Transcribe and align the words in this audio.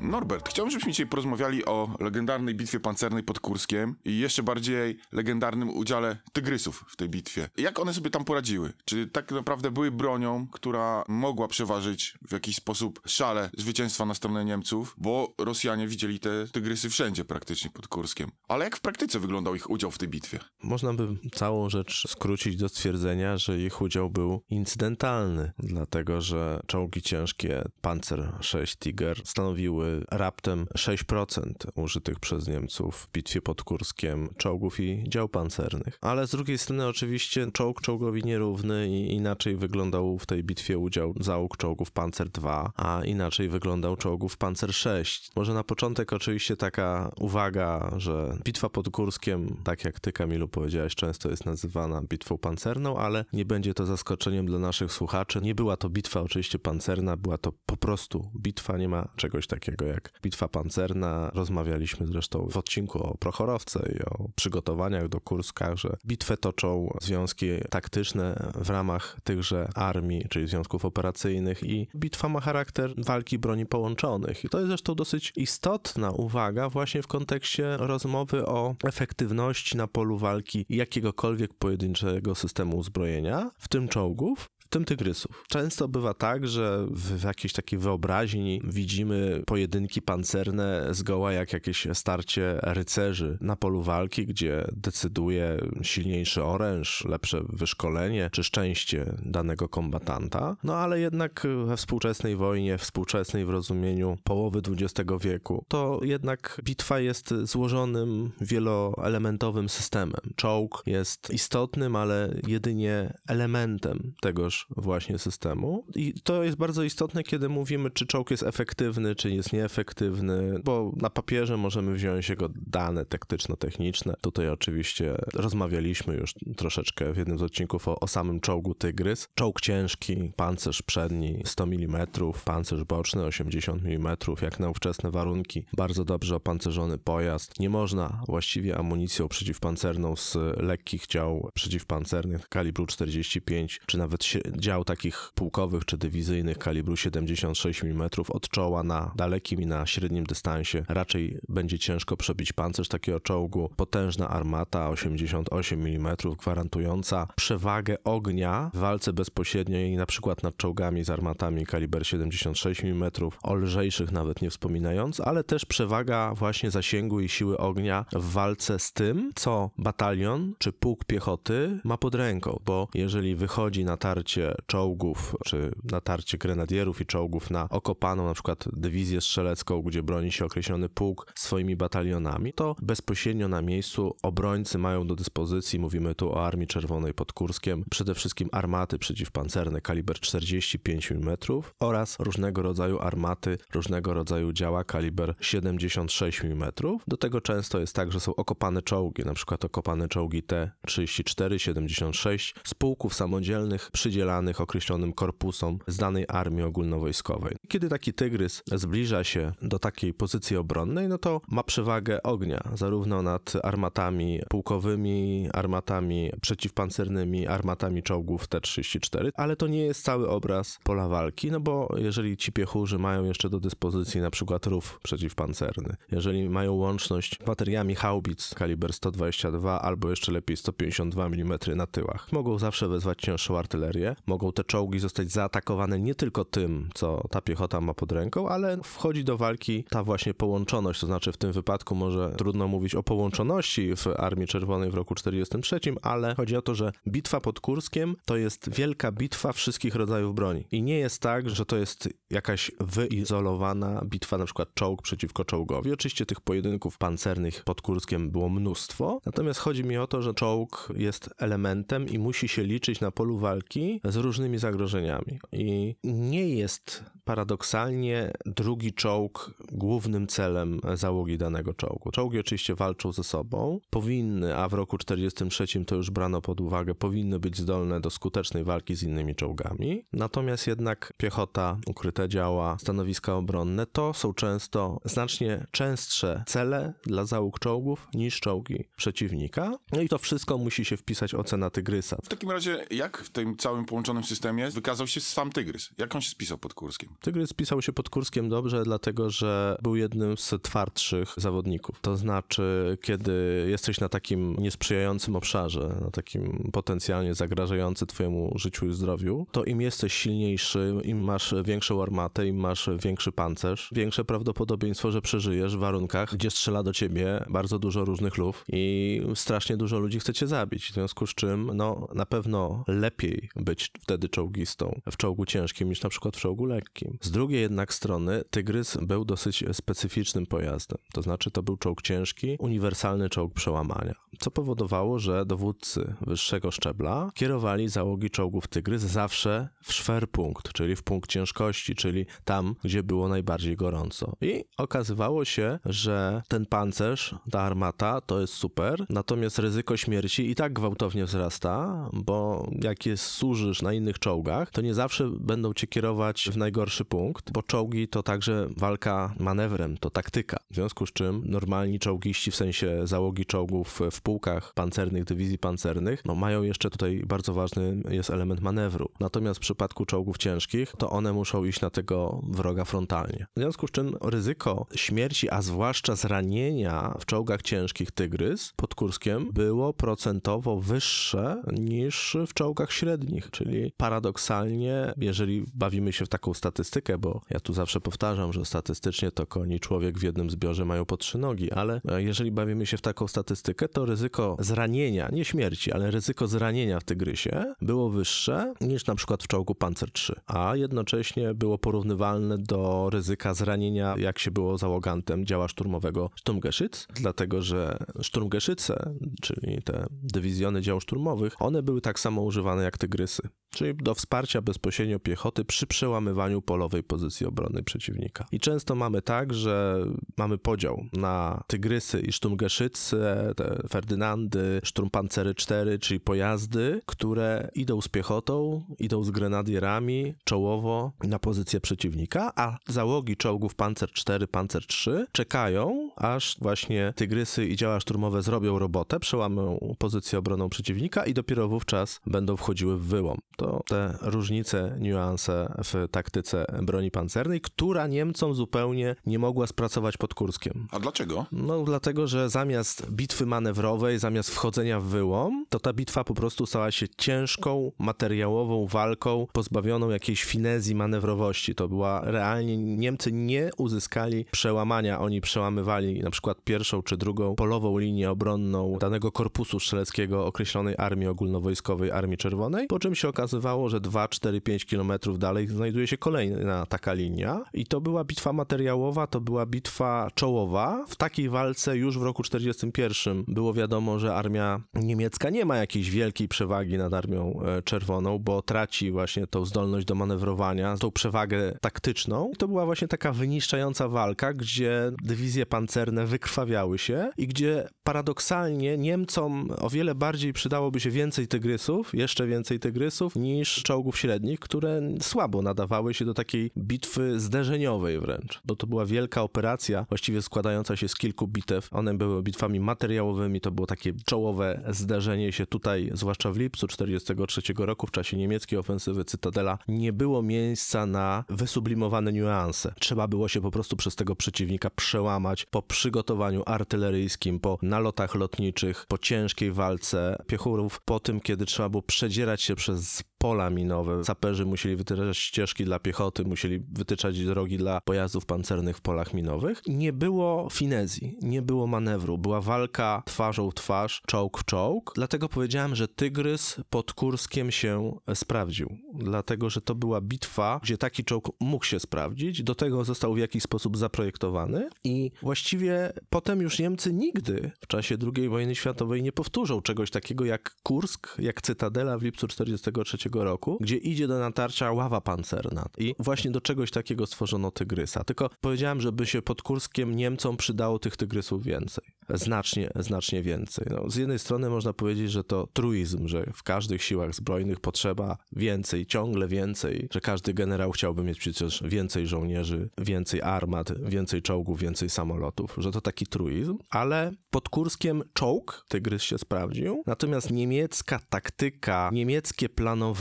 Norbert, 0.00 0.48
chciałbym, 0.48 0.70
żebyśmy 0.70 0.92
dzisiaj 0.92 1.06
porozmawiali 1.06 1.64
o 1.64 1.94
legendarnej 2.00 2.54
bitwie 2.54 2.80
pancernej 2.80 3.22
pod 3.22 3.40
Kurskiem 3.40 3.96
i 4.04 4.18
jeszcze 4.18 4.42
bardziej 4.42 4.98
legendarnym 5.12 5.70
udziale 5.70 6.16
tygrysów 6.32 6.84
w 6.88 6.96
tej 6.96 7.08
bitwie. 7.08 7.48
Jak 7.56 7.78
one 7.78 7.94
sobie 7.94 8.10
tam 8.10 8.24
poradziły? 8.24 8.72
Czy 8.84 9.06
tak 9.06 9.32
naprawdę 9.32 9.70
były 9.70 9.90
bronią, 9.90 10.46
która 10.52 11.04
mogła 11.08 11.48
przeważyć 11.48 12.18
w 12.28 12.32
jakiś 12.32 12.56
sposób 12.56 13.00
szale 13.06 13.50
zwycięstwa 13.58 14.04
na 14.04 14.14
stronę 14.14 14.44
Niemców, 14.44 14.94
bo 14.98 15.34
Rosjanie 15.38 15.88
widzieli 15.88 16.20
te 16.20 16.46
tygrysy 16.52 16.90
wszędzie 16.90 17.24
praktycznie 17.24 17.70
pod 17.70 17.88
Kurskiem. 17.88 18.30
Ale 18.48 18.64
jak 18.64 18.76
w 18.76 18.80
praktyce 18.80 19.18
wyglądał 19.20 19.54
ich 19.54 19.70
udział 19.70 19.90
w 19.90 19.98
tej 19.98 20.08
bitwie? 20.08 20.38
Można 20.62 20.94
by 20.94 21.08
całą 21.34 21.70
rzecz 21.70 22.08
skrócić 22.08 22.56
do 22.56 22.68
stwierdzenia, 22.68 23.38
że 23.38 23.60
ich 23.60 23.80
udział 23.80 24.10
był 24.10 24.42
incydentalny, 24.50 25.52
dlatego 25.58 26.20
że 26.20 26.60
czołgi 26.66 27.02
ciężkie 27.02 27.64
Panzer 27.80 28.32
6 28.40 28.76
Tiger 28.76 29.20
stanowiły 29.24 29.89
raptem 30.10 30.66
6% 30.78 31.52
użytych 31.74 32.20
przez 32.20 32.48
Niemców 32.48 32.96
w 32.96 33.12
bitwie 33.12 33.42
pod 33.42 33.62
Kurskiem 33.62 34.28
czołgów 34.36 34.80
i 34.80 35.04
dział 35.08 35.28
pancernych. 35.28 35.98
Ale 36.00 36.26
z 36.26 36.30
drugiej 36.30 36.58
strony 36.58 36.86
oczywiście 36.86 37.50
czołg 37.52 37.80
czołgowi 37.80 38.24
nierówny 38.24 38.88
i 38.88 39.14
inaczej 39.14 39.56
wyglądał 39.56 40.18
w 40.18 40.26
tej 40.26 40.44
bitwie 40.44 40.78
udział 40.78 41.14
załóg 41.20 41.56
czołgów 41.56 41.90
Panzer 41.90 42.28
II, 42.42 42.66
a 42.76 43.00
inaczej 43.04 43.48
wyglądał 43.48 43.96
czołgów 43.96 44.36
Panzer 44.36 44.74
6. 44.74 45.30
Może 45.36 45.54
na 45.54 45.64
początek 45.64 46.12
oczywiście 46.12 46.56
taka 46.56 47.10
uwaga, 47.20 47.90
że 47.96 48.38
bitwa 48.44 48.68
pod 48.68 48.90
Kurskiem, 48.90 49.56
tak 49.64 49.84
jak 49.84 50.00
ty 50.00 50.12
Kamilu 50.12 50.48
powiedziałeś, 50.48 50.94
często 50.94 51.30
jest 51.30 51.46
nazywana 51.46 52.02
bitwą 52.02 52.38
pancerną, 52.38 52.98
ale 52.98 53.24
nie 53.32 53.44
będzie 53.44 53.74
to 53.74 53.86
zaskoczeniem 53.86 54.46
dla 54.46 54.58
naszych 54.58 54.92
słuchaczy. 54.92 55.40
Nie 55.42 55.54
była 55.54 55.76
to 55.76 55.88
bitwa 55.88 56.20
oczywiście 56.20 56.58
pancerna, 56.58 57.16
była 57.16 57.38
to 57.38 57.52
po 57.66 57.76
prostu 57.76 58.30
bitwa, 58.36 58.78
nie 58.78 58.88
ma 58.88 59.08
czegoś 59.16 59.46
takiego 59.46 59.79
jak 59.86 60.12
bitwa 60.22 60.48
pancerna. 60.48 61.30
Rozmawialiśmy 61.34 62.06
zresztą 62.06 62.48
w 62.50 62.56
odcinku 62.56 62.98
o 62.98 63.16
Prochorowce 63.16 63.92
i 63.98 64.02
o 64.02 64.28
przygotowaniach 64.36 65.08
do 65.08 65.20
Kurska, 65.20 65.76
że 65.76 65.96
bitwę 66.06 66.36
toczą 66.36 66.98
związki 67.00 67.46
taktyczne 67.70 68.52
w 68.54 68.70
ramach 68.70 69.16
tychże 69.24 69.68
armii, 69.74 70.26
czyli 70.30 70.48
związków 70.48 70.84
operacyjnych 70.84 71.62
i 71.62 71.88
bitwa 71.96 72.28
ma 72.28 72.40
charakter 72.40 72.94
walki 72.98 73.38
broni 73.38 73.66
połączonych. 73.66 74.44
I 74.44 74.48
to 74.48 74.58
jest 74.58 74.68
zresztą 74.68 74.94
dosyć 74.94 75.32
istotna 75.36 76.10
uwaga 76.10 76.68
właśnie 76.68 77.02
w 77.02 77.06
kontekście 77.06 77.76
rozmowy 77.76 78.46
o 78.46 78.74
efektywności 78.84 79.76
na 79.76 79.86
polu 79.86 80.18
walki 80.18 80.66
jakiegokolwiek 80.68 81.54
pojedynczego 81.54 82.34
systemu 82.34 82.76
uzbrojenia, 82.76 83.50
w 83.58 83.68
tym 83.68 83.88
czołgów, 83.88 84.50
tym 84.70 84.84
tygrysów. 84.84 85.44
Często 85.48 85.88
bywa 85.88 86.14
tak, 86.14 86.48
że 86.48 86.86
w, 86.90 87.24
jakiejś 87.24 87.52
takiej 87.52 87.78
wyobraźni 87.78 88.60
widzimy 88.64 89.42
pojedynki 89.46 90.02
pancerne 90.02 90.86
zgoła 90.90 91.32
jak 91.32 91.52
jakieś 91.52 91.86
starcie 91.94 92.58
rycerzy 92.62 93.38
na 93.40 93.56
polu 93.56 93.82
walki, 93.82 94.26
gdzie 94.26 94.64
decyduje 94.72 95.58
silniejszy 95.82 96.44
oręż, 96.44 97.04
lepsze 97.04 97.40
wyszkolenie 97.48 98.30
czy 98.32 98.44
szczęście 98.44 99.16
danego 99.22 99.68
kombatanta. 99.68 100.56
No 100.64 100.76
ale 100.76 101.00
jednak 101.00 101.46
we 101.66 101.76
współczesnej 101.76 102.36
wojnie, 102.36 102.78
współczesnej 102.78 103.44
w 103.44 103.50
rozumieniu 103.50 104.18
połowy 104.24 104.62
XX 104.68 105.10
wieku, 105.20 105.64
to 105.68 106.00
jednak 106.02 106.60
bitwa 106.64 107.00
jest 107.00 107.34
złożonym, 107.42 108.30
wieloelementowym 108.40 109.68
systemem. 109.68 110.20
Czołg 110.36 110.82
jest 110.86 111.30
istotnym, 111.30 111.96
ale 111.96 112.34
jedynie 112.46 113.18
elementem 113.28 114.12
tegoż 114.20 114.59
właśnie 114.76 115.18
systemu. 115.18 115.84
I 115.94 116.14
to 116.22 116.44
jest 116.44 116.56
bardzo 116.56 116.82
istotne, 116.82 117.22
kiedy 117.22 117.48
mówimy, 117.48 117.90
czy 117.90 118.06
czołg 118.06 118.30
jest 118.30 118.42
efektywny, 118.42 119.14
czy 119.14 119.30
jest 119.30 119.52
nieefektywny, 119.52 120.60
bo 120.64 120.92
na 120.96 121.10
papierze 121.10 121.56
możemy 121.56 121.94
wziąć 121.94 122.28
jego 122.28 122.48
dane 122.66 123.04
taktyczno-techniczne. 123.04 124.14
Tutaj 124.20 124.48
oczywiście 124.48 125.16
rozmawialiśmy 125.34 126.14
już 126.14 126.34
troszeczkę 126.56 127.12
w 127.12 127.16
jednym 127.16 127.38
z 127.38 127.42
odcinków 127.42 127.88
o, 127.88 128.00
o 128.00 128.06
samym 128.08 128.40
czołgu 128.40 128.74
Tygrys. 128.74 129.28
Czołg 129.34 129.60
ciężki, 129.60 130.32
pancerz 130.36 130.82
przedni 130.82 131.42
100 131.44 131.64
mm, 131.64 132.06
pancerz 132.44 132.84
boczny 132.84 133.24
80 133.24 133.82
mm, 133.84 134.16
jak 134.42 134.60
na 134.60 134.70
ówczesne 134.70 135.10
warunki. 135.10 135.64
Bardzo 135.72 136.04
dobrze 136.04 136.36
opancerzony 136.36 136.98
pojazd. 136.98 137.60
Nie 137.60 137.70
można 137.70 138.22
właściwie 138.28 138.78
amunicją 138.78 139.28
przeciwpancerną 139.28 140.16
z 140.16 140.36
lekkich 140.56 141.06
dział 141.06 141.50
przeciwpancernych 141.54 142.48
kalibru 142.48 142.86
45, 142.86 143.80
czy 143.86 143.98
nawet 143.98 144.24
dział 144.56 144.84
takich 144.84 145.32
pułkowych 145.34 145.84
czy 145.84 145.98
dywizyjnych 145.98 146.58
kalibru 146.58 146.96
76 146.96 147.84
mm 147.84 148.10
od 148.28 148.48
czoła 148.48 148.82
na 148.82 149.12
dalekim 149.16 149.60
i 149.60 149.66
na 149.66 149.86
średnim 149.86 150.24
dystansie. 150.24 150.84
Raczej 150.88 151.38
będzie 151.48 151.78
ciężko 151.78 152.16
przebić 152.16 152.52
pancerz 152.52 152.88
takiego 152.88 153.20
czołgu. 153.20 153.70
Potężna 153.76 154.28
armata 154.28 154.88
88 154.88 155.86
mm 155.86 156.16
gwarantująca 156.38 157.26
przewagę 157.36 157.96
ognia 158.04 158.70
w 158.74 158.78
walce 158.78 159.12
bezpośredniej 159.12 159.96
na 159.96 160.06
przykład 160.06 160.42
nad 160.42 160.56
czołgami 160.56 161.04
z 161.04 161.10
armatami 161.10 161.66
kaliber 161.66 162.06
76 162.06 162.84
mm, 162.84 163.10
o 163.42 163.54
lżejszych 163.54 164.12
nawet 164.12 164.42
nie 164.42 164.50
wspominając, 164.50 165.20
ale 165.20 165.44
też 165.44 165.64
przewaga 165.64 166.34
właśnie 166.34 166.70
zasięgu 166.70 167.20
i 167.20 167.28
siły 167.28 167.58
ognia 167.58 168.04
w 168.12 168.32
walce 168.32 168.78
z 168.78 168.92
tym, 168.92 169.32
co 169.34 169.70
batalion 169.78 170.54
czy 170.58 170.72
pułk 170.72 171.04
piechoty 171.04 171.80
ma 171.84 171.96
pod 171.96 172.14
ręką, 172.14 172.60
bo 172.64 172.88
jeżeli 172.94 173.34
wychodzi 173.34 173.84
na 173.84 173.96
tarcie 173.96 174.39
czołgów, 174.66 175.36
czy 175.44 175.72
natarcie 175.92 176.38
grenadierów 176.38 177.00
i 177.00 177.06
czołgów 177.06 177.50
na 177.50 177.68
okopaną 177.68 178.26
na 178.26 178.34
przykład 178.34 178.64
dywizję 178.72 179.20
strzelecką, 179.20 179.82
gdzie 179.82 180.02
broni 180.02 180.32
się 180.32 180.44
określony 180.44 180.88
pułk 180.88 181.32
swoimi 181.34 181.76
batalionami, 181.76 182.52
to 182.52 182.76
bezpośrednio 182.82 183.48
na 183.48 183.62
miejscu 183.62 184.16
obrońcy 184.22 184.78
mają 184.78 185.06
do 185.06 185.14
dyspozycji, 185.14 185.78
mówimy 185.78 186.14
tu 186.14 186.32
o 186.32 186.46
Armii 186.46 186.66
Czerwonej 186.66 187.14
pod 187.14 187.32
Kurskiem, 187.32 187.84
przede 187.90 188.14
wszystkim 188.14 188.48
armaty 188.52 188.98
przeciwpancerne 188.98 189.80
kaliber 189.80 190.20
45 190.20 191.12
mm 191.12 191.36
oraz 191.80 192.16
różnego 192.18 192.62
rodzaju 192.62 192.98
armaty, 192.98 193.58
różnego 193.74 194.14
rodzaju 194.14 194.52
działa 194.52 194.84
kaliber 194.84 195.34
76 195.40 196.44
mm. 196.44 196.72
Do 197.08 197.16
tego 197.16 197.40
często 197.40 197.80
jest 197.80 197.94
tak, 197.94 198.12
że 198.12 198.20
są 198.20 198.34
okopane 198.34 198.82
czołgi, 198.82 199.24
na 199.24 199.34
przykład 199.34 199.64
okopane 199.64 200.08
czołgi 200.08 200.42
T-34, 200.42 201.58
76 201.58 202.54
z 202.64 202.74
pułków 202.74 203.14
samodzielnych 203.14 203.90
przydzielanych 203.92 204.29
określonym 204.58 205.12
korpusom 205.12 205.78
z 205.86 205.96
danej 205.96 206.24
armii 206.28 206.62
ogólnowojskowej. 206.62 207.56
Kiedy 207.68 207.88
taki 207.88 208.12
tygrys 208.12 208.62
zbliża 208.72 209.24
się 209.24 209.52
do 209.62 209.78
takiej 209.78 210.14
pozycji 210.14 210.56
obronnej, 210.56 211.08
no 211.08 211.18
to 211.18 211.40
ma 211.48 211.62
przewagę 211.62 212.22
ognia, 212.22 212.60
zarówno 212.74 213.22
nad 213.22 213.52
armatami 213.62 214.40
pułkowymi, 214.48 215.48
armatami 215.52 216.30
przeciwpancernymi, 216.40 217.46
armatami 217.46 218.02
czołgów 218.02 218.48
T-34, 218.48 219.30
ale 219.34 219.56
to 219.56 219.66
nie 219.66 219.82
jest 219.82 220.04
cały 220.04 220.28
obraz 220.28 220.78
pola 220.82 221.08
walki, 221.08 221.50
no 221.50 221.60
bo 221.60 221.94
jeżeli 221.96 222.36
ci 222.36 222.52
piechurzy 222.52 222.98
mają 222.98 223.24
jeszcze 223.24 223.50
do 223.50 223.60
dyspozycji 223.60 224.20
na 224.20 224.30
przykład 224.30 224.66
rów 224.66 225.00
przeciwpancerny, 225.02 225.96
jeżeli 226.12 226.48
mają 226.48 226.72
łączność 226.72 227.38
bateriami 227.46 227.94
haubic 227.94 228.54
kaliber 228.54 228.92
122 228.92 229.82
albo 229.82 230.10
jeszcze 230.10 230.32
lepiej 230.32 230.56
152 230.56 231.26
mm 231.26 231.58
na 231.76 231.86
tyłach, 231.86 232.32
mogą 232.32 232.58
zawsze 232.58 232.88
wezwać 232.88 233.20
cięższą 233.20 233.58
artylerię, 233.58 234.16
mogą 234.26 234.52
te 234.52 234.64
czołgi 234.64 234.98
zostać 234.98 235.30
zaatakowane 235.30 236.00
nie 236.00 236.14
tylko 236.14 236.44
tym, 236.44 236.88
co 236.94 237.28
ta 237.30 237.40
piechota 237.40 237.80
ma 237.80 237.94
pod 237.94 238.12
ręką, 238.12 238.48
ale 238.48 238.78
wchodzi 238.84 239.24
do 239.24 239.36
walki 239.36 239.84
ta 239.90 240.04
właśnie 240.04 240.34
połączoność, 240.34 241.00
to 241.00 241.06
znaczy 241.06 241.32
w 241.32 241.36
tym 241.36 241.52
wypadku 241.52 241.94
może 241.94 242.34
trudno 242.38 242.68
mówić 242.68 242.94
o 242.94 243.02
połączoności 243.02 243.96
w 243.96 244.06
Armii 244.06 244.46
Czerwonej 244.46 244.90
w 244.90 244.94
roku 244.94 245.14
43, 245.14 245.80
ale 246.02 246.34
chodzi 246.34 246.56
o 246.56 246.62
to, 246.62 246.74
że 246.74 246.92
bitwa 247.08 247.40
pod 247.40 247.60
Kurskiem 247.60 248.16
to 248.24 248.36
jest 248.36 248.70
wielka 248.70 249.12
bitwa 249.12 249.52
wszystkich 249.52 249.94
rodzajów 249.94 250.34
broni. 250.34 250.64
I 250.70 250.82
nie 250.82 250.98
jest 250.98 251.22
tak, 251.22 251.50
że 251.50 251.66
to 251.66 251.76
jest 251.76 252.08
jakaś 252.30 252.70
wyizolowana 252.80 254.02
bitwa, 254.04 254.38
na 254.38 254.44
przykład 254.44 254.74
czołg 254.74 255.02
przeciwko 255.02 255.44
czołgowi. 255.44 255.92
Oczywiście 255.92 256.26
tych 256.26 256.40
pojedynków 256.40 256.98
pancernych 256.98 257.64
pod 257.64 257.80
Kurskiem 257.80 258.30
było 258.30 258.48
mnóstwo, 258.48 259.20
natomiast 259.26 259.60
chodzi 259.60 259.84
mi 259.84 259.96
o 259.98 260.06
to, 260.06 260.22
że 260.22 260.34
czołg 260.34 260.88
jest 260.96 261.30
elementem 261.38 262.08
i 262.08 262.18
musi 262.18 262.48
się 262.48 262.62
liczyć 262.62 263.00
na 263.00 263.10
polu 263.10 263.38
walki 263.38 263.99
z 264.04 264.16
różnymi 264.16 264.58
zagrożeniami. 264.58 265.40
I 265.52 265.96
nie 266.04 266.48
jest 266.48 267.04
paradoksalnie 267.24 268.32
drugi 268.46 268.92
czołg 268.92 269.54
głównym 269.72 270.26
celem 270.26 270.80
załogi 270.94 271.38
danego 271.38 271.74
czołgu. 271.74 272.10
Czołgi 272.10 272.38
oczywiście 272.38 272.74
walczą 272.74 273.12
ze 273.12 273.24
sobą, 273.24 273.80
powinny, 273.90 274.56
a 274.56 274.68
w 274.68 274.72
roku 274.72 274.98
43 274.98 275.84
to 275.84 275.96
już 275.96 276.10
brano 276.10 276.40
pod 276.40 276.60
uwagę, 276.60 276.94
powinny 276.94 277.38
być 277.38 277.58
zdolne 277.58 278.00
do 278.00 278.10
skutecznej 278.10 278.64
walki 278.64 278.94
z 278.94 279.02
innymi 279.02 279.34
czołgami. 279.34 280.02
Natomiast 280.12 280.66
jednak 280.66 281.12
piechota, 281.16 281.78
ukryte 281.86 282.28
działa, 282.28 282.76
stanowiska 282.78 283.36
obronne 283.36 283.86
to 283.86 284.14
są 284.14 284.34
często 284.34 285.00
znacznie 285.04 285.66
częstsze 285.70 286.44
cele 286.46 286.92
dla 287.02 287.24
załóg 287.24 287.58
czołgów 287.58 288.08
niż 288.14 288.40
czołgi 288.40 288.84
przeciwnika. 288.96 289.78
No 289.92 290.00
i 290.00 290.08
to 290.08 290.18
wszystko 290.18 290.58
musi 290.58 290.84
się 290.84 290.96
wpisać 290.96 291.34
ocena 291.34 291.70
Tygrysa. 291.70 292.16
W 292.24 292.28
takim 292.28 292.50
razie, 292.50 292.86
jak 292.90 293.18
w 293.18 293.30
tym 293.30 293.56
całym 293.56 293.84
połączonym 293.90 294.24
systemie 294.24 294.70
wykazał 294.70 295.06
się 295.06 295.20
sam 295.20 295.52
Tygrys? 295.52 295.90
Jak 295.98 296.14
on 296.14 296.20
się 296.20 296.30
spisał 296.30 296.58
pod 296.58 296.74
Kurskiem? 296.74 297.08
Tygrys 297.20 297.52
pisał 297.52 297.82
się 297.82 297.92
pod 297.92 298.10
Kurskiem 298.10 298.48
dobrze, 298.48 298.82
dlatego 298.84 299.30
że 299.30 299.76
był 299.82 299.96
jednym 299.96 300.36
z 300.36 300.54
twardszych 300.62 301.34
zawodników. 301.36 302.00
To 302.00 302.16
znaczy, 302.16 302.98
kiedy 303.02 303.66
jesteś 303.68 304.00
na 304.00 304.08
takim 304.08 304.56
niesprzyjającym 304.56 305.36
obszarze, 305.36 305.96
na 306.00 306.10
takim 306.10 306.70
potencjalnie 306.72 307.34
zagrażający 307.34 308.06
twojemu 308.06 308.52
życiu 308.56 308.86
i 308.86 308.92
zdrowiu, 308.92 309.46
to 309.52 309.64
im 309.64 309.80
jesteś 309.80 310.14
silniejszy, 310.14 310.94
im 311.04 311.24
masz 311.24 311.54
większą 311.64 312.02
armatę, 312.02 312.46
im 312.46 312.56
masz 312.56 312.90
większy 313.04 313.32
pancerz, 313.32 313.90
większe 313.92 314.24
prawdopodobieństwo, 314.24 315.12
że 315.12 315.22
przeżyjesz 315.22 315.76
w 315.76 315.78
warunkach, 315.78 316.34
gdzie 316.34 316.50
strzela 316.50 316.82
do 316.82 316.92
ciebie 316.92 317.44
bardzo 317.48 317.78
dużo 317.78 318.04
różnych 318.04 318.38
luf 318.38 318.64
i 318.68 319.22
strasznie 319.34 319.76
dużo 319.76 319.98
ludzi 319.98 320.20
chce 320.20 320.32
cię 320.34 320.46
zabić. 320.46 320.90
W 320.90 320.94
związku 320.94 321.26
z 321.26 321.34
czym, 321.34 321.70
no, 321.74 322.08
na 322.14 322.26
pewno 322.26 322.84
lepiej 322.88 323.48
być 323.56 323.79
wtedy 324.00 324.28
czołgistą 324.28 325.00
w 325.10 325.16
czołgu 325.16 325.46
ciężkim 325.46 325.88
niż 325.88 326.02
na 326.02 326.10
przykład 326.10 326.36
w 326.36 326.40
czołgu 326.40 326.64
lekkim. 326.64 327.18
Z 327.20 327.30
drugiej 327.30 327.60
jednak 327.60 327.94
strony, 327.94 328.42
Tygrys 328.50 328.98
był 329.02 329.24
dosyć 329.24 329.64
specyficznym 329.72 330.46
pojazdem. 330.46 330.98
To 331.12 331.22
znaczy, 331.22 331.50
to 331.50 331.62
był 331.62 331.76
czołg 331.76 332.02
ciężki, 332.02 332.56
uniwersalny 332.58 333.28
czołg 333.28 333.54
przełamania. 333.54 334.14
Co 334.38 334.50
powodowało, 334.50 335.18
że 335.18 335.46
dowódcy 335.46 336.14
wyższego 336.20 336.70
szczebla 336.70 337.30
kierowali 337.34 337.88
załogi 337.88 338.30
czołgów 338.30 338.68
Tygrys 338.68 339.02
zawsze 339.02 339.68
w 339.82 339.92
szwerpunkt, 339.92 340.72
czyli 340.72 340.96
w 340.96 341.02
punkt 341.02 341.30
ciężkości, 341.30 341.94
czyli 341.94 342.26
tam, 342.44 342.74
gdzie 342.84 343.02
było 343.02 343.28
najbardziej 343.28 343.76
gorąco. 343.76 344.36
I 344.40 344.64
okazywało 344.76 345.44
się, 345.44 345.78
że 345.84 346.42
ten 346.48 346.66
pancerz, 346.66 347.34
ta 347.50 347.60
armata 347.60 348.20
to 348.20 348.40
jest 348.40 348.54
super, 348.54 349.06
natomiast 349.08 349.58
ryzyko 349.58 349.96
śmierci 349.96 350.50
i 350.50 350.54
tak 350.54 350.72
gwałtownie 350.72 351.24
wzrasta, 351.24 352.08
bo 352.12 352.66
jak 352.82 353.06
jest 353.06 353.26
służysz 353.70 353.82
na 353.82 353.92
innych 353.92 354.18
czołgach, 354.18 354.70
to 354.70 354.80
nie 354.80 354.94
zawsze 354.94 355.30
będą 355.40 355.74
cię 355.74 355.86
kierować 355.86 356.48
w 356.52 356.56
najgorszy 356.56 357.04
punkt, 357.04 357.52
bo 357.52 357.62
czołgi 357.62 358.08
to 358.08 358.22
także 358.22 358.68
walka 358.76 359.34
manewrem, 359.38 359.96
to 359.98 360.10
taktyka. 360.10 360.56
W 360.70 360.74
związku 360.74 361.06
z 361.06 361.12
czym 361.12 361.42
normalni 361.44 361.98
czołgiści, 361.98 362.50
w 362.50 362.56
sensie 362.56 363.06
załogi 363.06 363.46
czołgów 363.46 364.00
w 364.10 364.22
pułkach 364.22 364.72
pancernych, 364.74 365.24
dywizji 365.24 365.58
pancernych, 365.58 366.24
no 366.24 366.34
mają 366.34 366.62
jeszcze 366.62 366.90
tutaj 366.90 367.22
bardzo 367.26 367.54
ważny 367.54 368.02
jest 368.08 368.30
element 368.30 368.60
manewru. 368.60 369.10
Natomiast 369.20 369.58
w 369.58 369.62
przypadku 369.62 370.06
czołgów 370.06 370.38
ciężkich, 370.38 370.92
to 370.98 371.10
one 371.10 371.32
muszą 371.32 371.64
iść 371.64 371.80
na 371.80 371.90
tego 371.90 372.40
wroga 372.48 372.84
frontalnie. 372.84 373.46
W 373.56 373.60
związku 373.60 373.86
z 373.86 373.90
czym 373.90 374.16
ryzyko 374.20 374.86
śmierci, 374.94 375.50
a 375.50 375.62
zwłaszcza 375.62 376.16
zranienia 376.16 377.14
w 377.20 377.26
czołgach 377.26 377.62
ciężkich 377.62 378.10
Tygrys 378.10 378.72
pod 378.76 378.94
Kurskiem 378.94 379.52
było 379.52 379.92
procentowo 379.92 380.80
wyższe 380.80 381.62
niż 381.72 382.36
w 382.46 382.54
czołgach 382.54 382.92
średnich, 382.92 383.50
czyli 383.64 383.92
paradoksalnie, 383.96 385.12
jeżeli 385.16 385.64
bawimy 385.74 386.12
się 386.12 386.26
w 386.26 386.28
taką 386.28 386.54
statystykę, 386.54 387.18
bo 387.18 387.40
ja 387.50 387.60
tu 387.60 387.72
zawsze 387.72 388.00
powtarzam, 388.00 388.52
że 388.52 388.64
statystycznie 388.64 389.30
to 389.30 389.46
koni 389.46 389.80
człowiek 389.80 390.18
w 390.18 390.22
jednym 390.22 390.50
zbiorze 390.50 390.84
mają 390.84 391.04
po 391.04 391.16
trzy 391.16 391.38
nogi, 391.38 391.72
ale 391.72 392.00
jeżeli 392.16 392.50
bawimy 392.50 392.86
się 392.86 392.96
w 392.96 393.00
taką 393.00 393.28
statystykę, 393.28 393.88
to 393.88 394.04
ryzyko 394.06 394.56
zranienia, 394.60 395.28
nie 395.32 395.44
śmierci, 395.44 395.92
ale 395.92 396.10
ryzyko 396.10 396.46
zranienia 396.46 397.00
w 397.00 397.04
Tygrysie 397.04 397.74
było 397.82 398.10
wyższe 398.10 398.74
niż 398.80 399.06
na 399.06 399.14
przykład 399.14 399.42
w 399.42 399.46
czołgu 399.46 399.74
Panzer 399.74 400.08
III, 400.28 400.40
a 400.46 400.76
jednocześnie 400.76 401.54
było 401.54 401.78
porównywalne 401.78 402.58
do 402.58 403.10
ryzyka 403.10 403.54
zranienia, 403.54 404.14
jak 404.18 404.38
się 404.38 404.50
było 404.50 404.78
załogantem 404.78 405.46
działa 405.46 405.68
szturmowego 405.68 406.30
Sturmgeschütz, 406.36 407.06
dlatego 407.14 407.62
że 407.62 407.98
Sturmgeschütze, 408.22 409.10
czyli 409.42 409.82
te 409.82 410.06
dywizjony 410.10 410.82
dział 410.82 411.00
szturmowych, 411.00 411.62
one 411.62 411.82
były 411.82 412.00
tak 412.00 412.20
samo 412.20 412.42
używane 412.42 412.82
jak 412.82 412.98
Tygrysy, 412.98 413.49
czyli 413.70 413.94
do 413.94 414.14
wsparcia 414.14 414.62
bezpośrednio 414.62 415.18
piechoty 415.18 415.64
przy 415.64 415.86
przełamywaniu 415.86 416.62
polowej 416.62 417.02
pozycji 417.02 417.46
obronnej 417.46 417.84
przeciwnika. 417.84 418.46
I 418.52 418.60
często 418.60 418.94
mamy 418.94 419.22
tak, 419.22 419.54
że 419.54 420.04
mamy 420.36 420.58
podział 420.58 421.04
na 421.12 421.64
Tygrysy 421.66 422.20
i 422.20 422.32
Sturmgeschütze, 422.32 423.54
te 423.54 423.88
Ferdynandy, 423.88 424.80
Sturmpancery 424.84 425.54
4, 425.54 425.98
czyli 425.98 426.20
pojazdy, 426.20 427.00
które 427.06 427.70
idą 427.74 428.00
z 428.00 428.08
piechotą, 428.08 428.84
idą 428.98 429.24
z 429.24 429.30
grenadierami 429.30 430.34
czołowo 430.44 431.12
na 431.24 431.38
pozycję 431.38 431.80
przeciwnika, 431.80 432.52
a 432.56 432.78
załogi 432.88 433.36
czołgów 433.36 433.74
Panzer 433.74 434.10
4, 434.12 434.46
Panzer 434.46 434.86
3 434.86 435.26
czekają, 435.32 436.10
aż 436.16 436.56
właśnie 436.60 437.12
Tygrysy 437.16 437.66
i 437.66 437.76
działa 437.76 438.00
szturmowe 438.00 438.42
zrobią 438.42 438.78
robotę, 438.78 439.20
przełamią 439.20 439.94
pozycję 439.98 440.38
obronną 440.38 440.68
przeciwnika 440.68 441.24
i 441.24 441.34
dopiero 441.34 441.68
wówczas 441.68 442.20
będą 442.26 442.56
wchodziły 442.56 442.98
w 442.98 443.02
wyłom. 443.02 443.39
To 443.56 443.82
te 443.88 444.18
różnice, 444.20 444.96
niuanse 444.98 445.72
w 445.84 446.08
taktyce 446.10 446.66
broni 446.82 447.10
pancernej, 447.10 447.60
która 447.60 448.06
Niemcom 448.06 448.54
zupełnie 448.54 449.16
nie 449.26 449.38
mogła 449.38 449.66
spracować 449.66 450.16
pod 450.16 450.34
Kurskiem. 450.34 450.86
A 450.90 451.00
dlaczego? 451.00 451.46
No 451.52 451.84
dlatego, 451.84 452.26
że 452.26 452.50
zamiast 452.50 453.10
bitwy 453.10 453.46
manewrowej, 453.46 454.18
zamiast 454.18 454.50
wchodzenia 454.50 455.00
w 455.00 455.04
wyłom, 455.04 455.66
to 455.68 455.80
ta 455.80 455.92
bitwa 455.92 456.24
po 456.24 456.34
prostu 456.34 456.66
stała 456.66 456.90
się 456.90 457.06
ciężką, 457.08 457.92
materiałową 457.98 458.86
walką, 458.86 459.46
pozbawioną 459.52 460.10
jakiejś 460.10 460.44
finezji 460.44 460.94
manewrowości. 460.94 461.74
To 461.74 461.88
była 461.88 462.20
realnie, 462.24 462.76
Niemcy 462.76 463.32
nie 463.32 463.70
uzyskali 463.76 464.44
przełamania, 464.50 465.20
oni 465.20 465.40
przełamywali 465.40 466.20
na 466.20 466.30
przykład 466.30 466.64
pierwszą 466.64 467.02
czy 467.02 467.16
drugą 467.16 467.54
polową 467.54 467.98
linię 467.98 468.30
obronną 468.30 468.98
danego 469.00 469.32
korpusu 469.32 469.80
strzeleckiego 469.80 470.46
określonej 470.46 470.94
armii 470.98 471.26
ogólnowojskowej, 471.28 472.10
Armii 472.10 472.38
Czerwonej, 472.38 472.86
po 472.86 472.98
czym 472.98 473.14
się 473.14 473.28
okazywało, 473.30 473.88
że 473.88 474.00
2, 474.00 474.28
4, 474.28 474.60
5 474.60 474.84
kilometrów 474.84 475.38
dalej 475.38 475.66
znajduje 475.66 476.06
się 476.06 476.18
kolejna 476.18 476.86
taka 476.86 477.12
linia 477.12 477.62
i 477.72 477.86
to 477.86 478.00
była 478.00 478.24
bitwa 478.24 478.52
materiałowa, 478.52 479.26
to 479.26 479.40
była 479.40 479.66
bitwa 479.66 480.28
czołowa. 480.34 481.04
W 481.08 481.16
takiej 481.16 481.48
walce 481.48 481.96
już 481.96 482.18
w 482.18 482.22
roku 482.22 482.42
41 482.42 483.44
było 483.48 483.74
wiadomo, 483.74 484.18
że 484.18 484.34
armia 484.34 484.80
niemiecka 484.94 485.50
nie 485.50 485.64
ma 485.64 485.76
jakiejś 485.76 486.10
wielkiej 486.10 486.48
przewagi 486.48 486.98
nad 486.98 487.14
armią 487.14 487.60
e, 487.62 487.82
czerwoną, 487.82 488.38
bo 488.38 488.62
traci 488.62 489.10
właśnie 489.10 489.46
tą 489.46 489.64
zdolność 489.64 490.06
do 490.06 490.14
manewrowania, 490.14 490.96
tą 490.96 491.10
przewagę 491.10 491.78
taktyczną. 491.80 492.52
To 492.58 492.68
była 492.68 492.86
właśnie 492.86 493.08
taka 493.08 493.32
wyniszczająca 493.32 494.08
walka, 494.08 494.52
gdzie 494.52 495.12
dywizje 495.22 495.66
pancerne 495.66 496.26
wykrwawiały 496.26 496.98
się 496.98 497.30
i 497.36 497.46
gdzie 497.46 497.88
paradoksalnie 498.02 498.98
Niemcom 498.98 499.68
o 499.78 499.90
wiele 499.90 500.14
bardziej 500.14 500.52
przydałoby 500.52 501.00
się 501.00 501.10
więcej 501.10 501.48
tygrysów, 501.48 502.14
jeszcze 502.14 502.46
więcej 502.46 502.78
tygrysów, 502.78 503.09
niż 503.36 503.82
czołgów 503.82 504.18
średnich, 504.18 504.60
które 504.60 505.02
słabo 505.20 505.62
nadawały 505.62 506.14
się 506.14 506.24
do 506.24 506.34
takiej 506.34 506.70
bitwy 506.78 507.40
zderzeniowej 507.40 508.20
wręcz, 508.20 508.60
bo 508.64 508.76
to 508.76 508.86
była 508.86 509.06
wielka 509.06 509.42
operacja, 509.42 510.06
właściwie 510.08 510.42
składająca 510.42 510.96
się 510.96 511.08
z 511.08 511.14
kilku 511.14 511.48
bitew. 511.48 511.88
One 511.92 512.14
były 512.14 512.42
bitwami 512.42 512.80
materiałowymi, 512.80 513.60
to 513.60 513.70
było 513.70 513.86
takie 513.86 514.12
czołowe 514.26 514.82
zderzenie 514.88 515.52
się 515.52 515.66
tutaj, 515.66 516.10
zwłaszcza 516.14 516.52
w 516.52 516.56
lipcu 516.56 516.86
43 516.86 517.62
roku, 517.78 518.06
w 518.06 518.10
czasie 518.10 518.36
niemieckiej 518.36 518.78
ofensywy 518.78 519.24
Cytadela, 519.24 519.78
nie 519.88 520.12
było 520.12 520.42
miejsca 520.42 521.06
na 521.06 521.44
wysublimowane 521.48 522.32
niuanse. 522.32 522.94
Trzeba 522.98 523.28
było 523.28 523.48
się 523.48 523.60
po 523.60 523.70
prostu 523.70 523.96
przez 523.96 524.16
tego 524.16 524.36
przeciwnika 524.36 524.90
przełamać 524.90 525.66
po 525.66 525.82
przygotowaniu 525.82 526.62
artyleryjskim, 526.66 527.60
po 527.60 527.78
nalotach 527.82 528.34
lotniczych, 528.34 529.06
po 529.08 529.18
ciężkiej 529.18 529.72
walce 529.72 530.42
piechurów, 530.46 531.00
po 531.04 531.20
tym, 531.20 531.40
kiedy 531.40 531.66
trzeba 531.66 531.88
było 531.88 532.02
przedzierać 532.02 532.62
się 532.62 532.74
przez 532.74 532.99
is 533.00 533.24
pola 533.40 533.70
minowe. 533.70 534.24
Saperzy 534.24 534.66
musieli 534.66 534.96
wytyczać 534.96 535.38
ścieżki 535.38 535.84
dla 535.84 535.98
piechoty, 535.98 536.44
musieli 536.44 536.78
wytyczać 536.78 537.44
drogi 537.44 537.78
dla 537.78 538.00
pojazdów 538.00 538.46
pancernych 538.46 538.96
w 538.96 539.00
polach 539.00 539.34
minowych. 539.34 539.82
Nie 539.86 540.12
było 540.12 540.68
finezji, 540.72 541.38
nie 541.42 541.62
było 541.62 541.86
manewru. 541.86 542.38
Była 542.38 542.60
walka 542.60 543.22
twarzą 543.26 543.70
w 543.70 543.74
twarz, 543.74 544.22
czołg 544.26 544.58
w 544.58 544.64
czołg. 544.64 545.12
Dlatego 545.14 545.48
powiedziałem, 545.48 545.94
że 545.94 546.08
Tygrys 546.08 546.76
pod 546.90 547.12
Kurskiem 547.12 547.70
się 547.70 548.16
sprawdził. 548.34 548.96
Dlatego, 549.14 549.70
że 549.70 549.80
to 549.80 549.94
była 549.94 550.20
bitwa, 550.20 550.80
gdzie 550.82 550.98
taki 550.98 551.24
czołg 551.24 551.50
mógł 551.60 551.84
się 551.84 552.00
sprawdzić. 552.00 552.62
Do 552.62 552.74
tego 552.74 553.04
został 553.04 553.34
w 553.34 553.38
jakiś 553.38 553.62
sposób 553.62 553.96
zaprojektowany 553.96 554.88
i 555.04 555.30
właściwie 555.42 556.12
potem 556.30 556.60
już 556.60 556.78
Niemcy 556.78 557.12
nigdy 557.12 557.70
w 557.80 557.86
czasie 557.86 558.16
II 558.36 558.48
wojny 558.48 558.74
światowej 558.74 559.22
nie 559.22 559.32
powtórzą 559.32 559.82
czegoś 559.82 560.10
takiego 560.10 560.44
jak 560.44 560.76
Kursk, 560.82 561.38
jak 561.38 561.62
Cytadela 561.62 562.18
w 562.18 562.22
lipcu 562.22 562.48
1943 562.48 563.29
roku, 563.34 563.78
gdzie 563.80 563.96
idzie 563.96 564.28
do 564.28 564.38
natarcia 564.38 564.92
ława 564.92 565.20
pancerna. 565.20 565.86
I 565.98 566.14
właśnie 566.18 566.50
do 566.50 566.60
czegoś 566.60 566.90
takiego 566.90 567.26
stworzono 567.26 567.70
Tygrysa. 567.70 568.24
Tylko 568.24 568.50
powiedziałem, 568.60 569.00
żeby 569.00 569.26
się 569.26 569.42
pod 569.42 569.62
Kurskiem 569.62 570.16
Niemcom 570.16 570.56
przydało 570.56 570.98
tych 570.98 571.16
Tygrysów 571.16 571.64
więcej. 571.64 572.04
Znacznie, 572.34 572.90
znacznie 572.96 573.42
więcej. 573.42 573.86
No, 573.90 574.10
z 574.10 574.16
jednej 574.16 574.38
strony 574.38 574.70
można 574.70 574.92
powiedzieć, 574.92 575.30
że 575.30 575.44
to 575.44 575.68
truizm, 575.72 576.28
że 576.28 576.44
w 576.54 576.62
każdych 576.62 577.02
siłach 577.02 577.34
zbrojnych 577.34 577.80
potrzeba 577.80 578.36
więcej, 578.52 579.06
ciągle 579.06 579.48
więcej, 579.48 580.08
że 580.10 580.20
każdy 580.20 580.54
generał 580.54 580.90
chciałby 580.90 581.22
mieć 581.24 581.38
przecież 581.38 581.82
więcej 581.86 582.26
żołnierzy, 582.26 582.88
więcej 582.98 583.42
armat, 583.42 584.08
więcej 584.08 584.42
czołgów, 584.42 584.80
więcej 584.80 585.10
samolotów, 585.10 585.76
że 585.78 585.92
to 585.92 586.00
taki 586.00 586.26
truizm, 586.26 586.78
ale 586.90 587.32
pod 587.50 587.68
Kurskiem 587.68 588.22
czołg 588.32 588.84
Tygrys 588.88 589.22
się 589.22 589.38
sprawdził, 589.38 590.02
natomiast 590.06 590.50
niemiecka 590.50 591.20
taktyka, 591.28 592.10
niemieckie 592.12 592.68
planowanie, 592.68 593.19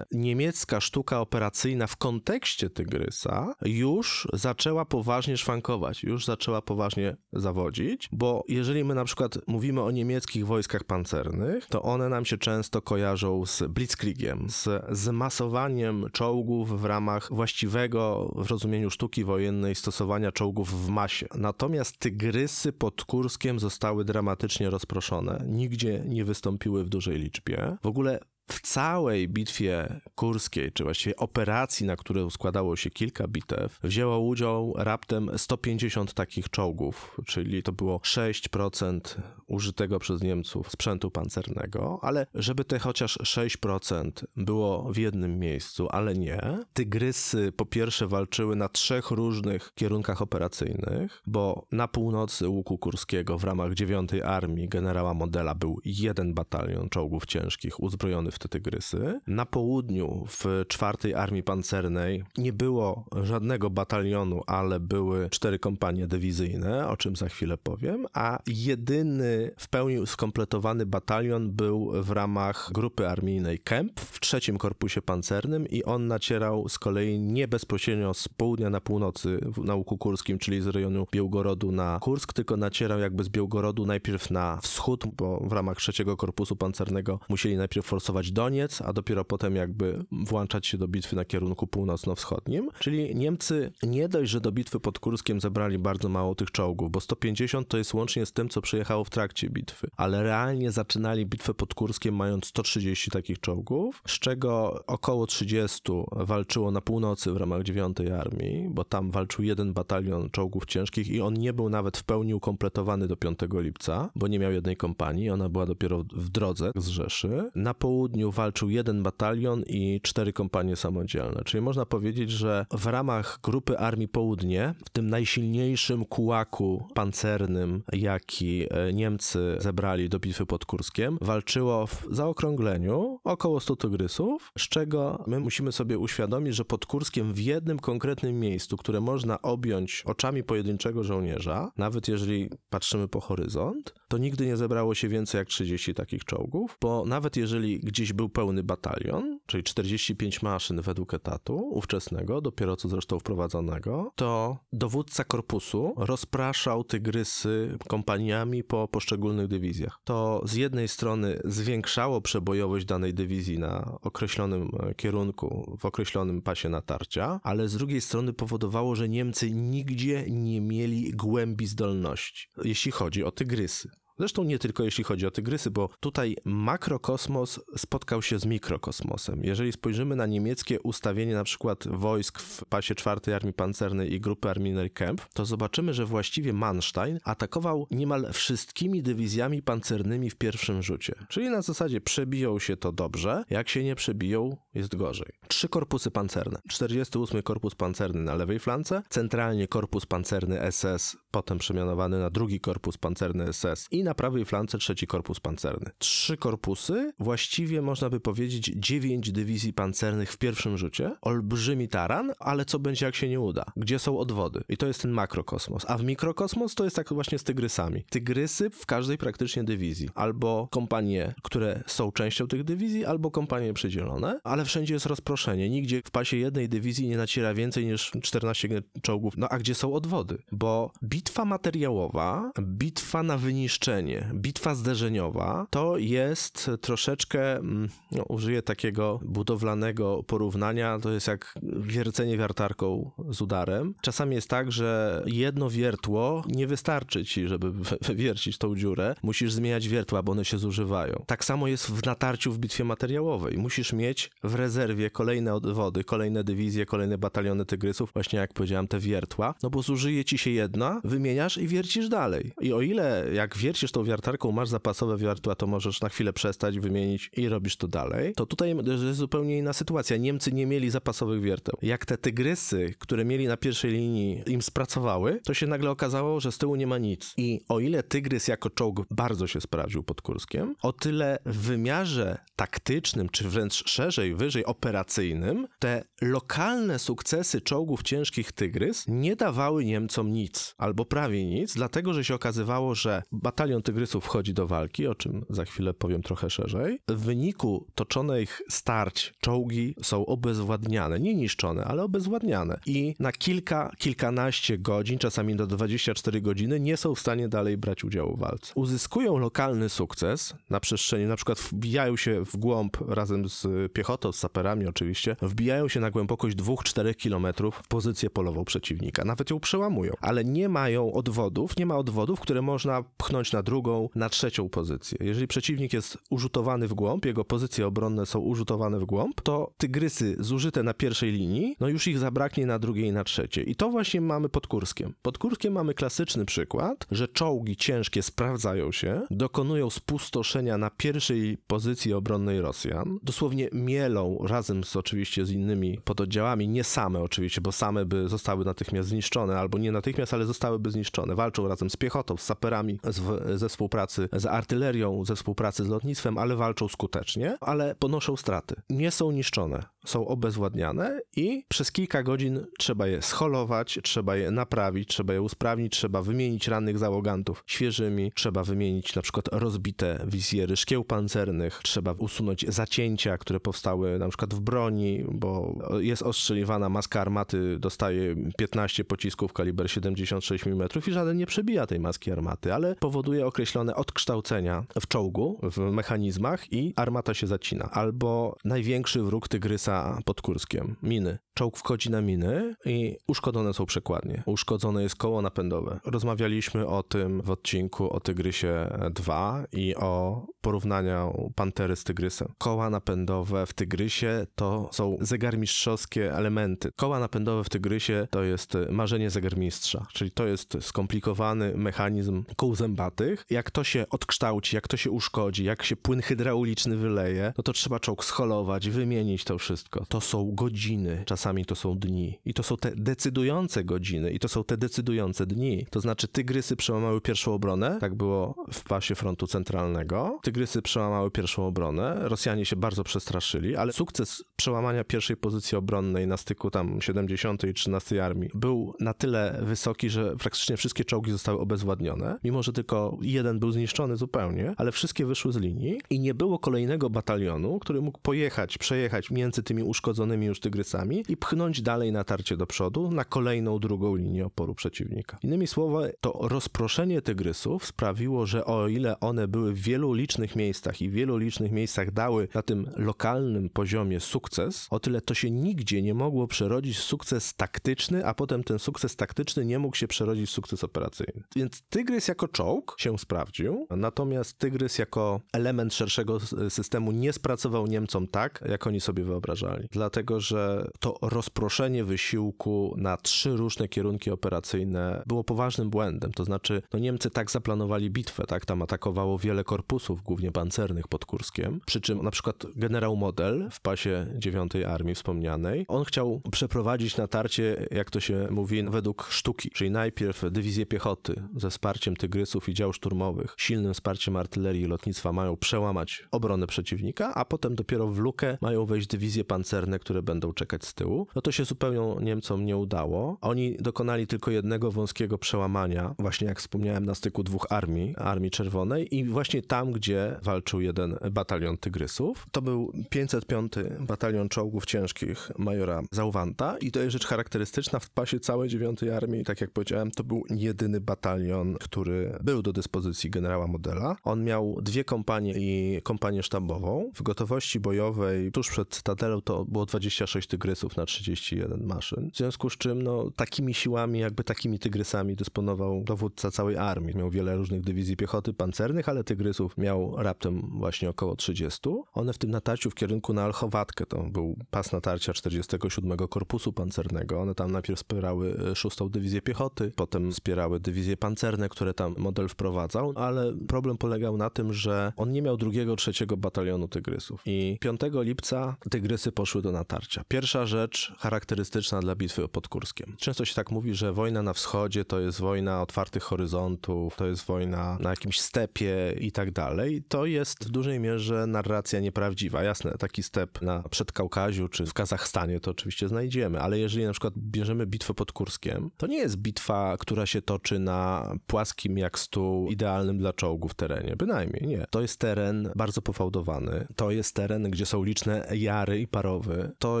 niemiecka 0.12 0.80
sztuka 0.80 1.20
operacyjna 1.20 1.86
w 1.86 1.96
kontekście 1.96 2.70
Tygrysa 2.70 3.54
już 3.62 4.28
zaczęła 4.32 4.84
poważnie 4.84 5.36
szwankować, 5.36 6.02
już 6.02 6.24
zaczęła 6.24 6.62
poważnie 6.62 7.16
zawodzić, 7.32 8.08
bo 8.12 8.44
jeżeli 8.48 8.84
my 8.84 8.94
na 8.94 9.04
przykład 9.04 9.38
mówimy 9.46 9.82
o 9.82 9.90
niemieckich 9.90 10.46
wojskach 10.46 10.84
pancernych, 10.84 11.66
to 11.66 11.82
one 11.82 12.08
nam 12.08 12.24
się 12.24 12.38
często 12.38 12.82
kojarzą 12.82 13.46
z 13.46 13.62
blitzkriegiem, 13.62 14.46
z 14.48 14.84
zmasowaniem 14.98 16.06
czołgów 16.12 16.80
w 16.80 16.84
ramach 16.84 17.28
właściwego 17.30 18.32
w 18.36 18.50
rozumieniu 18.50 18.90
sztuki 18.90 19.24
wojennej 19.24 19.74
stosowania 19.74 20.32
czołgów 20.32 20.86
w 20.86 20.88
masie. 20.88 21.26
Natomiast 21.34 21.98
tygrysy 21.98 22.72
pod 22.72 23.04
Kurskiem 23.04 23.58
zostały 23.58 24.04
dramatycznie 24.04 24.70
rozproszone. 24.70 25.44
Nigdzie 25.46 26.02
nie 26.06 26.24
wystąpiły 26.24 26.84
w 26.84 26.88
dużej 26.88 27.18
liczbie. 27.18 27.76
W 27.82 27.86
ogóle 27.86 28.20
w 28.52 28.60
całej 28.60 29.28
bitwie 29.28 30.00
kurskiej, 30.14 30.72
czy 30.72 30.84
właściwie 30.84 31.16
operacji, 31.16 31.86
na 31.86 31.96
którą 31.96 32.30
składało 32.30 32.76
się 32.76 32.90
kilka 32.90 33.28
bitew, 33.28 33.78
wzięło 33.82 34.18
udział 34.18 34.74
raptem 34.76 35.30
150 35.36 36.14
takich 36.14 36.50
czołgów, 36.50 37.20
czyli 37.26 37.62
to 37.62 37.72
było 37.72 37.98
6% 37.98 39.00
użytego 39.46 39.98
przez 39.98 40.22
Niemców 40.22 40.70
sprzętu 40.70 41.10
pancernego, 41.10 41.98
ale 42.02 42.26
żeby 42.34 42.64
te 42.64 42.78
chociaż 42.78 43.18
6% 43.18 44.10
było 44.36 44.92
w 44.92 44.96
jednym 44.96 45.38
miejscu, 45.38 45.88
ale 45.90 46.14
nie, 46.14 46.58
tygrysy 46.72 47.52
po 47.56 47.66
pierwsze 47.66 48.06
walczyły 48.06 48.56
na 48.56 48.68
trzech 48.68 49.10
różnych 49.10 49.72
kierunkach 49.74 50.22
operacyjnych, 50.22 51.22
bo 51.26 51.66
na 51.72 51.88
północy 51.88 52.48
łuku 52.48 52.78
kurskiego 52.78 53.38
w 53.38 53.44
ramach 53.44 53.74
9 53.74 54.10
Armii 54.24 54.68
generała 54.68 55.14
Modela 55.14 55.54
był 55.54 55.80
jeden 55.84 56.34
batalion 56.34 56.88
czołgów 56.88 57.26
ciężkich 57.26 57.80
uzbrojony 57.80 58.30
w 58.30 58.38
te 58.40 58.48
tygrysy. 58.48 59.20
Na 59.26 59.46
południu 59.46 60.24
w 60.28 60.64
czwartej 60.68 61.14
armii 61.14 61.42
pancernej 61.42 62.24
nie 62.38 62.52
było 62.52 63.04
żadnego 63.22 63.70
batalionu, 63.70 64.42
ale 64.46 64.80
były 64.80 65.30
cztery 65.30 65.58
kompanie 65.58 66.06
dywizyjne, 66.06 66.88
o 66.88 66.96
czym 66.96 67.16
za 67.16 67.28
chwilę 67.28 67.58
powiem, 67.58 68.06
a 68.12 68.38
jedyny 68.46 69.50
w 69.56 69.68
pełni 69.68 70.06
skompletowany 70.06 70.86
batalion 70.86 71.50
był 71.50 71.92
w 72.02 72.10
ramach 72.10 72.70
grupy 72.72 73.08
armijnej 73.08 73.58
Kemp 73.58 74.00
w 74.00 74.20
trzecim 74.20 74.58
korpusie 74.58 75.02
pancernym 75.02 75.66
i 75.66 75.84
on 75.84 76.06
nacierał 76.06 76.68
z 76.68 76.78
kolei 76.78 77.20
nie 77.20 77.48
bezpośrednio 77.48 78.14
z 78.14 78.28
południa 78.28 78.70
na 78.70 78.80
północy 78.80 79.40
na 79.64 79.74
łuku 79.74 79.98
kurskim, 79.98 80.38
czyli 80.38 80.60
z 80.60 80.66
rejonu 80.66 81.06
Białgorodu 81.12 81.72
na 81.72 81.98
Kursk, 82.02 82.32
tylko 82.32 82.56
nacierał 82.56 82.98
jakby 82.98 83.24
z 83.24 83.28
Białgorodu 83.28 83.86
najpierw 83.86 84.30
na 84.30 84.58
wschód, 84.62 85.04
bo 85.16 85.40
w 85.40 85.52
ramach 85.52 85.78
trzeciego 85.78 86.16
korpusu 86.16 86.56
pancernego 86.56 87.20
musieli 87.28 87.56
najpierw 87.56 87.86
forsować 87.86 88.29
Doniec, 88.32 88.82
a 88.82 88.92
dopiero 88.92 89.24
potem 89.24 89.56
jakby 89.56 90.04
włączać 90.12 90.66
się 90.66 90.78
do 90.78 90.88
bitwy 90.88 91.16
na 91.16 91.24
kierunku 91.24 91.66
północno-wschodnim. 91.66 92.68
Czyli 92.78 93.16
Niemcy 93.16 93.72
nie 93.82 94.08
dość, 94.08 94.30
że 94.30 94.40
do 94.40 94.52
bitwy 94.52 94.80
pod 94.80 94.98
Kurskiem 94.98 95.40
zebrali 95.40 95.78
bardzo 95.78 96.08
mało 96.08 96.34
tych 96.34 96.50
czołgów, 96.50 96.90
bo 96.90 97.00
150 97.00 97.68
to 97.68 97.78
jest 97.78 97.94
łącznie 97.94 98.26
z 98.26 98.32
tym, 98.32 98.48
co 98.48 98.60
przyjechało 98.60 99.04
w 99.04 99.10
trakcie 99.10 99.50
bitwy, 99.50 99.88
ale 99.96 100.22
realnie 100.22 100.72
zaczynali 100.72 101.26
bitwę 101.26 101.54
pod 101.54 101.74
Kurskiem 101.74 102.16
mając 102.16 102.46
130 102.46 103.10
takich 103.10 103.40
czołgów, 103.40 104.02
z 104.06 104.18
czego 104.18 104.82
około 104.86 105.26
30 105.26 105.80
walczyło 106.12 106.70
na 106.70 106.80
północy 106.80 107.32
w 107.32 107.36
ramach 107.36 107.62
9 107.62 107.96
Armii, 108.00 108.68
bo 108.70 108.84
tam 108.84 109.10
walczył 109.10 109.44
jeden 109.44 109.72
batalion 109.72 110.30
czołgów 110.30 110.66
ciężkich 110.66 111.08
i 111.08 111.20
on 111.20 111.34
nie 111.34 111.52
był 111.52 111.68
nawet 111.68 111.96
w 111.96 112.04
pełni 112.04 112.34
ukompletowany 112.34 113.08
do 113.08 113.16
5 113.16 113.38
lipca, 113.52 114.10
bo 114.14 114.28
nie 114.28 114.38
miał 114.38 114.52
jednej 114.52 114.76
kompanii, 114.76 115.30
ona 115.30 115.48
była 115.48 115.66
dopiero 115.66 116.04
w 116.12 116.28
drodze 116.28 116.70
z 116.76 116.88
Rzeszy. 116.88 117.50
Na 117.54 117.74
południu 117.74 118.09
walczył 118.32 118.70
jeden 118.70 119.02
batalion 119.02 119.62
i 119.66 120.00
cztery 120.02 120.32
kompanie 120.32 120.76
samodzielne, 120.76 121.42
czyli 121.44 121.60
można 121.60 121.86
powiedzieć, 121.86 122.30
że 122.30 122.66
w 122.72 122.86
ramach 122.86 123.38
grupy 123.42 123.78
Armii 123.78 124.08
Południe, 124.08 124.74
w 124.84 124.90
tym 124.90 125.10
najsilniejszym 125.10 126.04
kułaku 126.04 126.88
pancernym, 126.94 127.82
jaki 127.92 128.66
e, 128.70 128.92
Niemcy 128.92 129.56
zebrali 129.58 130.08
do 130.08 130.18
bitwy 130.18 130.46
pod 130.46 130.64
Kurskiem, 130.64 131.18
walczyło 131.20 131.86
w 131.86 132.06
zaokrągleniu 132.10 133.18
około 133.24 133.60
100 133.60 133.76
tygrysów, 133.76 134.52
z 134.58 134.68
czego 134.68 135.24
my 135.26 135.40
musimy 135.40 135.72
sobie 135.72 135.98
uświadomić, 135.98 136.54
że 136.54 136.64
pod 136.64 136.86
Kurskiem 136.86 137.32
w 137.32 137.38
jednym 137.38 137.78
konkretnym 137.78 138.40
miejscu, 138.40 138.76
które 138.76 139.00
można 139.00 139.42
objąć 139.42 140.02
oczami 140.06 140.44
pojedynczego 140.44 141.04
żołnierza, 141.04 141.70
nawet 141.76 142.08
jeżeli 142.08 142.50
patrzymy 142.70 143.08
po 143.08 143.20
horyzont, 143.20 143.94
to 144.08 144.18
nigdy 144.18 144.46
nie 144.46 144.56
zebrało 144.56 144.94
się 144.94 145.08
więcej 145.08 145.38
jak 145.38 145.48
30 145.48 145.94
takich 145.94 146.24
czołgów, 146.24 146.78
bo 146.80 147.04
nawet 147.06 147.36
jeżeli 147.36 147.80
gdzieś 147.80 147.99
był 148.12 148.28
pełny 148.28 148.62
batalion, 148.62 149.38
czyli 149.46 149.62
45 149.62 150.42
maszyn 150.42 150.80
według 150.80 151.14
etatu 151.14 151.56
ówczesnego, 151.56 152.40
dopiero 152.40 152.76
co 152.76 152.88
zresztą 152.88 153.18
wprowadzonego, 153.18 154.12
to 154.14 154.58
dowódca 154.72 155.24
korpusu 155.24 155.94
rozpraszał 155.96 156.84
tygrysy 156.84 157.78
kompaniami 157.88 158.64
po 158.64 158.88
poszczególnych 158.88 159.46
dywizjach. 159.48 159.98
To 160.04 160.42
z 160.44 160.54
jednej 160.54 160.88
strony 160.88 161.40
zwiększało 161.44 162.20
przebojowość 162.20 162.84
danej 162.86 163.14
dywizji 163.14 163.58
na 163.58 163.98
określonym 164.02 164.70
e, 164.80 164.94
kierunku, 164.94 165.76
w 165.78 165.84
określonym 165.84 166.42
pasie 166.42 166.68
natarcia, 166.68 167.40
ale 167.42 167.68
z 167.68 167.76
drugiej 167.76 168.00
strony 168.00 168.32
powodowało, 168.32 168.94
że 168.94 169.08
Niemcy 169.08 169.50
nigdzie 169.50 170.24
nie 170.30 170.60
mieli 170.60 171.12
głębi 171.12 171.66
zdolności, 171.66 172.48
jeśli 172.64 172.92
chodzi 172.92 173.24
o 173.24 173.30
tygrysy. 173.30 173.90
Zresztą 174.20 174.44
nie 174.44 174.58
tylko 174.58 174.84
jeśli 174.84 175.04
chodzi 175.04 175.26
o 175.26 175.30
tygrysy, 175.30 175.70
bo 175.70 175.88
tutaj 176.00 176.36
makrokosmos 176.44 177.60
spotkał 177.76 178.22
się 178.22 178.38
z 178.38 178.46
mikrokosmosem. 178.46 179.44
Jeżeli 179.44 179.72
spojrzymy 179.72 180.16
na 180.16 180.26
niemieckie 180.26 180.80
ustawienie 180.80 181.34
na 181.34 181.44
przykład 181.44 181.88
wojsk 181.88 182.40
w 182.40 182.64
pasie 182.64 182.94
czwartej 182.94 183.34
Armii 183.34 183.52
Pancernej 183.52 184.12
i 184.12 184.20
grupy 184.20 184.50
armijnej 184.50 184.90
Kemp, 184.90 185.22
to 185.34 185.44
zobaczymy, 185.44 185.94
że 185.94 186.06
właściwie 186.06 186.52
Manstein 186.52 187.18
atakował 187.24 187.86
niemal 187.90 188.32
wszystkimi 188.32 189.02
dywizjami 189.02 189.62
pancernymi 189.62 190.30
w 190.30 190.36
pierwszym 190.36 190.82
rzucie. 190.82 191.14
Czyli 191.28 191.50
na 191.50 191.62
zasadzie 191.62 192.00
przebiją 192.00 192.58
się 192.58 192.76
to 192.76 192.92
dobrze, 192.92 193.44
jak 193.50 193.68
się 193.68 193.84
nie 193.84 193.94
przebiją, 193.94 194.56
jest 194.74 194.96
gorzej. 194.96 195.32
Trzy 195.48 195.68
korpusy 195.68 196.10
pancerne. 196.10 196.58
48 196.68 197.42
Korpus 197.42 197.74
Pancerny 197.74 198.22
na 198.22 198.34
lewej 198.34 198.58
flance, 198.58 199.02
centralnie 199.08 199.68
Korpus 199.68 200.06
Pancerny 200.06 200.72
SS, 200.72 201.16
potem 201.30 201.58
przemianowany 201.58 202.18
na 202.18 202.30
drugi 202.30 202.60
Korpus 202.60 202.98
Pancerny 202.98 203.52
SS 203.52 203.86
i 203.90 204.04
na 204.04 204.14
prawej 204.14 204.44
flance 204.44 204.78
trzeci 204.78 205.06
Korpus 205.06 205.40
Pancerny. 205.40 205.90
Trzy 205.98 206.36
korpusy, 206.36 207.12
właściwie 207.18 207.82
można 207.82 208.10
by 208.10 208.20
powiedzieć 208.20 208.72
dziewięć 208.76 209.32
dywizji 209.32 209.72
pancernych 209.72 210.32
w 210.32 210.38
pierwszym 210.38 210.78
rzucie, 210.78 211.16
olbrzymi 211.22 211.88
taran, 211.88 212.32
ale 212.38 212.64
co 212.64 212.78
będzie 212.78 213.06
jak 213.06 213.14
się 213.14 213.28
nie 213.28 213.40
uda? 213.40 213.64
Gdzie 213.76 213.98
są 213.98 214.18
odwody? 214.18 214.64
I 214.68 214.76
to 214.76 214.86
jest 214.86 215.02
ten 215.02 215.10
makrokosmos. 215.10 215.84
A 215.88 215.98
w 215.98 216.04
mikrokosmos 216.04 216.74
to 216.74 216.84
jest 216.84 216.96
tak 216.96 217.12
właśnie 217.12 217.38
z 217.38 217.44
tygrysami. 217.44 218.04
Tygrysy 218.10 218.70
w 218.70 218.86
każdej 218.86 219.18
praktycznie 219.18 219.64
dywizji. 219.64 220.08
Albo 220.14 220.68
kompanie, 220.70 221.34
które 221.42 221.82
są 221.86 222.12
częścią 222.12 222.46
tych 222.46 222.64
dywizji, 222.64 223.04
albo 223.04 223.30
kompanie 223.30 223.72
przydzielone, 223.72 224.40
ale 224.44 224.64
wszędzie 224.64 224.94
jest 224.94 225.06
rozproszenie. 225.06 225.70
Nigdzie 225.70 226.02
w 226.04 226.10
pasie 226.10 226.36
jednej 226.36 226.68
dywizji 226.68 227.08
nie 227.08 227.16
naciera 227.16 227.54
więcej 227.54 227.86
niż 227.86 228.12
14 228.22 228.68
czołgów. 229.02 229.34
No 229.36 229.48
a 229.48 229.58
gdzie 229.58 229.74
są 229.74 229.94
odwody? 229.94 230.38
Bo 230.52 230.92
bitwa 231.04 231.19
bitwa 231.20 231.44
materiałowa, 231.44 232.52
bitwa 232.60 233.22
na 233.22 233.38
wyniszczenie, 233.38 234.30
bitwa 234.34 234.74
zderzeniowa 234.74 235.66
to 235.70 235.98
jest 235.98 236.70
troszeczkę, 236.80 237.56
mm, 237.56 237.88
no, 238.12 238.22
użyję 238.22 238.62
takiego 238.62 239.20
budowlanego 239.22 240.22
porównania, 240.22 240.98
to 240.98 241.10
jest 241.10 241.28
jak 241.28 241.54
wiercenie 241.80 242.38
wiertarką 242.38 243.10
z 243.30 243.42
udarem. 243.42 243.94
Czasami 244.00 244.34
jest 244.34 244.48
tak, 244.48 244.72
że 244.72 245.22
jedno 245.26 245.70
wiertło 245.70 246.44
nie 246.48 246.66
wystarczy 246.66 247.24
ci, 247.24 247.48
żeby 247.48 247.72
wy- 247.90 247.98
wywiercić 248.00 248.58
tą 248.58 248.76
dziurę. 248.76 249.14
Musisz 249.22 249.52
zmieniać 249.52 249.88
wiertła, 249.88 250.22
bo 250.22 250.32
one 250.32 250.44
się 250.44 250.58
zużywają. 250.58 251.24
Tak 251.26 251.44
samo 251.44 251.68
jest 251.68 251.86
w 251.86 252.06
natarciu 252.06 252.52
w 252.52 252.58
bitwie 252.58 252.84
materiałowej. 252.84 253.58
Musisz 253.58 253.92
mieć 253.92 254.30
w 254.44 254.54
rezerwie 254.54 255.10
kolejne 255.10 255.54
odwody, 255.54 256.04
kolejne 256.04 256.44
dywizje, 256.44 256.86
kolejne 256.86 257.18
bataliony 257.18 257.64
tygrysów, 257.64 258.10
właśnie 258.14 258.38
jak 258.38 258.52
powiedziałem, 258.52 258.88
te 258.88 258.98
wiertła, 258.98 259.54
no 259.62 259.70
bo 259.70 259.82
zużyje 259.82 260.24
ci 260.24 260.38
się 260.38 260.50
jedna, 260.50 261.00
wymieniasz 261.10 261.58
i 261.58 261.68
wiercisz 261.68 262.08
dalej. 262.08 262.52
I 262.60 262.72
o 262.72 262.80
ile 262.80 263.26
jak 263.32 263.56
wiercisz 263.56 263.92
tą 263.92 264.04
wiertarką, 264.04 264.52
masz 264.52 264.68
zapasowe 264.68 265.16
wiertła, 265.16 265.54
to 265.54 265.66
możesz 265.66 266.00
na 266.00 266.08
chwilę 266.08 266.32
przestać, 266.32 266.78
wymienić 266.78 267.30
i 267.36 267.48
robisz 267.48 267.76
to 267.76 267.88
dalej, 267.88 268.32
to 268.36 268.46
tutaj 268.46 268.76
jest 268.86 269.18
zupełnie 269.18 269.58
inna 269.58 269.72
sytuacja. 269.72 270.16
Niemcy 270.16 270.52
nie 270.52 270.66
mieli 270.66 270.90
zapasowych 270.90 271.42
wierteł. 271.42 271.78
Jak 271.82 272.06
te 272.06 272.18
tygrysy, 272.18 272.94
które 272.98 273.24
mieli 273.24 273.46
na 273.46 273.56
pierwszej 273.56 273.92
linii, 273.92 274.42
im 274.46 274.62
spracowały, 274.62 275.40
to 275.44 275.54
się 275.54 275.66
nagle 275.66 275.90
okazało, 275.90 276.40
że 276.40 276.52
z 276.52 276.58
tyłu 276.58 276.76
nie 276.76 276.86
ma 276.86 276.98
nic. 276.98 277.34
I 277.36 277.60
o 277.68 277.80
ile 277.80 278.02
tygrys 278.02 278.48
jako 278.48 278.70
czołg 278.70 279.06
bardzo 279.10 279.46
się 279.46 279.60
sprawdził 279.60 280.02
pod 280.02 280.22
Kurskiem, 280.22 280.74
o 280.82 280.92
tyle 280.92 281.38
w 281.46 281.56
wymiarze 281.58 282.38
taktycznym, 282.56 283.28
czy 283.28 283.48
wręcz 283.48 283.88
szerzej, 283.88 284.34
wyżej 284.34 284.64
operacyjnym, 284.64 285.66
te 285.78 286.04
lokalne 286.20 286.98
sukcesy 286.98 287.60
czołgów 287.60 288.02
ciężkich 288.02 288.52
Tygrys 288.52 289.04
nie 289.08 289.36
dawały 289.36 289.84
Niemcom 289.84 290.32
nic, 290.32 290.74
albo 290.78 290.99
prawie 291.04 291.44
nic, 291.44 291.74
dlatego 291.74 292.14
że 292.14 292.24
się 292.24 292.34
okazywało, 292.34 292.94
że 292.94 293.22
batalion 293.32 293.82
Tygrysów 293.82 294.24
wchodzi 294.24 294.54
do 294.54 294.66
walki, 294.66 295.06
o 295.06 295.14
czym 295.14 295.44
za 295.50 295.64
chwilę 295.64 295.94
powiem 295.94 296.22
trochę 296.22 296.50
szerzej. 296.50 297.00
W 297.08 297.20
wyniku 297.20 297.86
toczonych 297.94 298.62
starć 298.68 299.34
czołgi 299.40 299.94
są 300.02 300.26
obezwładniane, 300.26 301.20
nie 301.20 301.34
niszczone, 301.34 301.84
ale 301.84 302.02
obezwładniane. 302.02 302.80
I 302.86 303.14
na 303.18 303.32
kilka, 303.32 303.92
kilkanaście 303.98 304.78
godzin, 304.78 305.18
czasami 305.18 305.56
do 305.56 305.66
24 305.66 306.40
godziny, 306.40 306.80
nie 306.80 306.96
są 306.96 307.14
w 307.14 307.20
stanie 307.20 307.48
dalej 307.48 307.76
brać 307.76 308.04
udziału 308.04 308.36
w 308.36 308.40
walce. 308.40 308.72
Uzyskują 308.74 309.38
lokalny 309.38 309.88
sukces 309.88 310.54
na 310.70 310.80
przestrzeni, 310.80 311.26
na 311.26 311.36
przykład 311.36 311.58
wbijają 311.58 312.16
się 312.16 312.44
w 312.44 312.56
głąb 312.56 312.96
razem 313.08 313.48
z 313.48 313.92
piechotą, 313.92 314.32
z 314.32 314.38
saperami 314.38 314.86
oczywiście, 314.86 315.36
wbijają 315.42 315.88
się 315.88 316.00
na 316.00 316.10
głębokość 316.10 316.56
2-4 316.56 317.14
kilometrów 317.14 317.76
w 317.76 317.88
pozycję 317.88 318.30
polową 318.30 318.64
przeciwnika. 318.64 319.24
Nawet 319.24 319.50
ją 319.50 319.60
przełamują, 319.60 320.12
ale 320.20 320.44
nie 320.44 320.68
mają 320.68 320.89
odwodów, 320.98 321.76
nie 321.76 321.86
ma 321.86 321.96
odwodów, 321.96 322.40
które 322.40 322.62
można 322.62 323.02
pchnąć 323.16 323.52
na 323.52 323.62
drugą, 323.62 324.08
na 324.14 324.28
trzecią 324.28 324.68
pozycję. 324.68 325.18
Jeżeli 325.20 325.46
przeciwnik 325.46 325.92
jest 325.92 326.18
urzutowany 326.30 326.88
w 326.88 326.94
głąb, 326.94 327.24
jego 327.24 327.44
pozycje 327.44 327.86
obronne 327.86 328.26
są 328.26 328.38
użytowane 328.38 328.98
w 328.98 329.04
głąb, 329.04 329.40
to 329.40 329.72
tygrysy 329.76 330.36
zużyte 330.38 330.82
na 330.82 330.94
pierwszej 330.94 331.32
linii, 331.32 331.76
no 331.80 331.88
już 331.88 332.06
ich 332.06 332.18
zabraknie 332.18 332.66
na 332.66 332.78
drugiej 332.78 333.06
i 333.06 333.12
na 333.12 333.24
trzeciej. 333.24 333.70
I 333.70 333.76
to 333.76 333.90
właśnie 333.90 334.20
mamy 334.20 334.48
pod 334.48 334.66
Kurskiem. 334.66 335.14
Pod 335.22 335.38
Kurskiem 335.38 335.72
mamy 335.72 335.94
klasyczny 335.94 336.44
przykład, 336.44 337.06
że 337.10 337.28
czołgi 337.28 337.76
ciężkie 337.76 338.22
sprawdzają 338.22 338.92
się, 338.92 339.22
dokonują 339.30 339.90
spustoszenia 339.90 340.78
na 340.78 340.90
pierwszej 340.90 341.58
pozycji 341.66 342.12
obronnej 342.12 342.60
Rosjan, 342.60 343.18
dosłownie 343.22 343.68
mielą 343.72 344.38
razem 344.46 344.84
z 344.84 344.96
oczywiście 344.96 345.46
z 345.46 345.50
innymi 345.50 345.98
pododdziałami, 346.04 346.68
nie 346.68 346.84
same 346.84 347.20
oczywiście, 347.20 347.60
bo 347.60 347.72
same 347.72 348.04
by 348.04 348.28
zostały 348.28 348.64
natychmiast 348.64 349.08
zniszczone, 349.08 349.58
albo 349.58 349.78
nie 349.78 349.92
natychmiast, 349.92 350.34
ale 350.34 350.46
zostałyby 350.80 350.90
zniszczone. 350.90 351.34
Walczą 351.34 351.68
razem 351.68 351.90
z 351.90 351.96
piechotą, 351.96 352.36
z 352.36 352.42
saperami, 352.42 352.98
z, 353.04 353.58
ze 353.58 353.68
współpracy 353.68 354.28
z 354.32 354.46
artylerią, 354.46 355.24
ze 355.24 355.36
współpracy 355.36 355.84
z 355.84 355.88
lotnictwem, 355.88 356.38
ale 356.38 356.56
walczą 356.56 356.88
skutecznie, 356.88 357.56
ale 357.60 357.94
ponoszą 357.94 358.36
straty. 358.36 358.74
Nie 358.90 359.10
są 359.10 359.32
niszczone, 359.32 359.84
są 360.04 360.28
obezwładniane 360.28 361.20
i 361.36 361.64
przez 361.68 361.92
kilka 361.92 362.22
godzin 362.22 362.66
trzeba 362.78 363.06
je 363.06 363.22
scholować, 363.22 363.98
trzeba 364.02 364.36
je 364.36 364.50
naprawić, 364.50 365.08
trzeba 365.08 365.32
je 365.32 365.42
usprawnić, 365.42 365.92
trzeba 365.92 366.22
wymienić 366.22 366.68
rannych 366.68 366.98
załogantów 366.98 367.64
świeżymi, 367.66 368.32
trzeba 368.34 368.64
wymienić 368.64 369.14
na 369.14 369.22
przykład 369.22 369.48
rozbite 369.52 370.24
wizjery 370.26 370.76
szkieł 370.76 371.04
pancernych, 371.04 371.80
trzeba 371.82 372.12
usunąć 372.12 372.64
zacięcia, 372.68 373.38
które 373.38 373.60
powstały 373.60 374.18
na 374.18 374.28
przykład 374.28 374.54
w 374.54 374.60
broni, 374.60 375.24
bo 375.32 375.78
jest 376.00 376.22
ostrzeliwana 376.22 376.88
maska 376.88 377.20
armaty, 377.20 377.78
dostaje 377.78 378.36
15 378.58 379.04
pocisków 379.04 379.52
kaliber 379.52 379.90
76 379.90 380.66
mm 380.66 380.88
i 381.06 381.12
żaden 381.12 381.36
nie 381.36 381.46
przebija 381.46 381.86
tej 381.86 382.00
maski 382.00 382.30
armaty, 382.32 382.74
ale 382.74 382.94
powoduje 382.94 383.46
określone 383.46 383.94
odkształcenia 383.94 384.84
w 385.00 385.08
czołgu, 385.08 385.58
w 385.62 385.78
mechanizmach 385.78 386.72
i 386.72 386.92
armata 386.96 387.34
się 387.34 387.46
zacina. 387.46 387.90
Albo 387.92 388.56
największy 388.64 389.22
wróg 389.22 389.48
Tygrysa 389.48 389.89
pod 390.24 390.40
Kurskiem, 390.40 390.96
miny. 391.02 391.38
Czołg 391.54 391.78
wchodzi 391.78 392.10
na 392.10 392.20
miny 392.20 392.74
i 392.84 393.16
uszkodzone 393.28 393.74
są 393.74 393.86
przekładnie. 393.86 394.42
Uszkodzone 394.46 395.02
jest 395.02 395.16
koło 395.16 395.42
napędowe. 395.42 396.00
Rozmawialiśmy 396.04 396.86
o 396.86 397.02
tym 397.02 397.42
w 397.42 397.50
odcinku 397.50 398.10
o 398.10 398.20
Tygrysie 398.20 398.98
2 399.10 399.64
i 399.72 399.96
o 399.96 400.46
porównaniu 400.60 401.52
Pantery 401.54 401.96
z 401.96 402.04
Tygrysem. 402.04 402.52
Koła 402.58 402.90
napędowe 402.90 403.66
w 403.66 403.72
Tygrysie 403.72 404.46
to 404.54 404.88
są 404.92 405.16
zegarmistrzowskie 405.20 406.34
elementy. 406.34 406.92
Koła 406.96 407.20
napędowe 407.20 407.64
w 407.64 407.68
Tygrysie 407.68 408.28
to 408.30 408.42
jest 408.42 408.76
marzenie 408.90 409.30
zegarmistrza, 409.30 410.06
czyli 410.12 410.30
to 410.30 410.46
jest 410.46 410.76
skomplikowany 410.80 411.72
mechanizm 411.76 412.44
kół 412.56 412.74
zębatych. 412.74 413.44
Jak 413.50 413.70
to 413.70 413.84
się 413.84 414.06
odkształci, 414.10 414.76
jak 414.76 414.88
to 414.88 414.96
się 414.96 415.10
uszkodzi, 415.10 415.64
jak 415.64 415.82
się 415.82 415.96
płyn 415.96 416.22
hydrauliczny 416.22 416.96
wyleje, 416.96 417.52
no 417.58 417.62
to 417.62 417.72
trzeba 417.72 418.00
czołg 418.00 418.24
scholować, 418.24 418.88
wymienić 418.88 419.44
to 419.44 419.58
wszystko. 419.58 419.79
To 420.08 420.20
są 420.20 420.54
godziny, 420.54 421.22
czasami 421.26 421.64
to 421.64 421.74
są 421.74 421.98
dni. 421.98 422.38
I 422.44 422.54
to 422.54 422.62
są 422.62 422.76
te 422.76 422.92
decydujące 422.96 423.84
godziny 423.84 424.30
i 424.30 424.38
to 424.38 424.48
są 424.48 424.64
te 424.64 424.76
decydujące 424.76 425.46
dni. 425.46 425.86
To 425.90 426.00
znaczy 426.00 426.28
Tygrysy 426.28 426.76
przełamały 426.76 427.20
pierwszą 427.20 427.54
obronę, 427.54 427.98
tak 428.00 428.14
było 428.14 428.64
w 428.72 428.82
pasie 428.82 429.14
frontu 429.14 429.46
centralnego. 429.46 430.38
Tygrysy 430.42 430.82
przełamały 430.82 431.30
pierwszą 431.30 431.66
obronę, 431.66 432.16
Rosjanie 432.20 432.66
się 432.66 432.76
bardzo 432.76 433.04
przestraszyli, 433.04 433.76
ale 433.76 433.92
sukces 433.92 434.44
przełamania 434.56 435.04
pierwszej 435.04 435.36
pozycji 435.36 435.78
obronnej 435.78 436.26
na 436.26 436.36
styku 436.36 436.70
tam 436.70 437.02
70. 437.02 437.64
i 437.64 437.74
13 437.74 438.24
armii 438.24 438.50
był 438.54 438.94
na 439.00 439.14
tyle 439.14 439.60
wysoki, 439.62 440.10
że 440.10 440.36
praktycznie 440.36 440.76
wszystkie 440.76 441.04
czołgi 441.04 441.32
zostały 441.32 441.58
obezwładnione, 441.58 442.38
mimo 442.44 442.62
że 442.62 442.72
tylko 442.72 443.18
jeden 443.22 443.58
był 443.58 443.72
zniszczony 443.72 444.16
zupełnie, 444.16 444.74
ale 444.76 444.92
wszystkie 444.92 445.26
wyszły 445.26 445.52
z 445.52 445.56
linii 445.56 446.00
i 446.10 446.20
nie 446.20 446.34
było 446.34 446.58
kolejnego 446.58 447.10
batalionu, 447.10 447.78
który 447.78 448.00
mógł 448.00 448.18
pojechać, 448.22 448.78
przejechać 448.78 449.30
między 449.30 449.62
tymi 449.70 449.82
uszkodzonymi 449.82 450.46
już 450.46 450.60
tygrysami 450.60 451.24
i 451.28 451.36
pchnąć 451.36 451.82
dalej 451.82 452.12
natarcie 452.12 452.56
do 452.56 452.66
przodu 452.66 453.10
na 453.10 453.24
kolejną 453.24 453.78
drugą 453.78 454.16
linię 454.16 454.46
oporu 454.46 454.74
przeciwnika. 454.74 455.38
Innymi 455.42 455.66
słowy, 455.66 456.12
to 456.20 456.38
rozproszenie 456.42 457.22
tygrysów 457.22 457.86
sprawiło, 457.86 458.46
że 458.46 458.64
o 458.64 458.88
ile 458.88 459.20
one 459.20 459.48
były 459.48 459.72
w 459.72 459.80
wielu 459.80 460.12
licznych 460.12 460.56
miejscach 460.56 461.02
i 461.02 461.08
w 461.08 461.12
wielu 461.12 461.36
licznych 461.36 461.72
miejscach 461.72 462.12
dały 462.12 462.48
na 462.54 462.62
tym 462.62 462.90
lokalnym 462.96 463.68
poziomie 463.68 464.20
sukces, 464.20 464.86
o 464.90 465.00
tyle 465.00 465.20
to 465.20 465.34
się 465.34 465.50
nigdzie 465.50 466.02
nie 466.02 466.14
mogło 466.14 466.46
przerodzić 466.46 466.96
w 466.96 467.02
sukces 467.02 467.54
taktyczny, 467.54 468.26
a 468.26 468.34
potem 468.34 468.64
ten 468.64 468.78
sukces 468.78 469.16
taktyczny 469.16 469.64
nie 469.64 469.78
mógł 469.78 469.96
się 469.96 470.08
przerodzić 470.08 470.50
w 470.50 470.52
sukces 470.52 470.84
operacyjny. 470.84 471.42
Więc 471.56 471.82
Tygrys 471.82 472.28
jako 472.28 472.48
czołg 472.48 472.96
się 472.98 473.18
sprawdził, 473.18 473.86
natomiast 473.90 474.58
Tygrys 474.58 474.98
jako 474.98 475.40
element 475.52 475.94
szerszego 475.94 476.40
systemu 476.68 477.12
nie 477.12 477.32
spracował 477.32 477.86
Niemcom 477.86 478.26
tak, 478.26 478.64
jak 478.68 478.86
oni 478.86 479.00
sobie 479.00 479.24
wyobrażali. 479.24 479.59
Dlatego, 479.92 480.40
że 480.40 480.90
to 481.00 481.14
rozproszenie 481.22 482.04
wysiłku 482.04 482.94
na 482.96 483.16
trzy 483.16 483.56
różne 483.56 483.88
kierunki 483.88 484.30
operacyjne 484.30 485.22
było 485.26 485.44
poważnym 485.44 485.90
błędem. 485.90 486.32
To 486.32 486.44
znaczy, 486.44 486.82
no 486.92 486.98
Niemcy 486.98 487.30
tak 487.30 487.50
zaplanowali 487.50 488.10
bitwę, 488.10 488.44
tak? 488.46 488.66
Tam 488.66 488.82
atakowało 488.82 489.38
wiele 489.38 489.64
korpusów, 489.64 490.22
głównie 490.22 490.52
pancernych 490.52 491.08
pod 491.08 491.24
Kurskiem. 491.24 491.80
Przy 491.86 492.00
czym 492.00 492.22
na 492.22 492.30
przykład 492.30 492.66
generał 492.76 493.16
Model 493.16 493.68
w 493.70 493.80
pasie 493.80 494.26
9 494.38 494.72
Armii 494.76 495.14
wspomnianej, 495.14 495.84
on 495.88 496.04
chciał 496.04 496.40
przeprowadzić 496.52 497.16
natarcie, 497.16 497.86
jak 497.90 498.10
to 498.10 498.20
się 498.20 498.48
mówi, 498.50 498.82
według 498.88 499.26
sztuki. 499.30 499.70
Czyli 499.70 499.90
najpierw 499.90 500.44
dywizje 500.50 500.86
piechoty 500.86 501.42
ze 501.56 501.70
wsparciem 501.70 502.16
tygrysów 502.16 502.68
i 502.68 502.74
dział 502.74 502.92
szturmowych, 502.92 503.54
silnym 503.56 503.94
wsparciem 503.94 504.36
artylerii 504.36 504.82
i 504.82 504.86
lotnictwa 504.86 505.32
mają 505.32 505.56
przełamać 505.56 506.24
obronę 506.30 506.66
przeciwnika, 506.66 507.34
a 507.34 507.44
potem 507.44 507.74
dopiero 507.74 508.06
w 508.06 508.18
lukę 508.18 508.58
mają 508.60 508.86
wejść 508.86 509.06
dywizje 509.06 509.44
pancerne, 509.50 509.98
które 509.98 510.22
będą 510.22 510.52
czekać 510.52 510.84
z 510.84 510.94
tyłu. 510.94 511.26
No 511.34 511.42
to 511.42 511.52
się 511.52 511.64
zupełnie 511.64 512.24
Niemcom 512.24 512.64
nie 512.64 512.76
udało. 512.76 513.38
Oni 513.40 513.76
dokonali 513.76 514.26
tylko 514.26 514.50
jednego 514.50 514.90
wąskiego 514.90 515.38
przełamania, 515.38 516.14
właśnie 516.18 516.46
jak 516.46 516.58
wspomniałem, 516.58 517.04
na 517.04 517.14
styku 517.14 517.42
dwóch 517.42 517.66
armii, 517.70 518.14
Armii 518.16 518.50
Czerwonej 518.50 519.16
i 519.16 519.24
właśnie 519.24 519.62
tam, 519.62 519.92
gdzie 519.92 520.36
walczył 520.42 520.80
jeden 520.80 521.18
batalion 521.30 521.78
Tygrysów. 521.78 522.46
To 522.52 522.62
był 522.62 522.92
505 523.10 523.72
Batalion 524.00 524.48
Czołgów 524.48 524.86
Ciężkich 524.86 525.50
majora 525.58 526.02
Zauwanta 526.10 526.78
i 526.78 526.90
to 526.90 527.00
jest 527.00 527.12
rzecz 527.12 527.26
charakterystyczna 527.26 527.98
w 527.98 528.10
pasie 528.10 528.40
całej 528.40 528.68
9 528.68 529.02
Armii. 529.02 529.44
Tak 529.44 529.60
jak 529.60 529.70
powiedziałem, 529.70 530.10
to 530.10 530.24
był 530.24 530.42
jedyny 530.50 531.00
batalion, 531.00 531.76
który 531.80 532.38
był 532.42 532.62
do 532.62 532.72
dyspozycji 532.72 533.30
generała 533.30 533.66
Modela. 533.66 534.16
On 534.24 534.44
miał 534.44 534.78
dwie 534.82 535.04
kompanie 535.04 535.52
i 535.56 536.00
kompanię 536.02 536.42
sztabową. 536.42 537.10
W 537.14 537.22
gotowości 537.22 537.80
bojowej 537.80 538.52
tuż 538.52 538.70
przed 538.70 538.88
Cytadelą 538.88 539.39
to 539.42 539.64
było 539.64 539.86
26 539.86 540.48
Tygrysów 540.48 540.96
na 540.96 541.06
31 541.06 541.86
maszyn. 541.86 542.30
W 542.30 542.36
związku 542.36 542.70
z 542.70 542.76
czym 542.76 543.02
no, 543.02 543.30
takimi 543.36 543.74
siłami, 543.74 544.18
jakby 544.18 544.44
takimi 544.44 544.78
Tygrysami 544.78 545.36
dysponował 545.36 546.02
dowódca 546.04 546.50
całej 546.50 546.76
armii. 546.76 547.16
Miał 547.16 547.30
wiele 547.30 547.56
różnych 547.56 547.80
dywizji 547.80 548.16
piechoty 548.16 548.52
pancernych, 548.52 549.08
ale 549.08 549.24
Tygrysów 549.24 549.78
miał 549.78 550.14
raptem 550.16 550.70
właśnie 550.72 551.10
około 551.10 551.36
30. 551.36 551.80
One 552.12 552.32
w 552.32 552.38
tym 552.38 552.50
natarciu 552.50 552.90
w 552.90 552.94
kierunku 552.94 553.32
na 553.32 553.42
Alchowatkę, 553.42 554.06
to 554.06 554.22
był 554.22 554.56
pas 554.70 554.92
natarcia 554.92 555.32
47 555.32 556.16
Korpusu 556.16 556.72
Pancernego. 556.72 557.40
One 557.40 557.54
tam 557.54 557.72
najpierw 557.72 557.98
wspierały 557.98 558.56
e, 558.70 558.74
6 558.74 558.96
Dywizję 559.10 559.42
Piechoty, 559.42 559.92
potem 559.96 560.32
wspierały 560.32 560.80
dywizje 560.80 561.16
pancerne, 561.16 561.68
które 561.68 561.94
tam 561.94 562.14
model 562.18 562.48
wprowadzał, 562.48 563.12
ale 563.16 563.52
problem 563.68 563.98
polegał 563.98 564.36
na 564.36 564.50
tym, 564.50 564.72
że 564.72 565.12
on 565.16 565.32
nie 565.32 565.42
miał 565.42 565.56
drugiego, 565.56 565.96
trzeciego 565.96 566.36
batalionu 566.36 566.88
Tygrysów. 566.88 567.42
I 567.46 567.78
5 567.80 568.00
lipca 568.12 568.76
Tygrysy 568.90 569.29
poszły 569.32 569.62
do 569.62 569.72
natarcia. 569.72 570.24
Pierwsza 570.28 570.66
rzecz 570.66 571.14
charakterystyczna 571.18 572.00
dla 572.00 572.14
bitwy 572.14 572.48
pod 572.48 572.68
Kurskiem. 572.68 573.16
Często 573.18 573.44
się 573.44 573.54
tak 573.54 573.70
mówi, 573.70 573.94
że 573.94 574.12
wojna 574.12 574.42
na 574.42 574.52
wschodzie 574.52 575.04
to 575.04 575.20
jest 575.20 575.40
wojna 575.40 575.82
otwartych 575.82 576.22
horyzontów, 576.22 577.16
to 577.16 577.26
jest 577.26 577.46
wojna 577.46 577.98
na 578.00 578.10
jakimś 578.10 578.40
stepie 578.40 579.14
i 579.20 579.32
tak 579.32 579.50
dalej. 579.50 580.02
To 580.08 580.26
jest 580.26 580.64
w 580.64 580.70
dużej 580.70 581.00
mierze 581.00 581.46
narracja 581.46 582.00
nieprawdziwa. 582.00 582.62
Jasne, 582.62 582.92
taki 582.98 583.22
step 583.22 583.62
na 583.62 583.82
Przedkaukaziu 583.90 584.68
czy 584.68 584.86
w 584.86 584.94
Kazachstanie 584.94 585.60
to 585.60 585.70
oczywiście 585.70 586.08
znajdziemy, 586.08 586.60
ale 586.60 586.78
jeżeli 586.78 587.04
na 587.04 587.12
przykład 587.12 587.34
bierzemy 587.36 587.86
bitwę 587.86 588.14
pod 588.14 588.32
Kurskiem, 588.32 588.90
to 588.96 589.06
nie 589.06 589.18
jest 589.18 589.36
bitwa, 589.36 589.96
która 589.98 590.26
się 590.26 590.42
toczy 590.42 590.78
na 590.78 591.32
płaskim 591.46 591.98
jak 591.98 592.18
stół, 592.18 592.70
idealnym 592.70 593.18
dla 593.18 593.32
czołgów 593.32 593.74
terenie. 593.74 594.16
Bynajmniej 594.16 594.66
nie. 594.66 594.86
To 594.90 595.00
jest 595.00 595.18
teren 595.18 595.70
bardzo 595.76 596.02
pofałdowany. 596.02 596.86
To 596.96 597.10
jest 597.10 597.34
teren, 597.34 597.70
gdzie 597.70 597.86
są 597.86 598.04
liczne 598.04 598.48
jary 598.54 599.00
i 599.00 599.06
parowy. 599.22 599.72
To 599.78 600.00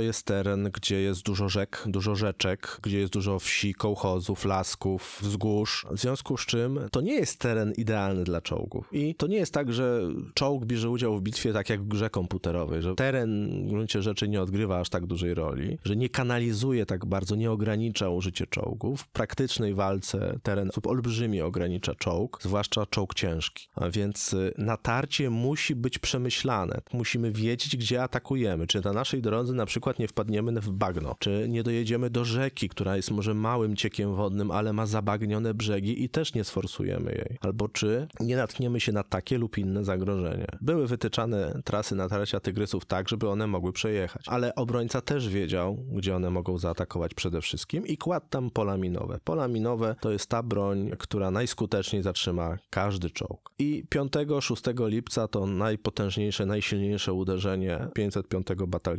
jest 0.00 0.26
teren, 0.26 0.70
gdzie 0.72 1.00
jest 1.00 1.22
dużo 1.22 1.48
rzek, 1.48 1.84
dużo 1.86 2.14
rzeczek, 2.14 2.78
gdzie 2.82 2.98
jest 2.98 3.12
dużo 3.12 3.38
wsi, 3.38 3.74
kołchozów, 3.74 4.44
lasków, 4.44 5.18
wzgórz. 5.22 5.86
W 5.90 6.00
związku 6.00 6.36
z 6.36 6.46
czym 6.46 6.80
to 6.92 7.00
nie 7.00 7.14
jest 7.14 7.38
teren 7.38 7.72
idealny 7.76 8.24
dla 8.24 8.40
czołgów. 8.40 8.88
I 8.92 9.14
to 9.14 9.26
nie 9.26 9.36
jest 9.36 9.54
tak, 9.54 9.72
że 9.72 10.00
czołg 10.34 10.64
bierze 10.64 10.90
udział 10.90 11.18
w 11.18 11.22
bitwie 11.22 11.52
tak 11.52 11.70
jak 11.70 11.82
w 11.82 11.88
grze 11.88 12.10
komputerowej, 12.10 12.82
że 12.82 12.94
teren 12.94 13.62
w 13.66 13.70
gruncie 13.70 14.02
rzeczy 14.02 14.28
nie 14.28 14.42
odgrywa 14.42 14.80
aż 14.80 14.88
tak 14.88 15.06
dużej 15.06 15.34
roli, 15.34 15.78
że 15.84 15.96
nie 15.96 16.08
kanalizuje 16.08 16.86
tak 16.86 17.06
bardzo, 17.06 17.36
nie 17.36 17.50
ogranicza 17.50 18.08
użycie 18.08 18.46
czołgów. 18.46 19.00
W 19.00 19.08
praktycznej 19.08 19.74
walce 19.74 20.38
teren 20.42 20.68
w 20.68 20.72
sposób 20.72 20.86
olbrzymi 20.86 21.40
ogranicza 21.40 21.94
czołg, 21.94 22.38
zwłaszcza 22.42 22.86
czołg 22.86 23.14
ciężki. 23.14 23.68
A 23.74 23.90
więc 23.90 24.32
y, 24.32 24.54
natarcie 24.58 25.30
musi 25.30 25.74
być 25.74 25.98
przemyślane. 25.98 26.80
Musimy 26.92 27.32
wiedzieć, 27.32 27.76
gdzie 27.76 28.02
atakujemy. 28.02 28.66
Czy 28.66 28.80
na 28.80 28.92
naszej 29.10 29.22
drodze 29.22 29.52
na 29.52 29.66
przykład 29.66 29.98
nie 29.98 30.08
wpadniemy 30.08 30.60
w 30.60 30.70
bagno, 30.72 31.16
czy 31.18 31.46
nie 31.48 31.62
dojedziemy 31.62 32.10
do 32.10 32.24
rzeki, 32.24 32.68
która 32.68 32.96
jest 32.96 33.10
może 33.10 33.34
małym 33.34 33.76
ciekiem 33.76 34.14
wodnym, 34.14 34.50
ale 34.50 34.72
ma 34.72 34.86
zabagnione 34.86 35.54
brzegi 35.54 36.04
i 36.04 36.08
też 36.08 36.34
nie 36.34 36.44
sforsujemy 36.44 37.12
jej. 37.12 37.38
Albo 37.40 37.68
czy 37.68 38.08
nie 38.20 38.36
natkniemy 38.36 38.80
się 38.80 38.92
na 38.92 39.02
takie 39.02 39.38
lub 39.38 39.58
inne 39.58 39.84
zagrożenie. 39.84 40.46
Były 40.60 40.86
wytyczane 40.86 41.60
trasy 41.64 41.94
natarcia 41.94 42.40
tygrysów 42.40 42.84
tak, 42.84 43.08
żeby 43.08 43.28
one 43.28 43.46
mogły 43.46 43.72
przejechać, 43.72 44.24
ale 44.28 44.54
obrońca 44.54 45.00
też 45.00 45.28
wiedział, 45.28 45.76
gdzie 45.92 46.16
one 46.16 46.30
mogą 46.30 46.58
zaatakować 46.58 47.14
przede 47.14 47.40
wszystkim 47.40 47.86
i 47.86 47.96
kładł 47.96 48.26
tam 48.30 48.50
pola 48.50 48.76
minowe. 48.76 49.18
Pola 49.24 49.48
minowe 49.48 49.94
to 50.00 50.12
jest 50.12 50.26
ta 50.26 50.42
broń, 50.42 50.90
która 50.98 51.30
najskuteczniej 51.30 52.02
zatrzyma 52.02 52.58
każdy 52.70 53.10
czołg. 53.10 53.50
I 53.58 53.84
5-6 53.94 54.88
lipca 54.88 55.28
to 55.28 55.46
najpotężniejsze, 55.46 56.46
najsilniejsze 56.46 57.12
uderzenie 57.12 57.88
505 57.94 58.46
batalionu. 58.66 58.89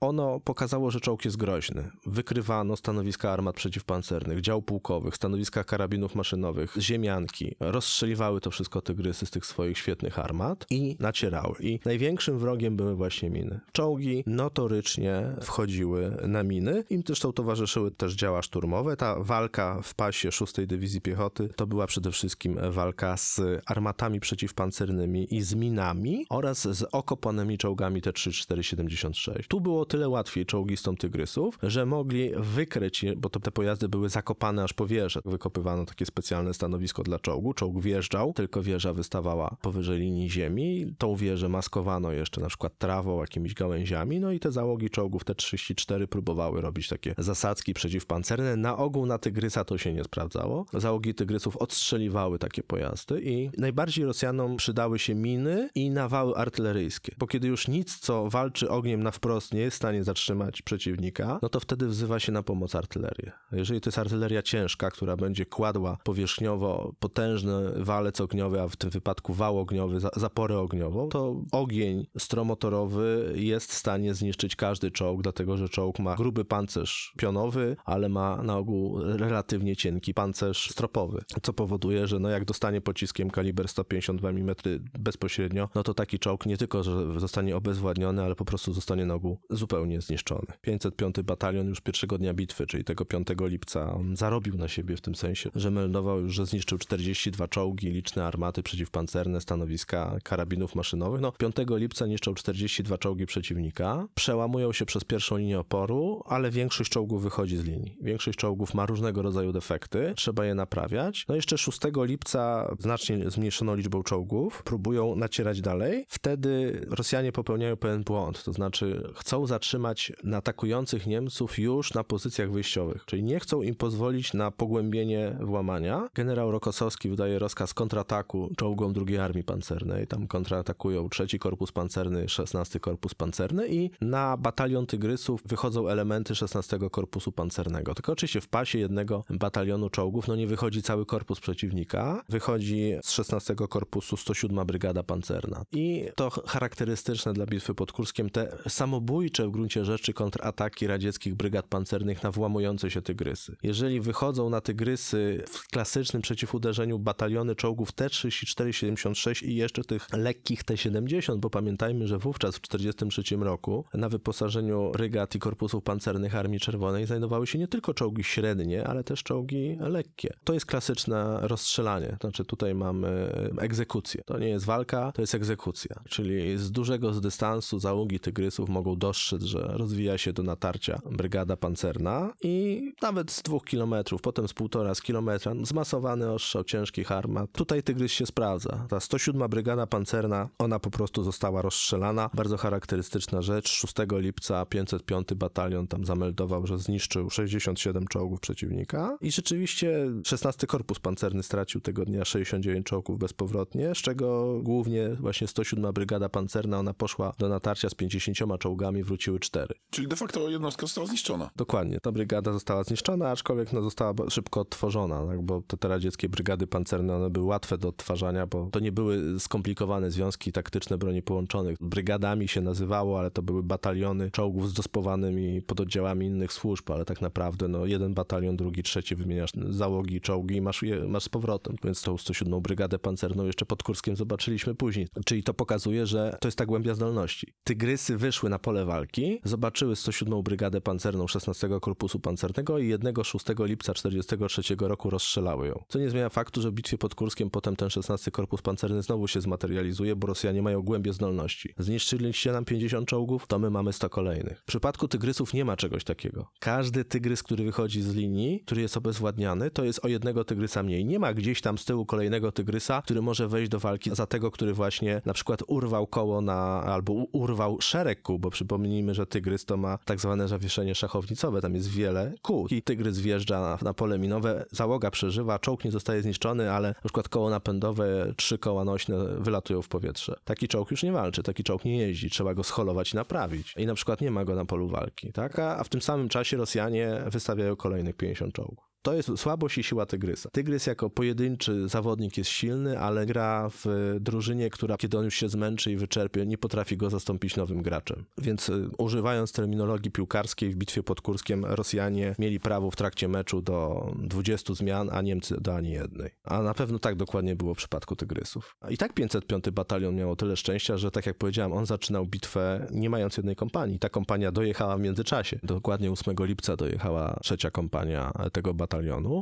Ono 0.00 0.40
pokazało, 0.40 0.90
że 0.90 1.00
czołg 1.00 1.24
jest 1.24 1.36
groźny. 1.36 1.90
Wykrywano 2.06 2.76
stanowiska 2.76 3.30
armat 3.30 3.56
przeciwpancernych, 3.56 4.40
dział 4.40 4.62
pułkowych, 4.62 5.16
stanowiska 5.16 5.64
karabinów 5.64 6.14
maszynowych, 6.14 6.74
ziemianki. 6.78 7.56
Rozstrzeliwały 7.60 8.40
to 8.40 8.50
wszystko 8.50 8.82
tygrysy 8.82 9.26
z 9.26 9.30
tych 9.30 9.46
swoich 9.46 9.78
świetnych 9.78 10.18
armat 10.18 10.66
i 10.70 10.96
nacierały. 11.00 11.54
I 11.60 11.80
największym 11.84 12.38
wrogiem 12.38 12.76
były 12.76 12.96
właśnie 12.96 13.30
miny. 13.30 13.60
Czołgi 13.72 14.24
notorycznie 14.26 15.22
wchodziły 15.42 16.16
na 16.26 16.42
miny. 16.42 16.84
Im 16.90 17.02
zresztą 17.06 17.32
towarzyszyły 17.32 17.90
też 17.90 18.14
działa 18.14 18.42
szturmowe. 18.42 18.96
Ta 18.96 19.16
walka 19.20 19.80
w 19.82 19.94
pasie 19.94 20.32
6 20.32 20.54
Dywizji 20.66 21.00
Piechoty 21.00 21.48
to 21.56 21.66
była 21.66 21.86
przede 21.86 22.10
wszystkim 22.10 22.58
walka 22.70 23.16
z 23.16 23.40
armatami 23.66 24.20
przeciwpancernymi 24.20 25.34
i 25.34 25.42
z 25.42 25.54
minami 25.54 26.26
oraz 26.30 26.68
z 26.76 26.82
okopanymi 26.92 27.58
czołgami 27.58 28.02
T-34-76. 28.02 29.35
Tu 29.48 29.60
było 29.60 29.84
tyle 29.84 30.08
łatwiej 30.08 30.46
czołgistom 30.46 30.96
Tygrysów, 30.96 31.58
że 31.62 31.86
mogli 31.86 32.30
wykryć, 32.36 33.04
bo 33.16 33.28
to 33.28 33.40
te 33.40 33.50
pojazdy 33.50 33.88
były 33.88 34.08
zakopane 34.08 34.64
aż 34.64 34.72
po 34.72 34.86
wieżę. 34.86 35.20
Wykopywano 35.24 35.84
takie 35.84 36.06
specjalne 36.06 36.54
stanowisko 36.54 37.02
dla 37.02 37.18
czołgu. 37.18 37.54
Czołg 37.54 37.80
wjeżdżał, 37.80 38.32
tylko 38.32 38.62
wieża 38.62 38.92
wystawała 38.92 39.56
powyżej 39.62 39.98
linii 39.98 40.30
ziemi. 40.30 40.94
Tą 40.98 41.16
wieżę 41.16 41.48
maskowano 41.48 42.12
jeszcze 42.12 42.40
na 42.40 42.48
przykład 42.48 42.78
trawą, 42.78 43.20
jakimiś 43.20 43.54
gałęziami, 43.54 44.20
no 44.20 44.32
i 44.32 44.40
te 44.40 44.52
załogi 44.52 44.90
czołgów 44.90 45.24
T-34 45.24 46.06
próbowały 46.06 46.60
robić 46.60 46.88
takie 46.88 47.14
zasadzki 47.18 47.74
przeciwpancerne. 47.74 48.56
Na 48.56 48.76
ogół 48.76 49.06
na 49.06 49.18
Tygrysa 49.18 49.64
to 49.64 49.78
się 49.78 49.92
nie 49.92 50.04
sprawdzało. 50.04 50.66
Załogi 50.72 51.14
Tygrysów 51.14 51.56
odstrzeliwały 51.56 52.38
takie 52.38 52.62
pojazdy 52.62 53.22
i 53.22 53.50
najbardziej 53.58 54.04
Rosjanom 54.04 54.56
przydały 54.56 54.98
się 54.98 55.14
miny 55.14 55.70
i 55.74 55.90
nawały 55.90 56.36
artyleryjskie, 56.36 57.14
bo 57.18 57.26
kiedy 57.26 57.48
już 57.48 57.68
nic, 57.68 57.98
co 57.98 58.30
walczy 58.30 58.70
ogniem 58.70 59.02
na 59.02 59.10
wprost 59.10 59.25
nie 59.52 59.60
jest 59.60 59.74
w 59.74 59.78
stanie 59.78 60.04
zatrzymać 60.04 60.62
przeciwnika, 60.62 61.38
no 61.42 61.48
to 61.48 61.60
wtedy 61.60 61.86
wzywa 61.86 62.20
się 62.20 62.32
na 62.32 62.42
pomoc 62.42 62.74
artylerię. 62.74 63.32
Jeżeli 63.52 63.80
to 63.80 63.88
jest 63.88 63.98
artyleria 63.98 64.42
ciężka, 64.42 64.90
która 64.90 65.16
będzie 65.16 65.46
kładła 65.46 65.98
powierzchniowo 66.04 66.92
potężny 66.98 67.84
walec 67.84 68.20
ogniowy, 68.20 68.60
a 68.60 68.68
w 68.68 68.76
tym 68.76 68.90
wypadku 68.90 69.34
wał 69.34 69.58
ogniowy, 69.58 70.00
za- 70.00 70.10
zaporę 70.16 70.58
ogniową, 70.58 71.08
to 71.08 71.42
ogień 71.52 72.06
stromotorowy 72.18 73.32
jest 73.36 73.70
w 73.72 73.74
stanie 73.74 74.14
zniszczyć 74.14 74.56
każdy 74.56 74.90
czołg, 74.90 75.22
dlatego 75.22 75.56
że 75.56 75.68
czołg 75.68 75.98
ma 75.98 76.16
gruby 76.16 76.44
pancerz 76.44 77.12
pionowy, 77.18 77.76
ale 77.84 78.08
ma 78.08 78.42
na 78.42 78.56
ogół 78.56 79.00
relatywnie 79.02 79.76
cienki 79.76 80.14
pancerz 80.14 80.70
stropowy, 80.70 81.22
co 81.42 81.52
powoduje, 81.52 82.06
że 82.06 82.18
no 82.18 82.28
jak 82.28 82.44
dostanie 82.44 82.80
pociskiem 82.80 83.30
kaliber 83.30 83.68
152 83.68 84.28
mm 84.28 84.54
bezpośrednio, 84.98 85.68
no 85.74 85.82
to 85.82 85.94
taki 85.94 86.18
czołg 86.18 86.46
nie 86.46 86.56
tylko, 86.56 86.82
że 86.82 87.20
zostanie 87.20 87.56
obezwładniony, 87.56 88.22
ale 88.22 88.34
po 88.34 88.44
prostu 88.44 88.72
zostanie 88.72 89.06
na 89.06 89.15
ogół 89.16 89.38
zupełnie 89.50 90.00
zniszczony. 90.00 90.46
505 90.60 91.16
batalion 91.24 91.68
już 91.68 91.80
pierwszego 91.80 92.18
dnia 92.18 92.34
bitwy, 92.34 92.66
czyli 92.66 92.84
tego 92.84 93.04
5 93.04 93.28
lipca, 93.40 93.92
on 93.92 94.16
zarobił 94.16 94.56
na 94.56 94.68
siebie 94.68 94.96
w 94.96 95.00
tym 95.00 95.14
sensie, 95.14 95.50
że 95.54 95.70
meldował 95.70 96.20
już, 96.20 96.34
że 96.34 96.46
zniszczył 96.46 96.78
42 96.78 97.48
czołgi, 97.48 97.90
liczne 97.90 98.24
armaty 98.24 98.62
przeciwpancerne, 98.62 99.40
stanowiska 99.40 100.16
karabinów 100.22 100.74
maszynowych. 100.74 101.20
No 101.20 101.32
5 101.32 101.56
lipca 101.68 102.06
niszczą 102.06 102.34
42 102.34 102.98
czołgi 102.98 103.26
przeciwnika, 103.26 104.08
przełamują 104.14 104.72
się 104.72 104.86
przez 104.86 105.04
pierwszą 105.04 105.36
linię 105.36 105.58
oporu, 105.58 106.22
ale 106.26 106.50
większość 106.50 106.90
czołgów 106.90 107.22
wychodzi 107.22 107.56
z 107.56 107.64
linii. 107.64 107.96
Większość 108.00 108.38
czołgów 108.38 108.74
ma 108.74 108.86
różnego 108.86 109.22
rodzaju 109.22 109.52
defekty, 109.52 110.12
trzeba 110.16 110.44
je 110.46 110.54
naprawiać. 110.54 111.24
No 111.28 111.34
jeszcze 111.34 111.58
6 111.58 111.78
lipca 111.96 112.74
znacznie 112.78 113.30
zmniejszono 113.30 113.74
liczbą 113.74 114.02
czołgów, 114.02 114.62
próbują 114.62 115.16
nacierać 115.16 115.60
dalej. 115.60 116.04
Wtedy 116.08 116.80
Rosjanie 116.90 117.32
popełniają 117.32 117.76
pewien 117.76 118.04
błąd, 118.04 118.44
to 118.44 118.52
znaczy 118.52 119.05
chcą 119.14 119.46
zatrzymać 119.46 120.12
atakujących 120.34 121.06
Niemców 121.06 121.58
już 121.58 121.94
na 121.94 122.04
pozycjach 122.04 122.50
wyjściowych, 122.50 123.04
czyli 123.06 123.22
nie 123.22 123.40
chcą 123.40 123.62
im 123.62 123.74
pozwolić 123.74 124.34
na 124.34 124.50
pogłębienie 124.50 125.36
włamania. 125.40 126.08
Generał 126.14 126.50
Rokosowski 126.50 127.08
wydaje 127.08 127.38
rozkaz 127.38 127.74
kontrataku 127.74 128.50
czołgom 128.56 128.94
II 129.06 129.18
Armii 129.18 129.44
Pancernej, 129.44 130.06
tam 130.06 130.26
kontratakują 130.26 131.08
trzeci 131.08 131.38
Korpus 131.38 131.72
Pancerny, 131.72 132.28
16 132.28 132.80
Korpus 132.80 133.14
Pancerny 133.14 133.68
i 133.68 133.90
na 134.00 134.36
batalion 134.36 134.86
Tygrysów 134.86 135.42
wychodzą 135.44 135.88
elementy 135.88 136.34
16 136.34 136.78
Korpusu 136.90 137.32
Pancernego. 137.32 137.94
Tylko 137.94 138.12
oczywiście 138.12 138.40
w 138.40 138.48
pasie 138.48 138.78
jednego 138.78 139.24
batalionu 139.30 139.90
czołgów 139.90 140.28
no 140.28 140.36
nie 140.36 140.46
wychodzi 140.46 140.82
cały 140.82 141.06
korpus 141.06 141.40
przeciwnika, 141.40 142.22
wychodzi 142.28 142.92
z 143.02 143.10
16 143.10 143.54
Korpusu 143.54 144.16
107 144.16 144.66
Brygada 144.66 145.02
Pancerna. 145.02 145.64
I 145.72 146.08
to 146.14 146.30
charakterystyczne 146.30 147.32
dla 147.32 147.46
bitwy 147.46 147.74
pod 147.74 147.92
Kurskiem, 147.92 148.30
te 148.30 148.58
samobójcze 148.96 149.48
w 149.48 149.50
gruncie 149.50 149.84
rzeczy 149.84 150.12
kontrataki 150.12 150.86
radzieckich 150.86 151.34
brygad 151.34 151.66
pancernych 151.66 152.22
na 152.22 152.30
włamujące 152.30 152.90
się 152.90 153.02
tygrysy. 153.02 153.56
Jeżeli 153.62 154.00
wychodzą 154.00 154.50
na 154.50 154.60
tygrysy 154.60 155.44
w 155.48 155.68
klasycznym 155.68 156.22
przeciwuderzeniu 156.22 156.98
bataliony 156.98 157.54
czołgów 157.54 157.92
T-34-76 157.92 159.46
i 159.46 159.56
jeszcze 159.56 159.84
tych 159.84 160.12
lekkich 160.12 160.64
T-70, 160.64 161.36
bo 161.36 161.50
pamiętajmy, 161.50 162.06
że 162.06 162.18
wówczas 162.18 162.56
w 162.56 162.60
1943 162.60 163.36
roku 163.44 163.84
na 163.94 164.08
wyposażeniu 164.08 164.90
brygad 164.92 165.34
i 165.34 165.38
korpusów 165.38 165.84
pancernych 165.84 166.34
Armii 166.34 166.60
Czerwonej 166.60 167.06
znajdowały 167.06 167.46
się 167.46 167.58
nie 167.58 167.68
tylko 167.68 167.94
czołgi 167.94 168.24
średnie, 168.24 168.86
ale 168.86 169.04
też 169.04 169.22
czołgi 169.22 169.76
lekkie. 169.80 170.34
To 170.44 170.54
jest 170.54 170.66
klasyczne 170.66 171.38
rozstrzelanie, 171.42 172.16
znaczy 172.20 172.44
tutaj 172.44 172.74
mamy 172.74 173.32
egzekucję. 173.58 174.22
To 174.26 174.38
nie 174.38 174.48
jest 174.48 174.64
walka, 174.64 175.12
to 175.12 175.22
jest 175.22 175.34
egzekucja, 175.34 175.96
czyli 176.08 176.58
z 176.58 176.70
dużego 176.70 177.12
z 177.12 177.20
dystansu 177.20 177.78
załogi 177.78 178.20
tygrysów 178.20 178.68
mogą 178.68 178.85
dostrzec, 178.94 179.42
że 179.42 179.70
rozwija 179.72 180.18
się 180.18 180.32
do 180.32 180.42
natarcia 180.42 181.00
brygada 181.10 181.56
pancerna 181.56 182.32
i 182.42 182.82
nawet 183.02 183.30
z 183.30 183.42
dwóch 183.42 183.64
kilometrów, 183.64 184.22
potem 184.22 184.48
z 184.48 184.54
półtora 184.54 184.94
z 184.94 185.02
kilometra, 185.02 185.52
zmasowany 185.62 186.32
ostrzał 186.32 186.64
ciężkich 186.64 187.12
armat. 187.12 187.52
Tutaj 187.52 187.82
tygrys 187.82 188.12
się 188.12 188.26
sprawdza. 188.26 188.86
Ta 188.88 189.00
107 189.00 189.50
brygada 189.50 189.86
pancerna, 189.86 190.48
ona 190.58 190.78
po 190.78 190.90
prostu 190.90 191.22
została 191.22 191.62
rozstrzelana. 191.62 192.30
Bardzo 192.34 192.56
charakterystyczna 192.56 193.42
rzecz. 193.42 193.68
6 193.68 193.94
lipca 194.12 194.66
505 194.66 195.34
batalion 195.34 195.86
tam 195.86 196.04
zameldował, 196.04 196.66
że 196.66 196.78
zniszczył 196.78 197.30
67 197.30 198.06
czołgów 198.06 198.40
przeciwnika 198.40 199.18
i 199.20 199.32
rzeczywiście 199.32 200.06
16 200.24 200.66
korpus 200.66 200.98
pancerny 200.98 201.42
stracił 201.42 201.80
tego 201.80 202.04
dnia 202.04 202.24
69 202.24 202.86
czołgów 202.86 203.18
bezpowrotnie, 203.18 203.94
z 203.94 203.98
czego 203.98 204.58
głównie 204.62 205.08
właśnie 205.08 205.46
107 205.46 205.92
brygada 205.92 206.28
pancerna, 206.28 206.78
ona 206.78 206.94
poszła 206.94 207.32
do 207.38 207.48
natarcia 207.48 207.90
z 207.90 207.94
50 207.94 208.38
czołgami, 208.58 208.75
wróciły 209.04 209.40
4. 209.40 209.74
Czyli 209.90 210.08
de 210.08 210.16
facto 210.16 210.50
jednostka 210.50 210.82
została 210.82 211.06
zniszczona. 211.06 211.50
Dokładnie, 211.56 212.00
ta 212.00 212.12
brygada 212.12 212.52
została 212.52 212.84
zniszczona, 212.84 213.30
aczkolwiek 213.30 213.72
no, 213.72 213.82
została 213.82 214.14
szybko 214.30 214.60
odtworzona, 214.60 215.26
tak, 215.26 215.42
bo 215.42 215.62
te, 215.62 215.76
te 215.76 215.88
radzieckie 215.88 216.28
brygady 216.28 216.66
pancerne, 216.66 217.16
one 217.16 217.30
były 217.30 217.46
łatwe 217.46 217.78
do 217.78 217.88
odtwarzania, 217.88 218.46
bo 218.46 218.68
to 218.72 218.80
nie 218.80 218.92
były 218.92 219.40
skomplikowane 219.40 220.10
związki 220.10 220.52
taktyczne 220.52 220.98
broni 220.98 221.22
połączonych. 221.22 221.76
Brygadami 221.80 222.48
się 222.48 222.60
nazywało, 222.60 223.18
ale 223.18 223.30
to 223.30 223.42
były 223.42 223.62
bataliony 223.62 224.30
czołgów 224.30 224.70
z 224.70 224.72
dospowanymi 224.72 225.62
pododdziałami 225.62 226.26
innych 226.26 226.52
służb, 226.52 226.90
ale 226.90 227.04
tak 227.04 227.20
naprawdę 227.20 227.68
no, 227.68 227.86
jeden 227.86 228.14
batalion, 228.14 228.56
drugi, 228.56 228.82
trzeci 228.82 229.16
wymieniasz 229.16 229.50
załogi, 229.68 230.20
czołgi 230.20 230.56
i 230.56 230.60
masz, 230.60 230.82
je, 230.82 231.08
masz 231.08 231.22
z 231.22 231.28
powrotem. 231.28 231.76
Więc 231.84 232.02
tą 232.02 232.18
107 232.18 232.60
brygadę 232.60 232.98
pancerną 232.98 233.44
jeszcze 233.44 233.66
pod 233.66 233.82
Kurskiem 233.82 234.16
zobaczyliśmy 234.16 234.74
później. 234.74 235.08
Czyli 235.24 235.42
to 235.42 235.54
pokazuje, 235.54 236.06
że 236.06 236.36
to 236.40 236.48
jest 236.48 236.58
ta 236.58 236.66
głębia 236.66 236.94
zdolności. 236.94 237.52
Tygrysy 237.64 238.16
wyszły 238.16 238.50
na 238.50 238.55
pole 238.58 238.84
walki, 238.84 239.40
zobaczyły 239.44 239.96
107 239.96 240.42
brygadę 240.42 240.80
pancerną 240.80 241.26
16 241.26 241.68
Korpusu 241.80 242.20
Pancernego 242.20 242.78
i 242.78 242.88
jednego 242.88 243.24
6 243.24 243.46
lipca 243.58 243.94
43 243.94 244.62
roku 244.78 245.10
rozstrzelały 245.10 245.66
ją. 245.66 245.84
Co 245.88 245.98
nie 245.98 246.10
zmienia 246.10 246.28
faktu, 246.28 246.62
że 246.62 246.70
w 246.70 246.72
bitwie 246.72 246.98
pod 246.98 247.14
Kurskiem 247.14 247.50
potem 247.50 247.76
ten 247.76 247.90
16 247.90 248.30
Korpus 248.30 248.62
Pancerny 248.62 249.02
znowu 249.02 249.28
się 249.28 249.40
zmaterializuje, 249.40 250.16
bo 250.16 250.26
Rosjanie 250.26 250.62
mają 250.62 250.82
głębie 250.82 251.12
zdolności. 251.12 251.74
Zniszczyliście 251.78 252.52
nam 252.52 252.64
50 252.64 253.08
czołgów, 253.08 253.46
to 253.46 253.58
my 253.58 253.70
mamy 253.70 253.92
100 253.92 254.08
kolejnych. 254.08 254.60
W 254.60 254.64
przypadku 254.64 255.08
tygrysów 255.08 255.54
nie 255.54 255.64
ma 255.64 255.76
czegoś 255.76 256.04
takiego. 256.04 256.46
Każdy 256.58 257.04
tygrys, 257.04 257.42
który 257.42 257.64
wychodzi 257.64 258.02
z 258.02 258.14
linii, 258.14 258.60
który 258.60 258.82
jest 258.82 258.96
obezwładniany, 258.96 259.70
to 259.70 259.84
jest 259.84 260.04
o 260.04 260.08
jednego 260.08 260.44
tygrysa 260.44 260.82
mniej. 260.82 261.04
Nie 261.04 261.18
ma 261.18 261.34
gdzieś 261.34 261.60
tam 261.60 261.78
z 261.78 261.84
tyłu 261.84 262.06
kolejnego 262.06 262.52
tygrysa, 262.52 263.02
który 263.02 263.22
może 263.22 263.48
wejść 263.48 263.70
do 263.70 263.80
walki 263.80 264.10
za 264.14 264.26
tego, 264.26 264.50
który 264.50 264.74
właśnie 264.74 265.22
na 265.24 265.32
przykład 265.32 265.62
urwał 265.66 266.06
koło 266.06 266.40
na, 266.40 266.82
albo 266.82 267.12
urwał 267.12 267.80
szereg 267.80 268.22
kół, 268.22 268.38
bo 268.46 268.50
przypomnijmy, 268.50 269.14
że 269.14 269.26
tygrys 269.26 269.64
to 269.64 269.76
ma 269.76 269.98
tak 270.04 270.20
zwane 270.20 270.48
zawieszenie 270.48 270.94
szachownicowe, 270.94 271.60
tam 271.60 271.74
jest 271.74 271.88
wiele 271.88 272.32
kół 272.42 272.66
i 272.70 272.82
tygrys 272.82 273.18
wjeżdża 273.18 273.60
na, 273.60 273.78
na 273.82 273.94
pole 273.94 274.18
minowe, 274.18 274.66
załoga 274.70 275.10
przeżywa, 275.10 275.58
czołg 275.58 275.84
nie 275.84 275.90
zostaje 275.90 276.22
zniszczony, 276.22 276.72
ale 276.72 276.88
na 276.88 277.00
przykład 277.04 277.28
koło 277.28 277.50
napędowe, 277.50 278.32
trzy 278.36 278.58
koła 278.58 278.84
nośne 278.84 279.16
wylatują 279.38 279.82
w 279.82 279.88
powietrze. 279.88 280.36
Taki 280.44 280.68
czołg 280.68 280.90
już 280.90 281.02
nie 281.02 281.12
walczy, 281.12 281.42
taki 281.42 281.64
czołg 281.64 281.84
nie 281.84 281.98
jeździ, 281.98 282.30
trzeba 282.30 282.54
go 282.54 282.64
scholować 282.64 283.12
i 283.12 283.16
naprawić. 283.16 283.74
I 283.76 283.86
na 283.86 283.94
przykład 283.94 284.20
nie 284.20 284.30
ma 284.30 284.44
go 284.44 284.54
na 284.54 284.64
polu 284.64 284.88
walki, 284.88 285.32
tak? 285.32 285.58
A, 285.58 285.76
a 285.76 285.84
w 285.84 285.88
tym 285.88 286.02
samym 286.02 286.28
czasie 286.28 286.56
Rosjanie 286.56 287.22
wystawiają 287.26 287.76
kolejnych 287.76 288.16
50 288.16 288.54
czołgów. 288.54 288.85
To 289.06 289.14
jest 289.14 289.30
słabość 289.36 289.78
i 289.78 289.82
siła 289.82 290.06
Tygrysa. 290.06 290.50
Tygrys 290.52 290.86
jako 290.86 291.10
pojedynczy 291.10 291.88
zawodnik 291.88 292.36
jest 292.36 292.50
silny, 292.50 292.98
ale 292.98 293.26
gra 293.26 293.68
w 293.68 294.16
drużynie, 294.20 294.70
która 294.70 294.96
kiedy 294.96 295.18
on 295.18 295.24
już 295.24 295.34
się 295.34 295.48
zmęczy 295.48 295.92
i 295.92 295.96
wyczerpie, 295.96 296.46
nie 296.46 296.58
potrafi 296.58 296.96
go 296.96 297.10
zastąpić 297.10 297.56
nowym 297.56 297.82
graczem. 297.82 298.24
Więc 298.38 298.68
y, 298.68 298.88
używając 298.98 299.52
terminologii 299.52 300.10
piłkarskiej 300.10 300.70
w 300.70 300.76
bitwie 300.76 301.02
pod 301.02 301.20
Kurskiem, 301.20 301.64
Rosjanie 301.64 302.34
mieli 302.38 302.60
prawo 302.60 302.90
w 302.90 302.96
trakcie 302.96 303.28
meczu 303.28 303.62
do 303.62 304.06
20 304.18 304.74
zmian, 304.74 305.10
a 305.12 305.22
Niemcy 305.22 305.56
do 305.60 305.74
ani 305.74 305.90
jednej. 305.90 306.30
A 306.44 306.62
na 306.62 306.74
pewno 306.74 306.98
tak 306.98 307.16
dokładnie 307.16 307.56
było 307.56 307.74
w 307.74 307.76
przypadku 307.76 308.16
Tygrysów. 308.16 308.76
I 308.90 308.96
tak 308.96 309.12
505 309.12 309.70
batalion 309.70 310.14
miało 310.14 310.36
tyle 310.36 310.56
szczęścia, 310.56 310.96
że 310.96 311.10
tak 311.10 311.26
jak 311.26 311.38
powiedziałem, 311.38 311.72
on 311.72 311.86
zaczynał 311.86 312.26
bitwę 312.26 312.86
nie 312.90 313.10
mając 313.10 313.36
jednej 313.36 313.56
kompanii. 313.56 313.98
Ta 313.98 314.08
kompania 314.08 314.52
dojechała 314.52 314.96
w 314.96 315.00
międzyczasie. 315.00 315.58
Dokładnie 315.62 316.10
8 316.10 316.36
lipca 316.40 316.76
dojechała 316.76 317.38
trzecia 317.42 317.70
kompania 317.70 318.32
tego 318.52 318.74
batalionu. 318.74 318.95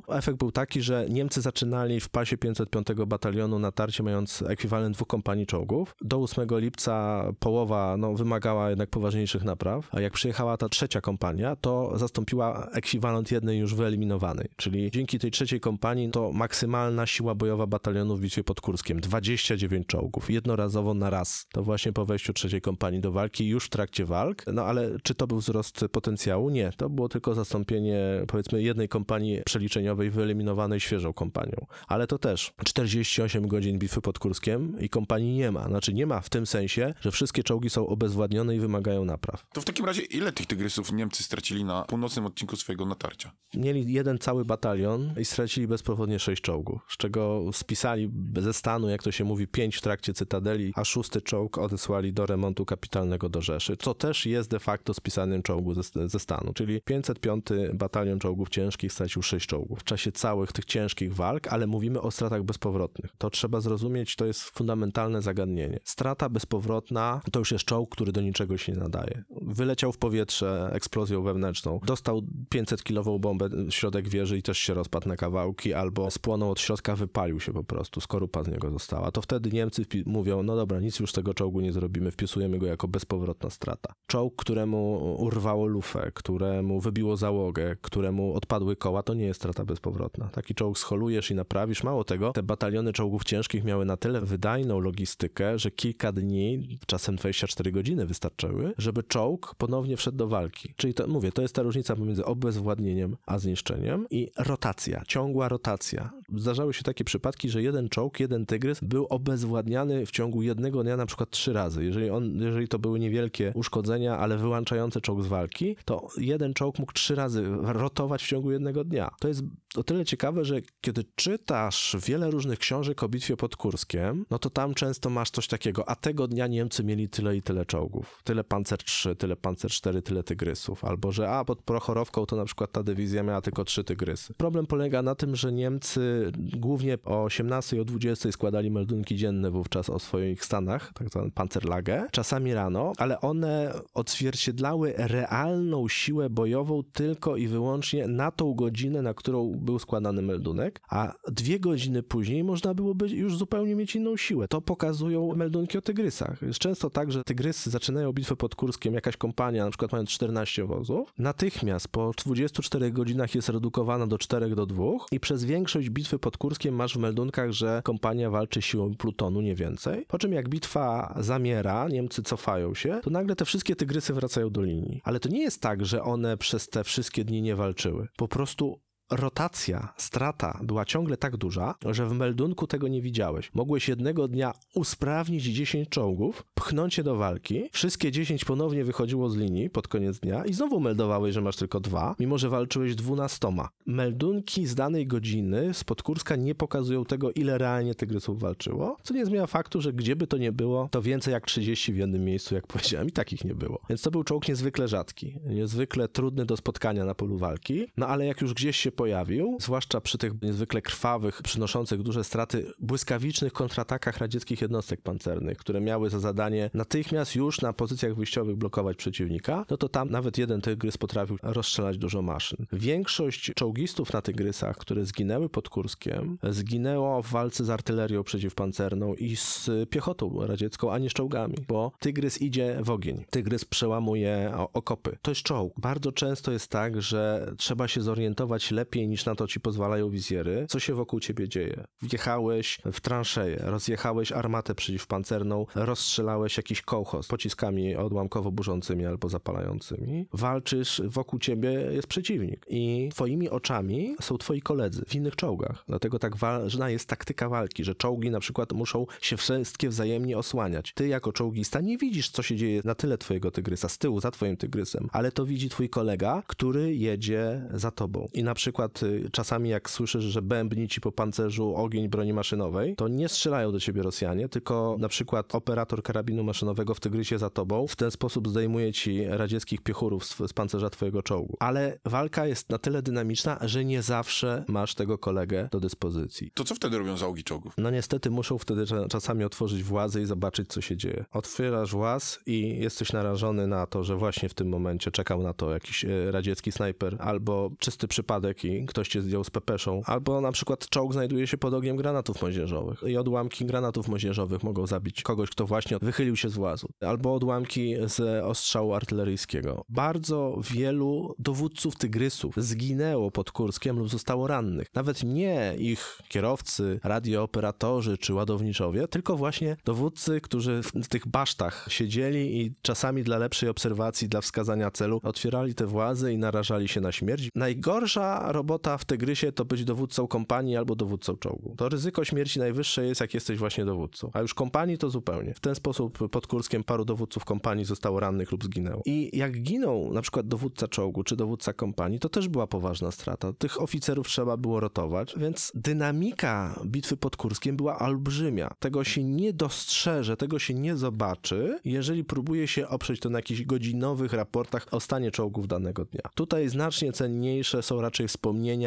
Efekt 0.08 0.38
był 0.38 0.52
taki, 0.52 0.82
że 0.82 1.06
Niemcy 1.08 1.40
zaczynali 1.40 2.00
w 2.00 2.08
pasie 2.08 2.36
505 2.36 2.86
batalionu 3.06 3.58
natarcie 3.58 4.02
mając 4.02 4.42
ekwiwalent 4.42 4.96
dwóch 4.96 5.08
kompanii 5.08 5.46
czołgów. 5.46 5.94
Do 6.00 6.18
8 6.18 6.48
lipca 6.50 7.24
połowa 7.38 7.96
no, 7.96 8.14
wymagała 8.14 8.70
jednak 8.70 8.90
poważniejszych 8.90 9.44
napraw, 9.44 9.88
a 9.92 10.00
jak 10.00 10.12
przyjechała 10.12 10.56
ta 10.56 10.68
trzecia 10.68 11.00
kompania, 11.00 11.56
to 11.56 11.98
zastąpiła 11.98 12.68
ekwiwalent 12.72 13.32
jednej 13.32 13.58
już 13.58 13.74
wyeliminowanej. 13.74 14.48
Czyli 14.56 14.90
dzięki 14.90 15.18
tej 15.18 15.30
trzeciej 15.30 15.60
kompanii 15.60 16.10
to 16.10 16.32
maksymalna 16.32 17.06
siła 17.06 17.34
bojowa 17.34 17.66
batalionu 17.66 18.16
w 18.16 18.20
bitwie 18.20 18.44
pod 18.44 18.60
Kurskiem. 18.60 19.00
29 19.00 19.86
czołgów, 19.86 20.30
jednorazowo 20.30 20.94
na 20.94 21.10
raz. 21.10 21.46
To 21.52 21.62
właśnie 21.62 21.92
po 21.92 22.04
wejściu 22.04 22.32
trzeciej 22.32 22.60
kompanii 22.60 23.00
do 23.00 23.12
walki, 23.12 23.48
już 23.48 23.66
w 23.66 23.68
trakcie 23.68 24.04
walk. 24.04 24.44
No 24.52 24.64
ale 24.64 24.90
czy 25.02 25.14
to 25.14 25.26
był 25.26 25.38
wzrost 25.38 25.84
potencjału? 25.92 26.50
Nie. 26.50 26.72
To 26.76 26.90
było 26.90 27.08
tylko 27.08 27.34
zastąpienie 27.34 28.00
powiedzmy 28.28 28.62
jednej 28.62 28.88
kompanii 28.88 29.40
przeliczeniowej 29.44 30.10
wyeliminowanej 30.10 30.80
świeżą 30.80 31.12
kompanią. 31.12 31.66
Ale 31.88 32.06
to 32.06 32.18
też 32.18 32.52
48 32.64 33.48
godzin 33.48 33.78
bitwy 33.78 34.00
pod 34.00 34.18
Kurskiem 34.18 34.80
i 34.80 34.88
kompanii 34.88 35.36
nie 35.36 35.52
ma. 35.52 35.68
Znaczy 35.68 35.94
nie 35.94 36.06
ma 36.06 36.20
w 36.20 36.28
tym 36.28 36.46
sensie, 36.46 36.94
że 37.00 37.10
wszystkie 37.10 37.42
czołgi 37.42 37.70
są 37.70 37.86
obezwładnione 37.86 38.56
i 38.56 38.60
wymagają 38.60 39.04
napraw. 39.04 39.46
To 39.52 39.60
w 39.60 39.64
takim 39.64 39.86
razie 39.86 40.02
ile 40.02 40.32
tych 40.32 40.46
tygrysów 40.46 40.92
Niemcy 40.92 41.22
stracili 41.22 41.64
na 41.64 41.82
północnym 41.82 42.26
odcinku 42.26 42.56
swojego 42.56 42.86
natarcia? 42.86 43.32
Mieli 43.54 43.92
jeden 43.92 44.18
cały 44.18 44.44
batalion 44.44 45.14
i 45.20 45.24
stracili 45.24 45.66
bezpowodnie 45.66 46.18
sześć 46.18 46.42
czołgów, 46.42 46.82
z 46.88 46.96
czego 46.96 47.50
spisali 47.52 48.10
ze 48.38 48.52
stanu, 48.52 48.88
jak 48.88 49.02
to 49.02 49.12
się 49.12 49.24
mówi, 49.24 49.46
pięć 49.46 49.76
w 49.76 49.80
trakcie 49.80 50.14
Cytadeli, 50.14 50.72
a 50.76 50.84
szósty 50.84 51.22
czołg 51.22 51.58
odesłali 51.58 52.12
do 52.12 52.26
remontu 52.26 52.64
kapitalnego 52.64 53.28
do 53.28 53.42
Rzeszy, 53.42 53.76
co 53.76 53.94
też 53.94 54.26
jest 54.26 54.50
de 54.50 54.60
facto 54.60 54.94
spisanym 54.94 55.42
czołgu 55.42 55.74
ze, 55.74 56.08
ze 56.08 56.18
stanu, 56.18 56.52
czyli 56.52 56.80
505 56.84 57.44
batalion 57.74 58.18
czołgów 58.18 58.48
ciężkich 58.48 58.92
stracił 58.92 59.22
sześć 59.24 59.46
czołgów 59.46 59.80
w 59.80 59.84
czasie 59.84 60.12
całych 60.12 60.52
tych 60.52 60.64
ciężkich 60.64 61.14
walk, 61.14 61.48
ale 61.48 61.66
mówimy 61.66 62.00
o 62.00 62.10
stratach 62.10 62.42
bezpowrotnych. 62.42 63.12
To 63.18 63.30
trzeba 63.30 63.60
zrozumieć, 63.60 64.16
to 64.16 64.26
jest 64.26 64.42
fundamentalne 64.42 65.22
zagadnienie. 65.22 65.80
Strata 65.84 66.28
bezpowrotna 66.28 67.20
to 67.32 67.38
już 67.38 67.52
jest 67.52 67.64
czołg, 67.64 67.90
który 67.90 68.12
do 68.12 68.20
niczego 68.20 68.58
się 68.58 68.72
nie 68.72 68.78
nadaje. 68.78 69.24
Wyleciał 69.42 69.92
w 69.92 69.98
powietrze 69.98 70.70
eksplozją 70.72 71.22
wewnętrzną, 71.22 71.80
dostał 71.86 72.22
500-kilową 72.54 73.18
bombę 73.18 73.48
w 73.48 73.72
środek 73.72 74.08
wieży 74.08 74.38
i 74.38 74.42
też 74.42 74.58
się 74.58 74.74
rozpadł 74.74 75.08
na 75.08 75.16
kawałki, 75.16 75.74
albo 75.74 76.10
spłonął 76.10 76.50
od 76.50 76.60
środka, 76.60 76.96
wypalił 76.96 77.40
się 77.40 77.52
po 77.52 77.64
prostu, 77.64 78.00
skorupa 78.00 78.44
z 78.44 78.48
niego 78.48 78.70
została. 78.70 79.10
To 79.10 79.22
wtedy 79.22 79.50
Niemcy 79.50 79.86
mówią, 80.06 80.42
no 80.42 80.56
dobra, 80.56 80.80
nic 80.80 80.98
już 80.98 81.10
z 81.10 81.12
tego 81.12 81.34
czołgu 81.34 81.60
nie 81.60 81.72
zrobimy, 81.72 82.10
wpisujemy 82.10 82.58
go 82.58 82.66
jako 82.66 82.88
bezpowrotna 82.88 83.50
strata. 83.50 83.94
Czołg, 84.06 84.36
któremu 84.36 85.14
urwało 85.18 85.66
lufę, 85.66 86.10
któremu 86.14 86.80
wybiło 86.80 87.16
załogę, 87.16 87.76
któremu 87.80 88.34
odpadły 88.34 88.76
koła, 88.76 89.02
to 89.02 89.13
nie 89.14 89.24
jest 89.24 89.40
strata 89.40 89.64
bezpowrotna. 89.64 90.28
Taki 90.28 90.54
czołg 90.54 90.78
scholujesz 90.78 91.30
i 91.30 91.34
naprawisz. 91.34 91.82
Mało 91.82 92.04
tego, 92.04 92.32
te 92.32 92.42
bataliony 92.42 92.92
czołgów 92.92 93.24
ciężkich 93.24 93.64
miały 93.64 93.84
na 93.84 93.96
tyle 93.96 94.20
wydajną 94.20 94.80
logistykę, 94.80 95.58
że 95.58 95.70
kilka 95.70 96.12
dni, 96.12 96.78
czasem 96.86 97.16
24 97.16 97.72
godziny 97.72 98.06
wystarczyły, 98.06 98.72
żeby 98.78 99.02
czołg 99.02 99.54
ponownie 99.58 99.96
wszedł 99.96 100.16
do 100.16 100.28
walki. 100.28 100.74
Czyli 100.76 100.94
to, 100.94 101.06
mówię, 101.06 101.32
to 101.32 101.42
jest 101.42 101.54
ta 101.54 101.62
różnica 101.62 101.96
pomiędzy 101.96 102.24
obezwładnieniem 102.24 103.16
a 103.26 103.38
zniszczeniem 103.38 104.06
i 104.10 104.30
rotacja, 104.38 105.02
ciągła 105.08 105.48
rotacja. 105.48 106.10
Zdarzały 106.36 106.74
się 106.74 106.82
takie 106.82 107.04
przypadki, 107.04 107.50
że 107.50 107.62
jeden 107.62 107.88
czołg, 107.88 108.20
jeden 108.20 108.46
tygrys 108.46 108.80
był 108.82 109.06
obezwładniany 109.06 110.06
w 110.06 110.10
ciągu 110.10 110.42
jednego 110.42 110.82
dnia 110.82 110.96
na 110.96 111.06
przykład 111.06 111.30
trzy 111.30 111.52
razy. 111.52 111.84
Jeżeli, 111.84 112.10
on, 112.10 112.36
jeżeli 112.36 112.68
to 112.68 112.78
były 112.78 112.98
niewielkie 112.98 113.52
uszkodzenia, 113.54 114.18
ale 114.18 114.38
wyłączające 114.38 115.00
czołg 115.00 115.22
z 115.22 115.26
walki, 115.26 115.76
to 115.84 116.08
jeden 116.18 116.54
czołg 116.54 116.78
mógł 116.78 116.92
trzy 116.92 117.14
razy 117.14 117.44
rotować 117.62 118.22
w 118.22 118.28
ciągu 118.28 118.52
jednego 118.52 118.84
dnia. 118.84 119.03
Dnia. 119.04 119.16
To 119.20 119.28
jest 119.28 119.42
o 119.76 119.82
tyle 119.82 120.04
ciekawe, 120.04 120.44
że 120.44 120.60
kiedy 120.80 121.04
czytasz 121.14 121.96
wiele 122.06 122.30
różnych 122.30 122.58
książek 122.58 123.02
o 123.02 123.08
bitwie 123.08 123.36
pod 123.36 123.56
Kurskiem, 123.56 124.26
no 124.30 124.38
to 124.38 124.50
tam 124.50 124.74
często 124.74 125.10
masz 125.10 125.30
coś 125.30 125.46
takiego, 125.46 125.88
a 125.88 125.96
tego 125.96 126.28
dnia 126.28 126.46
Niemcy 126.46 126.84
mieli 126.84 127.08
tyle 127.08 127.36
i 127.36 127.42
tyle 127.42 127.66
czołgów, 127.66 128.20
tyle 128.24 128.44
Panzer 128.44 128.78
3, 128.78 129.16
tyle 129.16 129.36
Panzer 129.36 129.70
4, 129.70 130.02
tyle 130.02 130.22
Tygrysów, 130.22 130.84
albo 130.84 131.12
że 131.12 131.30
a 131.30 131.44
pod 131.44 131.62
Prochorowką 131.62 132.26
to 132.26 132.36
na 132.36 132.44
przykład 132.44 132.72
ta 132.72 132.82
dywizja 132.82 133.22
miała 133.22 133.40
tylko 133.40 133.64
trzy 133.64 133.84
Tygrysy. 133.84 134.34
Problem 134.34 134.66
polega 134.66 135.02
na 135.02 135.14
tym, 135.14 135.36
że 135.36 135.52
Niemcy 135.52 136.32
głównie 136.56 136.98
o 137.04 137.22
18 137.22 137.76
i 137.76 137.80
o 137.80 137.84
20 137.84 138.32
składali 138.32 138.70
meldunki 138.70 139.16
dzienne 139.16 139.50
wówczas 139.50 139.90
o 139.90 139.98
swoich 139.98 140.44
stanach, 140.44 140.92
tak 140.94 141.08
zwane 141.08 141.30
Panzerlage, 141.30 142.06
czasami 142.10 142.54
rano, 142.54 142.92
ale 142.98 143.20
one 143.20 143.74
odzwierciedlały 143.94 144.94
realną 144.96 145.88
siłę 145.88 146.30
bojową 146.30 146.82
tylko 146.92 147.36
i 147.36 147.46
wyłącznie 147.46 148.08
na 148.08 148.30
tą 148.30 148.54
godzinę, 148.54 148.93
na 149.02 149.14
którą 149.14 149.52
był 149.56 149.78
składany 149.78 150.22
meldunek, 150.22 150.80
a 150.90 151.12
dwie 151.28 151.60
godziny 151.60 152.02
później 152.02 152.44
można 152.44 152.74
byłoby 152.74 153.08
już 153.08 153.36
zupełnie 153.36 153.74
mieć 153.74 153.96
inną 153.96 154.16
siłę. 154.16 154.48
To 154.48 154.60
pokazują 154.60 155.34
meldunki 155.36 155.78
o 155.78 155.82
tygrysach. 155.82 156.42
Jest 156.42 156.58
często 156.58 156.90
tak, 156.90 157.12
że 157.12 157.24
tygrysy 157.24 157.70
zaczynają 157.70 158.12
bitwę 158.12 158.36
pod 158.36 158.54
Kurskiem, 158.54 158.94
jakaś 158.94 159.16
kompania, 159.16 159.64
na 159.64 159.70
przykład 159.70 159.92
mając 159.92 160.10
14 160.10 160.64
wozów, 160.64 161.12
natychmiast 161.18 161.88
po 161.88 162.12
24 162.24 162.92
godzinach 162.92 163.34
jest 163.34 163.48
redukowana 163.48 164.06
do 164.06 164.18
4 164.18 164.54
do 164.54 164.66
2 164.66 164.84
i 165.12 165.20
przez 165.20 165.44
większość 165.44 165.90
bitwy 165.90 166.18
pod 166.18 166.36
Kurskiem 166.36 166.74
masz 166.74 166.94
w 166.94 167.00
meldunkach, 167.00 167.52
że 167.52 167.80
kompania 167.84 168.30
walczy 168.30 168.62
siłą 168.62 168.94
plutonu, 168.94 169.40
nie 169.40 169.54
więcej. 169.54 170.06
Po 170.08 170.18
czym 170.18 170.32
jak 170.32 170.48
bitwa 170.48 171.14
zamiera, 171.20 171.88
Niemcy 171.88 172.22
cofają 172.22 172.74
się, 172.74 173.00
to 173.02 173.10
nagle 173.10 173.36
te 173.36 173.44
wszystkie 173.44 173.76
tygrysy 173.76 174.14
wracają 174.14 174.50
do 174.50 174.62
linii. 174.62 175.00
Ale 175.04 175.20
to 175.20 175.28
nie 175.28 175.42
jest 175.42 175.60
tak, 175.60 175.86
że 175.86 176.02
one 176.02 176.36
przez 176.36 176.68
te 176.68 176.84
wszystkie 176.84 177.24
dni 177.24 177.42
nie 177.42 177.56
walczyły. 177.56 178.08
Po 178.16 178.28
prostu 178.28 178.80
rotacja, 179.10 179.92
strata 179.96 180.60
była 180.62 180.84
ciągle 180.84 181.16
tak 181.16 181.36
duża, 181.36 181.74
że 181.90 182.08
w 182.08 182.12
meldunku 182.12 182.66
tego 182.66 182.88
nie 182.88 183.02
widziałeś. 183.02 183.50
Mogłeś 183.54 183.88
jednego 183.88 184.28
dnia 184.28 184.52
usprawnić 184.74 185.44
10 185.44 185.88
czołgów, 185.88 186.44
pchnąć 186.54 186.98
je 186.98 187.04
do 187.04 187.16
walki, 187.16 187.68
wszystkie 187.72 188.12
10 188.12 188.44
ponownie 188.44 188.84
wychodziło 188.84 189.30
z 189.30 189.36
linii 189.36 189.70
pod 189.70 189.88
koniec 189.88 190.18
dnia 190.18 190.44
i 190.44 190.52
znowu 190.52 190.80
meldowałeś, 190.80 191.34
że 191.34 191.40
masz 191.40 191.56
tylko 191.56 191.80
dwa, 191.80 192.14
mimo 192.18 192.38
że 192.38 192.48
walczyłeś 192.48 192.94
dwunastoma. 192.94 193.68
Meldunki 193.86 194.66
z 194.66 194.74
danej 194.74 195.06
godziny 195.06 195.74
z 195.74 195.84
Podkurska 195.84 196.36
nie 196.36 196.54
pokazują 196.54 197.04
tego, 197.04 197.32
ile 197.32 197.58
realnie 197.58 197.94
tygrysów 197.94 198.40
walczyło, 198.40 198.96
co 199.02 199.14
nie 199.14 199.26
zmienia 199.26 199.46
faktu, 199.46 199.80
że 199.80 199.92
gdzie 199.92 200.16
by 200.16 200.26
to 200.26 200.36
nie 200.38 200.52
było, 200.52 200.88
to 200.90 201.02
więcej 201.02 201.32
jak 201.32 201.46
30 201.46 201.92
w 201.92 201.96
jednym 201.96 202.24
miejscu, 202.24 202.54
jak 202.54 202.66
powiedziałem, 202.66 203.08
i 203.08 203.12
takich 203.12 203.44
nie 203.44 203.54
było. 203.54 203.80
Więc 203.88 204.02
to 204.02 204.10
był 204.10 204.24
czołg 204.24 204.48
niezwykle 204.48 204.88
rzadki, 204.88 205.40
niezwykle 205.46 206.08
trudny 206.08 206.46
do 206.46 206.56
spotkania 206.56 207.04
na 207.04 207.14
polu 207.14 207.38
walki, 207.38 207.86
no 207.96 208.06
ale 208.06 208.26
jak 208.26 208.40
już 208.40 208.54
gdzieś 208.54 208.76
się 208.76 208.92
pojawił, 208.94 209.56
zwłaszcza 209.60 210.00
przy 210.00 210.18
tych 210.18 210.42
niezwykle 210.42 210.82
krwawych, 210.82 211.42
przynoszących 211.42 212.02
duże 212.02 212.24
straty, 212.24 212.72
błyskawicznych 212.78 213.52
kontratakach 213.52 214.18
radzieckich 214.18 214.60
jednostek 214.60 215.00
pancernych, 215.00 215.58
które 215.58 215.80
miały 215.80 216.10
za 216.10 216.20
zadanie 216.20 216.70
natychmiast 216.74 217.34
już 217.34 217.60
na 217.60 217.72
pozycjach 217.72 218.14
wyjściowych 218.14 218.56
blokować 218.56 218.96
przeciwnika, 218.96 219.64
no 219.70 219.76
to 219.76 219.88
tam 219.88 220.10
nawet 220.10 220.38
jeden 220.38 220.60
tygrys 220.60 220.98
potrafił 220.98 221.38
rozstrzelać 221.42 221.98
dużo 221.98 222.22
maszyn. 222.22 222.66
Większość 222.72 223.52
czołgistów 223.54 224.12
na 224.12 224.22
tygrysach, 224.22 224.76
które 224.76 225.04
zginęły 225.04 225.48
pod 225.48 225.68
Kurskiem, 225.68 226.38
zginęło 226.50 227.22
w 227.22 227.30
walce 227.30 227.64
z 227.64 227.70
artylerią 227.70 228.22
przeciwpancerną 228.22 229.14
i 229.14 229.36
z 229.36 229.70
piechotą 229.90 230.46
radziecką, 230.46 230.92
a 230.92 230.98
nie 230.98 231.10
z 231.10 231.12
czołgami, 231.12 231.54
bo 231.68 231.92
tygrys 231.98 232.42
idzie 232.42 232.78
w 232.82 232.90
ogień. 232.90 233.24
Tygrys 233.30 233.64
przełamuje 233.64 234.52
okopy. 234.72 235.16
To 235.22 235.30
jest 235.30 235.42
czołg. 235.42 235.74
Bardzo 235.80 236.12
często 236.12 236.52
jest 236.52 236.68
tak, 236.68 237.02
że 237.02 237.52
trzeba 237.56 237.88
się 237.88 238.02
zorientować 238.02 238.70
lepiej 238.70 238.83
niż 238.94 239.24
na 239.24 239.34
to 239.34 239.46
ci 239.46 239.60
pozwalają 239.60 240.10
wizjery, 240.10 240.66
co 240.68 240.80
się 240.80 240.94
wokół 240.94 241.20
ciebie 241.20 241.48
dzieje. 241.48 241.84
Wjechałeś 242.02 242.78
w 242.92 243.00
transzeję, 243.00 243.56
rozjechałeś 243.60 244.32
armatę 244.32 244.74
przeciwpancerną, 244.74 245.66
rozstrzelałeś 245.74 246.56
jakiś 246.56 246.82
kołchoz 246.82 247.28
pociskami 247.28 247.96
odłamkowo 247.96 248.52
burzącymi 248.52 249.06
albo 249.06 249.28
zapalającymi. 249.28 250.26
Walczysz, 250.32 251.02
wokół 251.04 251.38
ciebie 251.38 251.70
jest 251.70 252.08
przeciwnik 252.08 252.66
i 252.68 253.08
twoimi 253.12 253.48
oczami 253.48 254.16
są 254.20 254.38
twoi 254.38 254.62
koledzy 254.62 255.04
w 255.08 255.14
innych 255.14 255.36
czołgach. 255.36 255.84
Dlatego 255.88 256.18
tak 256.18 256.36
ważna 256.36 256.90
jest 256.90 257.08
taktyka 257.08 257.48
walki, 257.48 257.84
że 257.84 257.94
czołgi 257.94 258.30
na 258.30 258.40
przykład 258.40 258.72
muszą 258.72 259.06
się 259.20 259.36
wszystkie 259.36 259.88
wzajemnie 259.88 260.38
osłaniać. 260.38 260.92
Ty 260.94 261.08
jako 261.08 261.32
czołgista 261.32 261.80
nie 261.80 261.98
widzisz, 261.98 262.30
co 262.30 262.42
się 262.42 262.56
dzieje 262.56 262.80
na 262.84 262.94
tyle 262.94 263.18
twojego 263.18 263.50
tygrysa, 263.50 263.88
z 263.88 263.98
tyłu, 263.98 264.20
za 264.20 264.30
twoim 264.30 264.56
tygrysem, 264.56 265.08
ale 265.12 265.32
to 265.32 265.46
widzi 265.46 265.68
twój 265.68 265.88
kolega, 265.88 266.42
który 266.46 266.94
jedzie 266.94 267.68
za 267.74 267.90
tobą. 267.90 268.28
I 268.32 268.42
na 268.42 268.54
przykład 268.54 268.73
y, 269.02 269.28
czasami 269.32 269.68
jak 269.70 269.90
słyszysz, 269.90 270.24
że 270.24 270.42
bębni 270.42 270.88
ci 270.88 271.00
po 271.00 271.12
pancerzu 271.12 271.74
ogień 271.76 272.08
broni 272.08 272.32
maszynowej, 272.32 272.96
to 272.96 273.08
nie 273.08 273.28
strzelają 273.28 273.72
do 273.72 273.80
ciebie 273.80 274.02
Rosjanie, 274.02 274.48
tylko 274.48 274.96
na 274.98 275.08
przykład 275.08 275.54
operator 275.54 276.02
karabinu 276.02 276.44
maszynowego 276.44 276.94
w 276.94 277.00
tygrysie 277.00 277.38
za 277.38 277.50
tobą 277.50 277.86
w 277.86 277.96
ten 277.96 278.10
sposób 278.10 278.48
zdejmuje 278.48 278.92
ci 278.92 279.24
radzieckich 279.24 279.80
piechurów 279.80 280.24
z, 280.26 280.36
z 280.50 280.52
pancerza 280.52 280.90
twojego 280.90 281.22
czołgu. 281.22 281.56
Ale 281.60 281.98
walka 282.04 282.46
jest 282.46 282.70
na 282.70 282.78
tyle 282.78 283.02
dynamiczna, 283.02 283.58
że 283.62 283.84
nie 283.84 284.02
zawsze 284.02 284.64
masz 284.68 284.94
tego 284.94 285.18
kolegę 285.18 285.68
do 285.72 285.80
dyspozycji. 285.80 286.50
To 286.54 286.64
co 286.64 286.74
wtedy 286.74 286.98
robią 286.98 287.16
załogi 287.16 287.44
czołgów? 287.44 287.74
No 287.78 287.90
niestety 287.90 288.30
muszą 288.30 288.58
wtedy 288.58 288.84
cza- 288.84 289.08
czasami 289.08 289.44
otworzyć 289.44 289.82
włazy 289.82 290.22
i 290.22 290.26
zobaczyć, 290.26 290.68
co 290.68 290.80
się 290.80 290.96
dzieje. 290.96 291.24
Otwierasz 291.32 291.92
właz 291.92 292.40
i 292.46 292.78
jesteś 292.78 293.12
narażony 293.12 293.66
na 293.66 293.86
to, 293.86 294.04
że 294.04 294.16
właśnie 294.16 294.48
w 294.48 294.54
tym 294.54 294.68
momencie 294.68 295.10
czekał 295.10 295.42
na 295.42 295.52
to 295.54 295.70
jakiś 295.70 296.04
e, 296.04 296.30
radziecki 296.30 296.72
snajper, 296.72 297.16
albo 297.20 297.70
czysty 297.78 298.08
przypadek 298.08 298.63
i 298.64 298.86
ktoś 298.86 299.08
cię 299.08 299.22
zdjął 299.22 299.44
z 299.44 299.50
pepeszą, 299.50 300.00
albo 300.06 300.40
na 300.40 300.52
przykład 300.52 300.88
czołg 300.88 301.12
znajduje 301.12 301.46
się 301.46 301.58
pod 301.58 301.74
ogniem 301.74 301.96
granatów 301.96 302.42
moździerzowych 302.42 303.02
i 303.06 303.16
odłamki 303.16 303.64
granatów 303.66 304.08
moździerzowych 304.08 304.62
mogą 304.62 304.86
zabić 304.86 305.22
kogoś, 305.22 305.50
kto 305.50 305.66
właśnie 305.66 305.98
wychylił 306.02 306.36
się 306.36 306.48
z 306.48 306.54
włazu, 306.54 306.88
albo 307.00 307.34
odłamki 307.34 307.94
z 308.06 308.44
ostrzału 308.44 308.94
artyleryjskiego. 308.94 309.84
Bardzo 309.88 310.58
wielu 310.70 311.34
dowódców 311.38 311.96
tygrysów 311.96 312.54
zginęło 312.56 313.30
pod 313.30 313.50
Kurskiem 313.50 313.98
lub 313.98 314.08
zostało 314.08 314.46
rannych. 314.46 314.88
Nawet 314.94 315.24
nie 315.24 315.74
ich 315.78 316.18
kierowcy, 316.28 317.00
radiooperatorzy 317.04 318.18
czy 318.18 318.34
ładowniczowie, 318.34 319.08
tylko 319.08 319.36
właśnie 319.36 319.76
dowódcy, 319.84 320.40
którzy 320.40 320.80
w 320.82 321.08
tych 321.08 321.28
basztach 321.28 321.86
siedzieli 321.88 322.60
i 322.60 322.72
czasami 322.82 323.22
dla 323.22 323.38
lepszej 323.38 323.68
obserwacji, 323.68 324.28
dla 324.28 324.40
wskazania 324.40 324.90
celu 324.90 325.20
otwierali 325.22 325.74
te 325.74 325.86
włazy 325.86 326.32
i 326.32 326.38
narażali 326.38 326.88
się 326.88 327.00
na 327.00 327.12
śmierć. 327.12 327.48
Najgorsza 327.54 328.52
robota 328.54 328.98
w 328.98 329.04
Tygrysie 329.04 329.52
to 329.52 329.64
być 329.64 329.84
dowódcą 329.84 330.26
kompanii 330.26 330.76
albo 330.76 330.94
dowódcą 330.94 331.36
czołgu. 331.36 331.74
To 331.76 331.88
ryzyko 331.88 332.24
śmierci 332.24 332.58
najwyższe 332.58 333.06
jest, 333.06 333.20
jak 333.20 333.34
jesteś 333.34 333.58
właśnie 333.58 333.84
dowódcą. 333.84 334.30
A 334.32 334.40
już 334.40 334.54
kompanii 334.54 334.98
to 334.98 335.10
zupełnie. 335.10 335.54
W 335.54 335.60
ten 335.60 335.74
sposób 335.74 336.28
pod 336.28 336.46
Kurskiem 336.46 336.84
paru 336.84 337.04
dowódców 337.04 337.44
kompanii 337.44 337.84
zostało 337.84 338.20
rannych 338.20 338.52
lub 338.52 338.64
zginęło. 338.64 339.02
I 339.04 339.38
jak 339.38 339.62
ginął 339.62 340.12
na 340.12 340.22
przykład 340.22 340.48
dowódca 340.48 340.88
czołgu 340.88 341.24
czy 341.24 341.36
dowódca 341.36 341.72
kompanii, 341.72 342.18
to 342.18 342.28
też 342.28 342.48
była 342.48 342.66
poważna 342.66 343.10
strata. 343.10 343.52
Tych 343.52 343.82
oficerów 343.82 344.28
trzeba 344.28 344.56
było 344.56 344.80
rotować, 344.80 345.34
więc 345.36 345.72
dynamika 345.74 346.80
bitwy 346.86 347.16
pod 347.16 347.36
Kurskiem 347.36 347.76
była 347.76 347.98
olbrzymia. 347.98 348.74
Tego 348.78 349.04
się 349.04 349.24
nie 349.24 349.52
dostrzeże, 349.52 350.36
tego 350.36 350.58
się 350.58 350.74
nie 350.74 350.96
zobaczy, 350.96 351.78
jeżeli 351.84 352.24
próbuje 352.24 352.68
się 352.68 352.88
oprzeć 352.88 353.20
to 353.20 353.30
na 353.30 353.38
jakichś 353.38 353.62
godzinowych 353.62 354.32
raportach 354.32 354.86
o 354.90 355.00
stanie 355.00 355.30
czołgów 355.30 355.68
danego 355.68 356.04
dnia. 356.04 356.22
Tutaj 356.34 356.68
znacznie 356.68 357.12
cenniejsze 357.12 357.82
są 357.82 358.00
raczej 358.00 358.28
wspomnienia, 358.28 358.43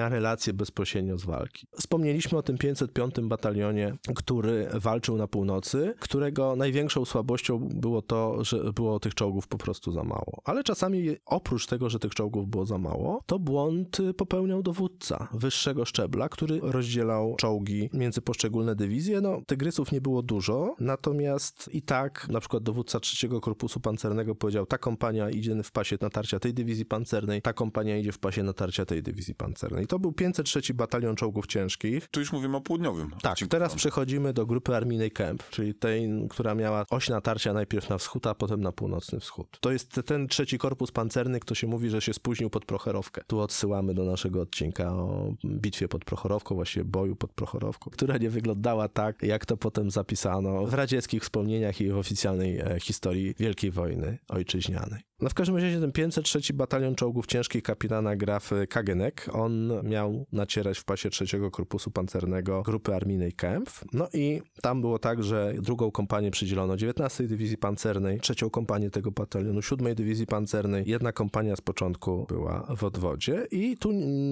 relacje 0.09 0.53
bezpośrednio 0.53 1.17
z 1.17 1.25
walki. 1.25 1.67
Wspomnieliśmy 1.79 2.37
o 2.37 2.41
tym 2.41 2.57
505 2.57 3.15
batalionie, 3.21 3.95
który 4.15 4.67
walczył 4.73 5.17
na 5.17 5.27
północy, 5.27 5.93
którego 5.99 6.55
największą 6.55 7.05
słabością 7.05 7.69
było 7.73 8.01
to, 8.01 8.43
że 8.43 8.73
było 8.73 8.99
tych 8.99 9.15
czołgów 9.15 9.47
po 9.47 9.57
prostu 9.57 9.91
za 9.91 10.03
mało. 10.03 10.41
Ale 10.45 10.63
czasami 10.63 11.15
oprócz 11.25 11.67
tego, 11.67 11.89
że 11.89 11.99
tych 11.99 12.15
czołgów 12.15 12.47
było 12.47 12.65
za 12.65 12.77
mało, 12.77 13.23
to 13.25 13.39
błąd 13.39 13.97
popełniał 14.17 14.63
dowódca 14.63 15.27
wyższego 15.33 15.85
szczebla, 15.85 16.29
który 16.29 16.59
rozdzielał 16.63 17.35
czołgi 17.35 17.89
między 17.93 18.21
poszczególne 18.21 18.75
dywizje. 18.75 19.21
No, 19.21 19.41
tygrysów 19.47 19.91
nie 19.91 20.01
było 20.01 20.21
dużo, 20.21 20.75
natomiast 20.79 21.69
i 21.73 21.81
tak 21.81 22.27
na 22.29 22.39
przykład 22.39 22.63
dowódca 22.63 22.99
trzeciego 22.99 23.41
korpusu 23.41 23.79
pancernego 23.79 24.35
powiedział, 24.35 24.65
ta 24.65 24.77
kompania 24.77 25.29
idzie 25.29 25.63
w 25.63 25.71
pasie 25.71 25.97
natarcia 26.01 26.39
tej 26.39 26.53
dywizji 26.53 26.85
pancernej, 26.85 27.41
ta 27.41 27.53
kompania 27.53 27.97
idzie 27.97 28.11
w 28.11 28.19
pasie 28.19 28.43
natarcia 28.43 28.85
tej 28.85 29.03
dywizji 29.03 29.35
pancernej. 29.35 29.46
To 29.87 29.99
był 29.99 30.11
503 30.11 30.73
batalion 30.73 31.15
czołgów 31.15 31.47
ciężkich. 31.47 32.07
Tu 32.07 32.19
już 32.19 32.31
mówimy 32.31 32.57
o 32.57 32.61
południowym. 32.61 33.11
Tak, 33.21 33.31
odcinku 33.31 33.49
teraz 33.49 33.75
przechodzimy 33.75 34.33
do 34.33 34.45
grupy 34.45 34.75
armijnej 34.75 35.11
Kemp, 35.11 35.49
czyli 35.49 35.75
tej, 35.75 36.09
która 36.29 36.55
miała 36.55 36.85
oś 36.89 37.09
natarcia 37.09 37.53
najpierw 37.53 37.89
na 37.89 37.97
wschód, 37.97 38.27
a 38.27 38.35
potem 38.35 38.61
na 38.61 38.71
północny 38.71 39.19
wschód. 39.19 39.57
To 39.59 39.71
jest 39.71 40.01
ten 40.05 40.27
trzeci 40.27 40.57
korpus 40.57 40.91
pancerny, 40.91 41.39
kto 41.39 41.55
się 41.55 41.67
mówi, 41.67 41.89
że 41.89 42.01
się 42.01 42.13
spóźnił 42.13 42.49
pod 42.49 42.65
Prochorowkę. 42.65 43.21
Tu 43.27 43.39
odsyłamy 43.39 43.93
do 43.93 44.03
naszego 44.03 44.41
odcinka 44.41 44.93
o 44.93 45.33
bitwie 45.45 45.87
pod 45.87 46.05
Prochorowką, 46.05 46.55
właściwie 46.55 46.85
boju 46.85 47.15
pod 47.15 47.33
Prochorowką, 47.33 47.91
która 47.91 48.17
nie 48.17 48.29
wyglądała 48.29 48.87
tak, 48.87 49.23
jak 49.23 49.45
to 49.45 49.57
potem 49.57 49.91
zapisano 49.91 50.65
w 50.65 50.73
radzieckich 50.73 51.23
wspomnieniach 51.23 51.81
i 51.81 51.91
w 51.91 51.97
oficjalnej 51.97 52.59
e, 52.59 52.79
historii 52.79 53.33
Wielkiej 53.39 53.71
Wojny 53.71 54.17
Ojczyźnianej. 54.27 55.06
No 55.21 55.29
w 55.29 55.33
każdym 55.33 55.57
razie 55.57 55.79
ten 55.79 55.91
503 55.91 56.53
Batalion 56.53 56.95
Czołgów 56.95 57.27
Ciężkich 57.27 57.63
kapitana 57.63 58.15
Graf 58.15 58.51
Kagenek, 58.69 59.29
on 59.33 59.71
miał 59.83 60.25
nacierać 60.31 60.79
w 60.79 60.83
pasie 60.83 61.09
trzeciego 61.09 61.51
Korpusu 61.51 61.91
Pancernego 61.91 62.61
grupy 62.61 62.95
armijnej 62.95 63.33
Kempf. 63.33 63.85
No 63.93 64.07
i 64.13 64.41
tam 64.61 64.81
było 64.81 64.99
tak, 64.99 65.23
że 65.23 65.53
drugą 65.61 65.91
kompanię 65.91 66.31
przydzielono 66.31 66.77
19 66.77 67.23
Dywizji 67.23 67.57
Pancernej, 67.57 68.19
trzecią 68.19 68.49
kompanię 68.49 68.89
tego 68.89 69.11
batalionu 69.11 69.61
7 69.61 69.95
Dywizji 69.95 70.27
Pancernej. 70.27 70.83
Jedna 70.87 71.11
kompania 71.11 71.55
z 71.55 71.61
początku 71.61 72.25
była 72.29 72.75
w 72.75 72.83
odwodzie 72.83 73.47
i 73.51 73.77
tu 73.77 73.91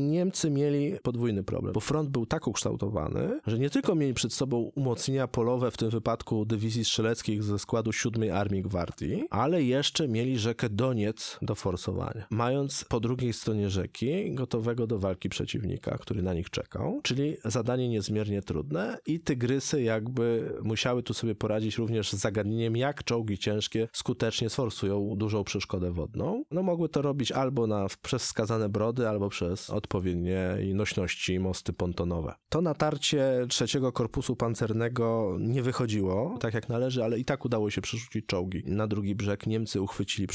Niemcy 0.09 0.49
mieli 0.49 0.93
podwójny 1.03 1.43
problem, 1.43 1.73
bo 1.73 1.79
front 1.79 2.09
był 2.09 2.25
tak 2.25 2.47
ukształtowany, 2.47 3.39
że 3.47 3.59
nie 3.59 3.69
tylko 3.69 3.95
mieli 3.95 4.13
przed 4.13 4.33
sobą 4.33 4.57
umocnienia 4.75 5.27
polowe, 5.27 5.71
w 5.71 5.77
tym 5.77 5.89
wypadku 5.89 6.45
dywizji 6.45 6.85
strzeleckich 6.85 7.43
ze 7.43 7.59
składu 7.59 7.91
7 7.91 8.31
Armii 8.31 8.61
Gwardii, 8.61 9.27
ale 9.29 9.63
jeszcze 9.63 10.07
mieli 10.07 10.37
rzekę 10.37 10.74
Doniec 10.75 11.37
do 11.41 11.55
forsowania. 11.55 12.25
Mając 12.29 12.85
po 12.89 12.99
drugiej 12.99 13.33
stronie 13.33 13.69
rzeki 13.69 14.33
gotowego 14.33 14.87
do 14.87 14.99
walki 14.99 15.29
przeciwnika, 15.29 15.97
który 15.97 16.21
na 16.21 16.33
nich 16.33 16.49
czekał, 16.49 16.99
czyli 17.03 17.37
zadanie 17.45 17.89
niezmiernie 17.89 18.41
trudne 18.41 18.97
i 19.05 19.19
tygrysy 19.19 19.81
jakby 19.81 20.53
musiały 20.63 21.03
tu 21.03 21.13
sobie 21.13 21.35
poradzić 21.35 21.77
również 21.77 22.11
z 22.11 22.15
zagadnieniem, 22.15 22.77
jak 22.77 23.03
czołgi 23.03 23.37
ciężkie 23.37 23.87
skutecznie 23.93 24.49
sforsują 24.49 25.15
dużą 25.15 25.43
przeszkodę 25.43 25.91
wodną. 25.91 26.43
No 26.51 26.63
mogły 26.63 26.89
to 26.89 27.01
robić 27.01 27.31
albo 27.31 27.67
na 27.67 27.87
przez 28.01 28.23
wskazane 28.23 28.69
brody, 28.69 29.09
albo 29.09 29.29
przez 29.29 29.69
odpowiednie 29.69 30.57
nośności 30.73 31.39
mosty 31.39 31.73
pontonowe. 31.73 32.33
To 32.49 32.61
natarcie 32.61 33.45
trzeciego 33.49 33.91
korpusu 33.91 34.35
pancernego 34.35 35.37
nie 35.39 35.61
wychodziło 35.61 36.37
tak 36.39 36.53
jak 36.53 36.69
należy, 36.69 37.03
ale 37.03 37.19
i 37.19 37.25
tak 37.25 37.45
udało 37.45 37.69
się 37.69 37.81
przerzucić 37.81 38.25
czołgi 38.25 38.63
na 38.65 38.87
drugi 38.87 39.15
brzeg. 39.15 39.47
Niemcy 39.47 39.81
uchwycili 39.81 40.27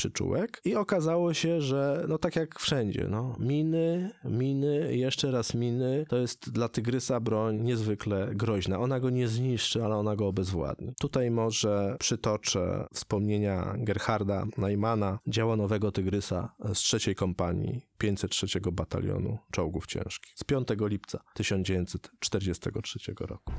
i 0.64 0.74
okazało 0.74 1.34
się, 1.34 1.60
że 1.60 2.04
no 2.08 2.18
tak 2.18 2.36
jak 2.36 2.60
wszędzie, 2.60 3.06
no 3.10 3.36
miny, 3.38 4.10
miny, 4.24 4.96
jeszcze 4.96 5.30
raz 5.30 5.54
miny, 5.54 6.04
to 6.08 6.16
jest 6.16 6.50
dla 6.50 6.68
Tygrysa 6.68 7.20
broń 7.20 7.60
niezwykle 7.60 8.28
groźna. 8.34 8.78
Ona 8.78 9.00
go 9.00 9.10
nie 9.10 9.28
zniszczy, 9.28 9.84
ale 9.84 9.96
ona 9.96 10.16
go 10.16 10.26
obezwładni. 10.26 10.94
Tutaj 11.00 11.30
może 11.30 11.96
przytoczę 11.98 12.86
wspomnienia 12.94 13.74
Gerharda 13.78 14.46
Neimana, 14.58 15.18
działanowego 15.26 15.92
Tygrysa 15.92 16.54
z 16.74 16.78
trzeciej 16.78 17.14
kompanii 17.14 17.80
503 17.98 18.60
Batalionu 18.72 19.38
Czołgów 19.52 19.86
Ciężkich 19.86 20.32
z 20.36 20.44
5 20.44 20.68
lipca 20.80 21.20
1943 21.34 22.98
roku. 23.20 23.52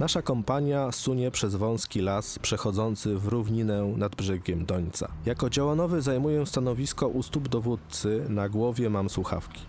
Nasza 0.00 0.22
kompania 0.22 0.92
sunie 0.92 1.30
przez 1.30 1.54
wąski 1.54 2.00
las 2.00 2.38
przechodzący 2.38 3.18
w 3.18 3.26
równinę 3.26 3.84
nad 3.96 4.14
brzegiem 4.14 4.66
Dońca. 4.66 5.08
Jako 5.26 5.50
działanowy 5.50 6.02
zajmuję 6.02 6.46
stanowisko 6.46 7.08
u 7.08 7.22
stóp 7.22 7.48
dowódcy, 7.48 8.24
na 8.28 8.48
głowie 8.48 8.90
mam 8.90 9.10
słuchawki. 9.10 9.60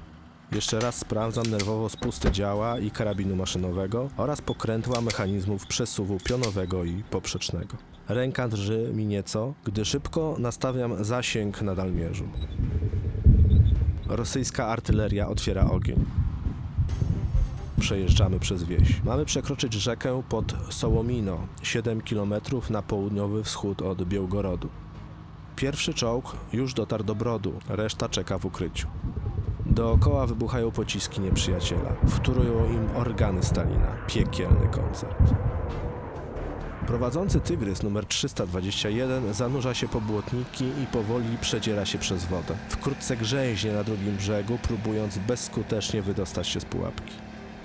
Jeszcze 0.51 0.79
raz 0.79 0.95
sprawdzam 0.95 1.45
nerwowo 1.45 1.89
spusty 1.89 2.31
działa 2.31 2.79
i 2.79 2.91
karabinu 2.91 3.35
maszynowego 3.35 4.09
oraz 4.17 4.41
pokrętła 4.41 5.01
mechanizmów 5.01 5.65
przesuwu 5.67 6.17
pionowego 6.19 6.83
i 6.83 7.03
poprzecznego. 7.09 7.77
Ręka 8.07 8.47
drży 8.47 8.91
mi 8.93 9.05
nieco, 9.05 9.53
gdy 9.63 9.85
szybko 9.85 10.35
nastawiam 10.39 11.03
zasięg 11.03 11.61
na 11.61 11.75
dalmierzu. 11.75 12.25
Rosyjska 14.07 14.67
artyleria 14.67 15.27
otwiera 15.27 15.69
ogień. 15.69 16.24
Przejeżdżamy 17.79 18.39
przez 18.39 18.63
wieś. 18.63 19.03
Mamy 19.03 19.25
przekroczyć 19.25 19.73
rzekę 19.73 20.23
pod 20.29 20.53
Sołomino, 20.69 21.37
7 21.63 22.01
km 22.01 22.33
na 22.69 22.81
południowy 22.81 23.43
wschód 23.43 23.81
od 23.81 24.03
Białgorodu. 24.03 24.69
Pierwszy 25.55 25.93
czołg 25.93 26.35
już 26.53 26.73
dotarł 26.73 27.03
do 27.03 27.15
Brodu, 27.15 27.53
reszta 27.69 28.09
czeka 28.09 28.37
w 28.37 28.45
ukryciu. 28.45 28.87
Dookoła 29.65 30.27
wybuchają 30.27 30.71
pociski 30.71 31.21
nieprzyjaciela. 31.21 31.93
Wtórują 32.07 32.65
im 32.65 32.89
organy 32.95 33.43
Stalina. 33.43 33.87
Piekielny 34.07 34.67
koncert. 34.67 35.33
Prowadzący 36.87 37.39
tygrys 37.39 37.83
numer 37.83 38.05
321 38.05 39.33
zanurza 39.33 39.73
się 39.73 39.87
po 39.87 40.01
błotniki 40.01 40.65
i 40.65 40.87
powoli 40.91 41.37
przedziera 41.41 41.85
się 41.85 41.97
przez 41.97 42.25
wodę. 42.25 42.55
Wkrótce 42.69 43.17
grzęźnie 43.17 43.73
na 43.73 43.83
drugim 43.83 44.15
brzegu, 44.15 44.57
próbując 44.61 45.17
bezskutecznie 45.17 46.01
wydostać 46.01 46.47
się 46.47 46.59
z 46.59 46.65
pułapki. 46.65 47.13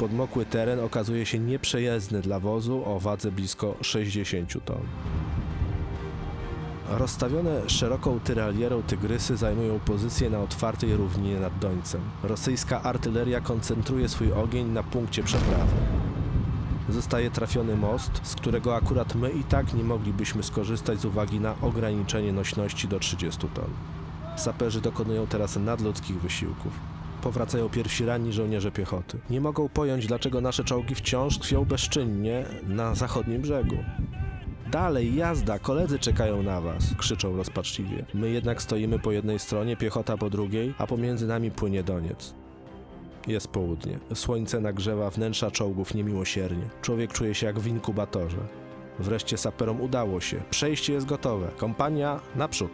Podmokły 0.01 0.47
teren 0.47 0.81
okazuje 0.81 1.27
się 1.27 1.39
nieprzejezdny 1.39 2.21
dla 2.21 2.41
wozu 2.41 2.83
o 2.85 3.01
wadze 3.01 3.33
blisko 3.33 3.75
60 3.81 4.65
ton. 4.65 4.81
Rozstawione 6.89 7.71
szeroką 7.71 8.21
tyralierą 8.21 8.83
tygrysy 8.83 9.37
zajmują 9.37 9.79
pozycję 9.79 10.31
na 10.31 10.41
otwartej 10.41 10.97
równinie 10.97 11.41
nad 11.41 11.59
Dońcem. 11.59 12.01
Rosyjska 12.23 12.83
artyleria 12.83 13.41
koncentruje 13.41 14.09
swój 14.09 14.33
ogień 14.33 14.67
na 14.67 14.83
punkcie 14.83 15.23
przeprawy. 15.23 15.75
Zostaje 16.89 17.31
trafiony 17.31 17.77
most, 17.77 18.21
z 18.23 18.35
którego 18.35 18.77
akurat 18.77 19.15
my 19.15 19.31
i 19.31 19.45
tak 19.45 19.75
nie 19.75 19.85
moglibyśmy 19.85 20.43
skorzystać 20.43 21.01
z 21.01 21.05
uwagi 21.05 21.41
na 21.41 21.55
ograniczenie 21.61 22.33
nośności 22.33 22.89
do 22.89 22.99
30 22.99 23.49
ton. 23.49 23.71
Saperzy 24.37 24.81
dokonują 24.81 25.27
teraz 25.27 25.57
nadludzkich 25.57 26.21
wysiłków. 26.21 26.73
Powracają 27.23 27.69
pierwsi 27.69 28.05
ranni 28.05 28.33
żołnierze 28.33 28.71
piechoty. 28.71 29.19
Nie 29.31 29.41
mogą 29.41 29.69
pojąć, 29.69 30.07
dlaczego 30.07 30.41
nasze 30.41 30.65
czołgi 30.65 30.95
wciąż 30.95 31.39
tkwią 31.39 31.65
bezczynnie 31.65 32.45
na 32.69 32.95
zachodnim 32.95 33.43
brzegu. 33.43 33.77
Dalej, 34.71 35.15
jazda, 35.15 35.59
koledzy 35.59 35.99
czekają 35.99 36.43
na 36.43 36.61
was, 36.61 36.95
krzyczą 36.99 37.37
rozpaczliwie. 37.37 38.05
My 38.15 38.31
jednak 38.31 38.63
stoimy 38.63 38.99
po 38.99 39.13
jednej 39.13 39.39
stronie, 39.39 39.77
piechota 39.77 40.17
po 40.17 40.31
drugiej, 40.31 40.75
a 40.79 40.87
pomiędzy 40.87 41.27
nami 41.27 41.51
płynie 41.51 41.83
Doniec. 41.83 42.35
Jest 43.27 43.49
południe. 43.49 43.99
Słońce 44.15 44.61
nagrzewa 44.61 45.11
wnętrza 45.11 45.51
czołgów 45.51 45.95
niemiłosiernie. 45.95 46.65
Człowiek 46.83 47.13
czuje 47.13 47.35
się 47.35 47.47
jak 47.47 47.61
w 47.61 47.67
inkubatorze. 47.67 48.39
Wreszcie 48.99 49.39
saperom 49.39 49.81
udało 49.81 50.21
się. 50.21 50.41
Przejście 50.51 50.93
jest 50.93 51.07
gotowe. 51.07 51.49
Kompania 51.57 52.21
naprzód. 52.37 52.71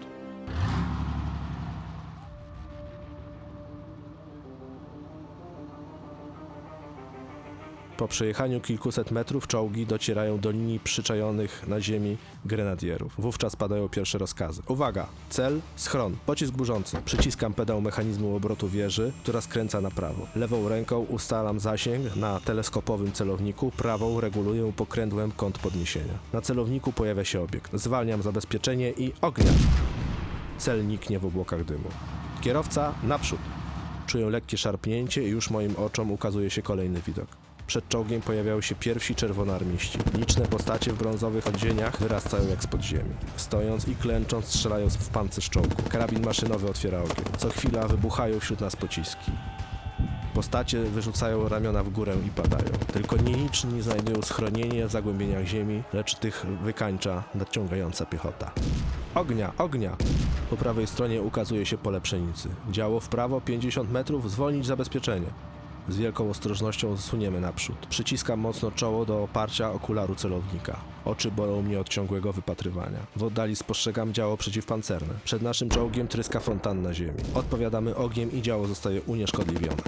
Po 7.97 8.09
przejechaniu 8.09 8.61
kilkuset 8.61 9.11
metrów 9.11 9.47
czołgi 9.47 9.87
docierają 9.87 10.39
do 10.39 10.51
linii 10.51 10.81
przyczajonych 10.81 11.69
na 11.69 11.81
ziemi 11.81 12.17
grenadierów. 12.45 13.13
Wówczas 13.19 13.57
padają 13.57 13.89
pierwsze 13.89 14.19
rozkazy. 14.19 14.63
Uwaga! 14.69 15.07
Cel, 15.31 15.61
schron, 15.77 16.17
pocisk 16.27 16.53
burzący. 16.53 16.97
Przyciskam 17.05 17.55
pedał 17.55 17.81
mechanizmu 17.81 18.37
obrotu 18.37 18.69
wieży, 18.69 19.13
która 19.23 19.41
skręca 19.41 19.81
na 19.81 19.91
prawo. 19.91 20.27
Lewą 20.37 20.69
ręką 20.69 20.99
ustalam 20.99 21.61
zasięg 21.61 22.17
na 22.17 22.41
teleskopowym 22.41 23.13
celowniku, 23.13 23.71
prawą 23.71 24.21
reguluję 24.21 24.73
pokrętłem 24.77 25.33
kąt 25.33 25.59
podniesienia. 25.59 26.15
Na 26.33 26.41
celowniku 26.41 26.93
pojawia 26.93 27.25
się 27.25 27.41
obiekt. 27.41 27.71
Zwalniam 27.75 28.23
zabezpieczenie 28.23 28.91
i 28.91 29.13
ognia. 29.21 29.53
Cel 30.59 30.87
niknie 30.87 31.19
w 31.19 31.27
obłokach 31.27 31.65
dymu. 31.65 31.89
Kierowca 32.41 32.95
naprzód. 33.03 33.41
Czuję 34.07 34.31
lekkie 34.31 34.59
szarpnięcie 34.59 35.23
i 35.23 35.29
już 35.29 35.51
moim 35.51 35.77
oczom 35.77 36.11
ukazuje 36.11 36.51
się 36.51 36.63
kolejny 36.63 37.01
widok. 37.01 37.46
Przed 37.67 37.89
czołgiem 37.89 38.23
pojawiają 38.23 38.61
się 38.61 38.75
pierwsi 38.75 39.15
czerwonarmiści. 39.15 39.99
Liczne 40.19 40.47
postacie 40.47 40.93
w 40.93 40.99
brązowych 40.99 41.47
odzieniach 41.47 41.99
wyrastają 42.01 42.49
jak 42.49 42.63
spod 42.63 42.83
ziemi. 42.83 43.15
Stojąc 43.37 43.89
i 43.89 43.97
klęcząc 43.97 44.47
strzelają 44.47 44.91
w 44.91 45.09
pancerz 45.09 45.51
czołgu. 45.51 45.83
Karabin 45.89 46.25
maszynowy 46.25 46.71
otwiera 46.71 46.99
ogień. 46.99 47.25
Co 47.39 47.49
chwila 47.49 47.89
wybuchają 47.89 48.41
wśród 48.41 48.61
nas 48.61 48.77
pociski. 48.77 49.33
Postacie 50.35 50.83
wyrzucają 50.83 51.49
ramiona 51.49 51.83
w 51.83 51.91
górę 51.91 52.15
i 52.27 52.31
padają. 52.31 52.71
Tylko 52.93 53.17
nieliczni 53.17 53.83
znajdują 53.83 54.23
schronienie 54.23 54.87
w 54.87 54.91
zagłębieniach 54.91 55.45
ziemi, 55.45 55.83
lecz 55.93 56.15
tych 56.15 56.47
wykańcza 56.63 57.25
nadciągająca 57.35 58.07
piechota. 58.07 58.53
Ognia, 59.15 59.53
ognia! 59.59 59.97
Po 60.51 60.57
prawej 60.57 60.87
stronie 60.87 61.23
ukazuje 61.23 61.67
się 61.67 61.79
pole 61.79 62.01
pszenicy. 62.01 62.49
Działo 62.71 63.01
w 63.01 63.09
prawo 63.09 63.41
50 63.41 63.91
metrów, 63.91 64.31
zwolnić 64.31 64.67
zabezpieczenie. 64.67 65.27
Z 65.89 65.97
wielką 65.97 66.31
ostrożnością 66.31 66.97
zsuniemy 66.97 67.41
naprzód. 67.41 67.87
Przyciskam 67.91 68.41
mocno 68.41 68.71
czoło 68.71 69.07
do 69.07 69.23
oparcia 69.23 69.73
okularu 69.73 70.15
celownika. 70.15 70.77
Oczy 71.05 71.31
bolą 71.31 71.63
mnie 71.63 71.81
od 71.81 71.89
ciągłego 71.89 72.33
wypatrywania. 72.33 72.99
W 73.17 73.23
oddali 73.23 73.57
spostrzegam 73.57 74.13
działo 74.13 74.37
przeciwpancerne. 74.37 75.15
Przed 75.25 75.43
naszym 75.43 75.69
czołgiem 75.69 76.09
tryska 76.09 76.41
fontanna 76.41 76.95
ziemi. 76.95 77.21
Odpowiadamy 77.35 77.97
ogniem 77.97 78.33
i 78.33 78.43
działo 78.43 78.67
zostaje 78.67 79.03
unieszkodliwione. 79.03 79.83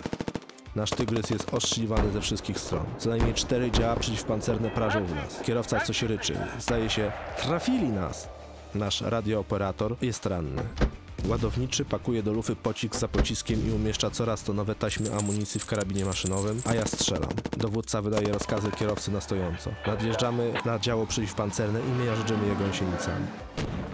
Nasz 0.77 0.91
tygrys 0.91 1.31
jest 1.31 1.55
oszczliwany 1.55 2.13
ze 2.13 2.21
wszystkich 2.21 2.61
stron. 2.61 2.85
Co 2.99 3.11
najmniej 3.11 3.35
cztery 3.35 3.71
działa 3.71 3.97
przeciwpancerne 3.97 4.71
prażą 4.71 5.05
w 5.05 5.15
nas. 5.15 5.41
Kierowca 5.43 5.81
coś 5.81 6.03
ryczy. 6.03 6.37
Zdaje 6.59 6.91
się, 6.91 7.13
trafili 7.43 7.89
nas! 7.89 8.29
Nasz 8.75 9.01
radiooperator 9.01 9.97
jest 10.03 10.27
ranny. 10.27 10.63
Ładowniczy 11.27 11.85
pakuje 11.85 12.23
do 12.23 12.33
lufy 12.33 12.57
pocisk 12.57 12.97
za 12.97 13.09
pociskiem 13.09 13.69
i 13.69 13.73
umieszcza 13.73 14.11
coraz 14.11 14.43
to 14.43 14.53
nowe 14.53 14.75
taśmy 14.75 15.15
amunicji 15.15 15.61
w 15.61 15.67
karabinie 15.67 16.05
maszynowym, 16.05 16.63
a 16.65 16.75
ja 16.75 16.87
strzelam. 16.87 17.31
Dowódca 17.57 18.03
wydaje 18.03 18.33
rozkazy 18.33 18.71
kierowcy 18.71 19.11
na 19.11 19.21
stojąco. 19.21 19.71
Nadjeżdżamy 19.87 20.53
na 20.65 20.79
działo 20.79 21.07
przeciwpancerne 21.07 21.81
i 21.81 22.07
miażdżymy 22.07 22.47
je 22.47 22.57
gąsienicami. 22.57 23.27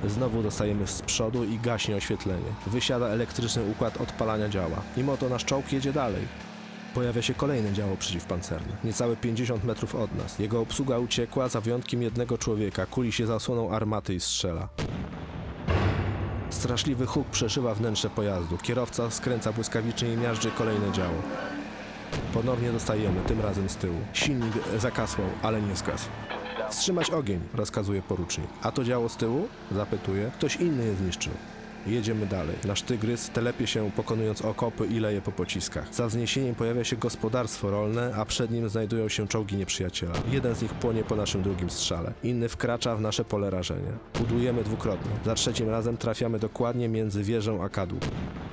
Znowu 0.08 0.42
dostajemy 0.42 0.86
z 0.86 1.02
przodu 1.02 1.44
i 1.44 1.58
gaśnie 1.58 1.96
oświetlenie. 1.96 2.54
Wysiada 2.66 3.06
elektryczny 3.06 3.62
układ 3.70 4.00
odpalania 4.00 4.48
działa. 4.48 4.82
Mimo 4.96 5.16
to 5.16 5.28
nasz 5.28 5.44
czołg 5.44 5.72
jedzie 5.72 5.92
dalej. 5.92 6.22
Pojawia 6.94 7.22
się 7.22 7.34
kolejne 7.34 7.72
działo 7.72 7.96
przeciwpancerne, 7.96 8.76
niecałe 8.84 9.16
50 9.16 9.64
metrów 9.64 9.94
od 9.94 10.14
nas. 10.14 10.38
Jego 10.38 10.60
obsługa 10.60 10.98
uciekła 10.98 11.48
za 11.48 11.60
wyjątkiem 11.60 12.02
jednego 12.02 12.38
człowieka, 12.38 12.86
kuli 12.86 13.12
się 13.12 13.26
zasłoną 13.26 13.70
armaty 13.70 14.14
i 14.14 14.20
strzela. 14.20 14.68
Straszliwy 16.54 17.06
huk 17.06 17.26
przeszywa 17.28 17.74
wnętrze 17.74 18.10
pojazdu. 18.10 18.58
Kierowca 18.58 19.10
skręca 19.10 19.52
błyskawicznie 19.52 20.12
i 20.12 20.16
miażdży 20.16 20.50
kolejne 20.50 20.92
działo. 20.92 21.22
Ponownie 22.34 22.72
dostajemy, 22.72 23.20
tym 23.26 23.40
razem 23.40 23.68
z 23.68 23.76
tyłu. 23.76 23.96
Silnik 24.12 24.52
zakasłał, 24.78 25.26
ale 25.42 25.62
nie 25.62 25.76
zgasł. 25.76 26.08
Wstrzymać 26.70 27.10
ogień, 27.10 27.40
rozkazuje 27.54 28.02
porucznik. 28.02 28.46
A 28.62 28.72
to 28.72 28.84
działo 28.84 29.08
z 29.08 29.16
tyłu? 29.16 29.48
Zapytuje. 29.72 30.30
Ktoś 30.38 30.56
inny 30.56 30.84
je 30.84 30.94
zniszczył. 30.94 31.32
Jedziemy 31.86 32.26
dalej. 32.26 32.56
Nasz 32.64 32.82
tygrys 32.82 33.30
telepie 33.30 33.66
się 33.66 33.90
pokonując 33.90 34.42
okopy 34.42 34.86
i 34.86 35.00
leje 35.00 35.20
po 35.20 35.32
pociskach. 35.32 35.94
Za 35.94 36.06
wzniesieniem 36.06 36.54
pojawia 36.54 36.84
się 36.84 36.96
gospodarstwo 36.96 37.70
rolne, 37.70 38.14
a 38.16 38.24
przed 38.24 38.50
nim 38.50 38.68
znajdują 38.68 39.08
się 39.08 39.28
czołgi 39.28 39.56
nieprzyjaciela. 39.56 40.14
Jeden 40.30 40.54
z 40.54 40.62
nich 40.62 40.74
płonie 40.74 41.04
po 41.04 41.16
naszym 41.16 41.42
drugim 41.42 41.70
strzale. 41.70 42.12
Inny 42.22 42.48
wkracza 42.48 42.96
w 42.96 43.00
nasze 43.00 43.24
pole 43.24 43.50
rażenia. 43.50 43.92
Budujemy 44.18 44.64
dwukrotnie. 44.64 45.10
Za 45.24 45.34
trzecim 45.34 45.68
razem 45.68 45.96
trafiamy 45.96 46.38
dokładnie 46.38 46.88
między 46.88 47.22
wieżą 47.22 47.64
a 47.64 47.68
kadłub. 47.68 48.04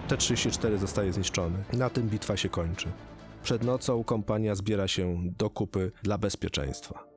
T-34 0.08 0.78
zostaje 0.78 1.14
zniszczony. 1.14 1.58
Na 1.74 1.90
tym 1.90 2.10
bitwa 2.10 2.38
się 2.38 2.50
kończy. 2.50 2.88
Przed 3.44 3.64
nocą 3.64 4.04
kompania 4.04 4.56
zbiera 4.56 4.88
się 4.88 5.18
do 5.38 5.50
kupy 5.50 5.92
dla 6.04 6.18
bezpieczeństwa. 6.18 7.11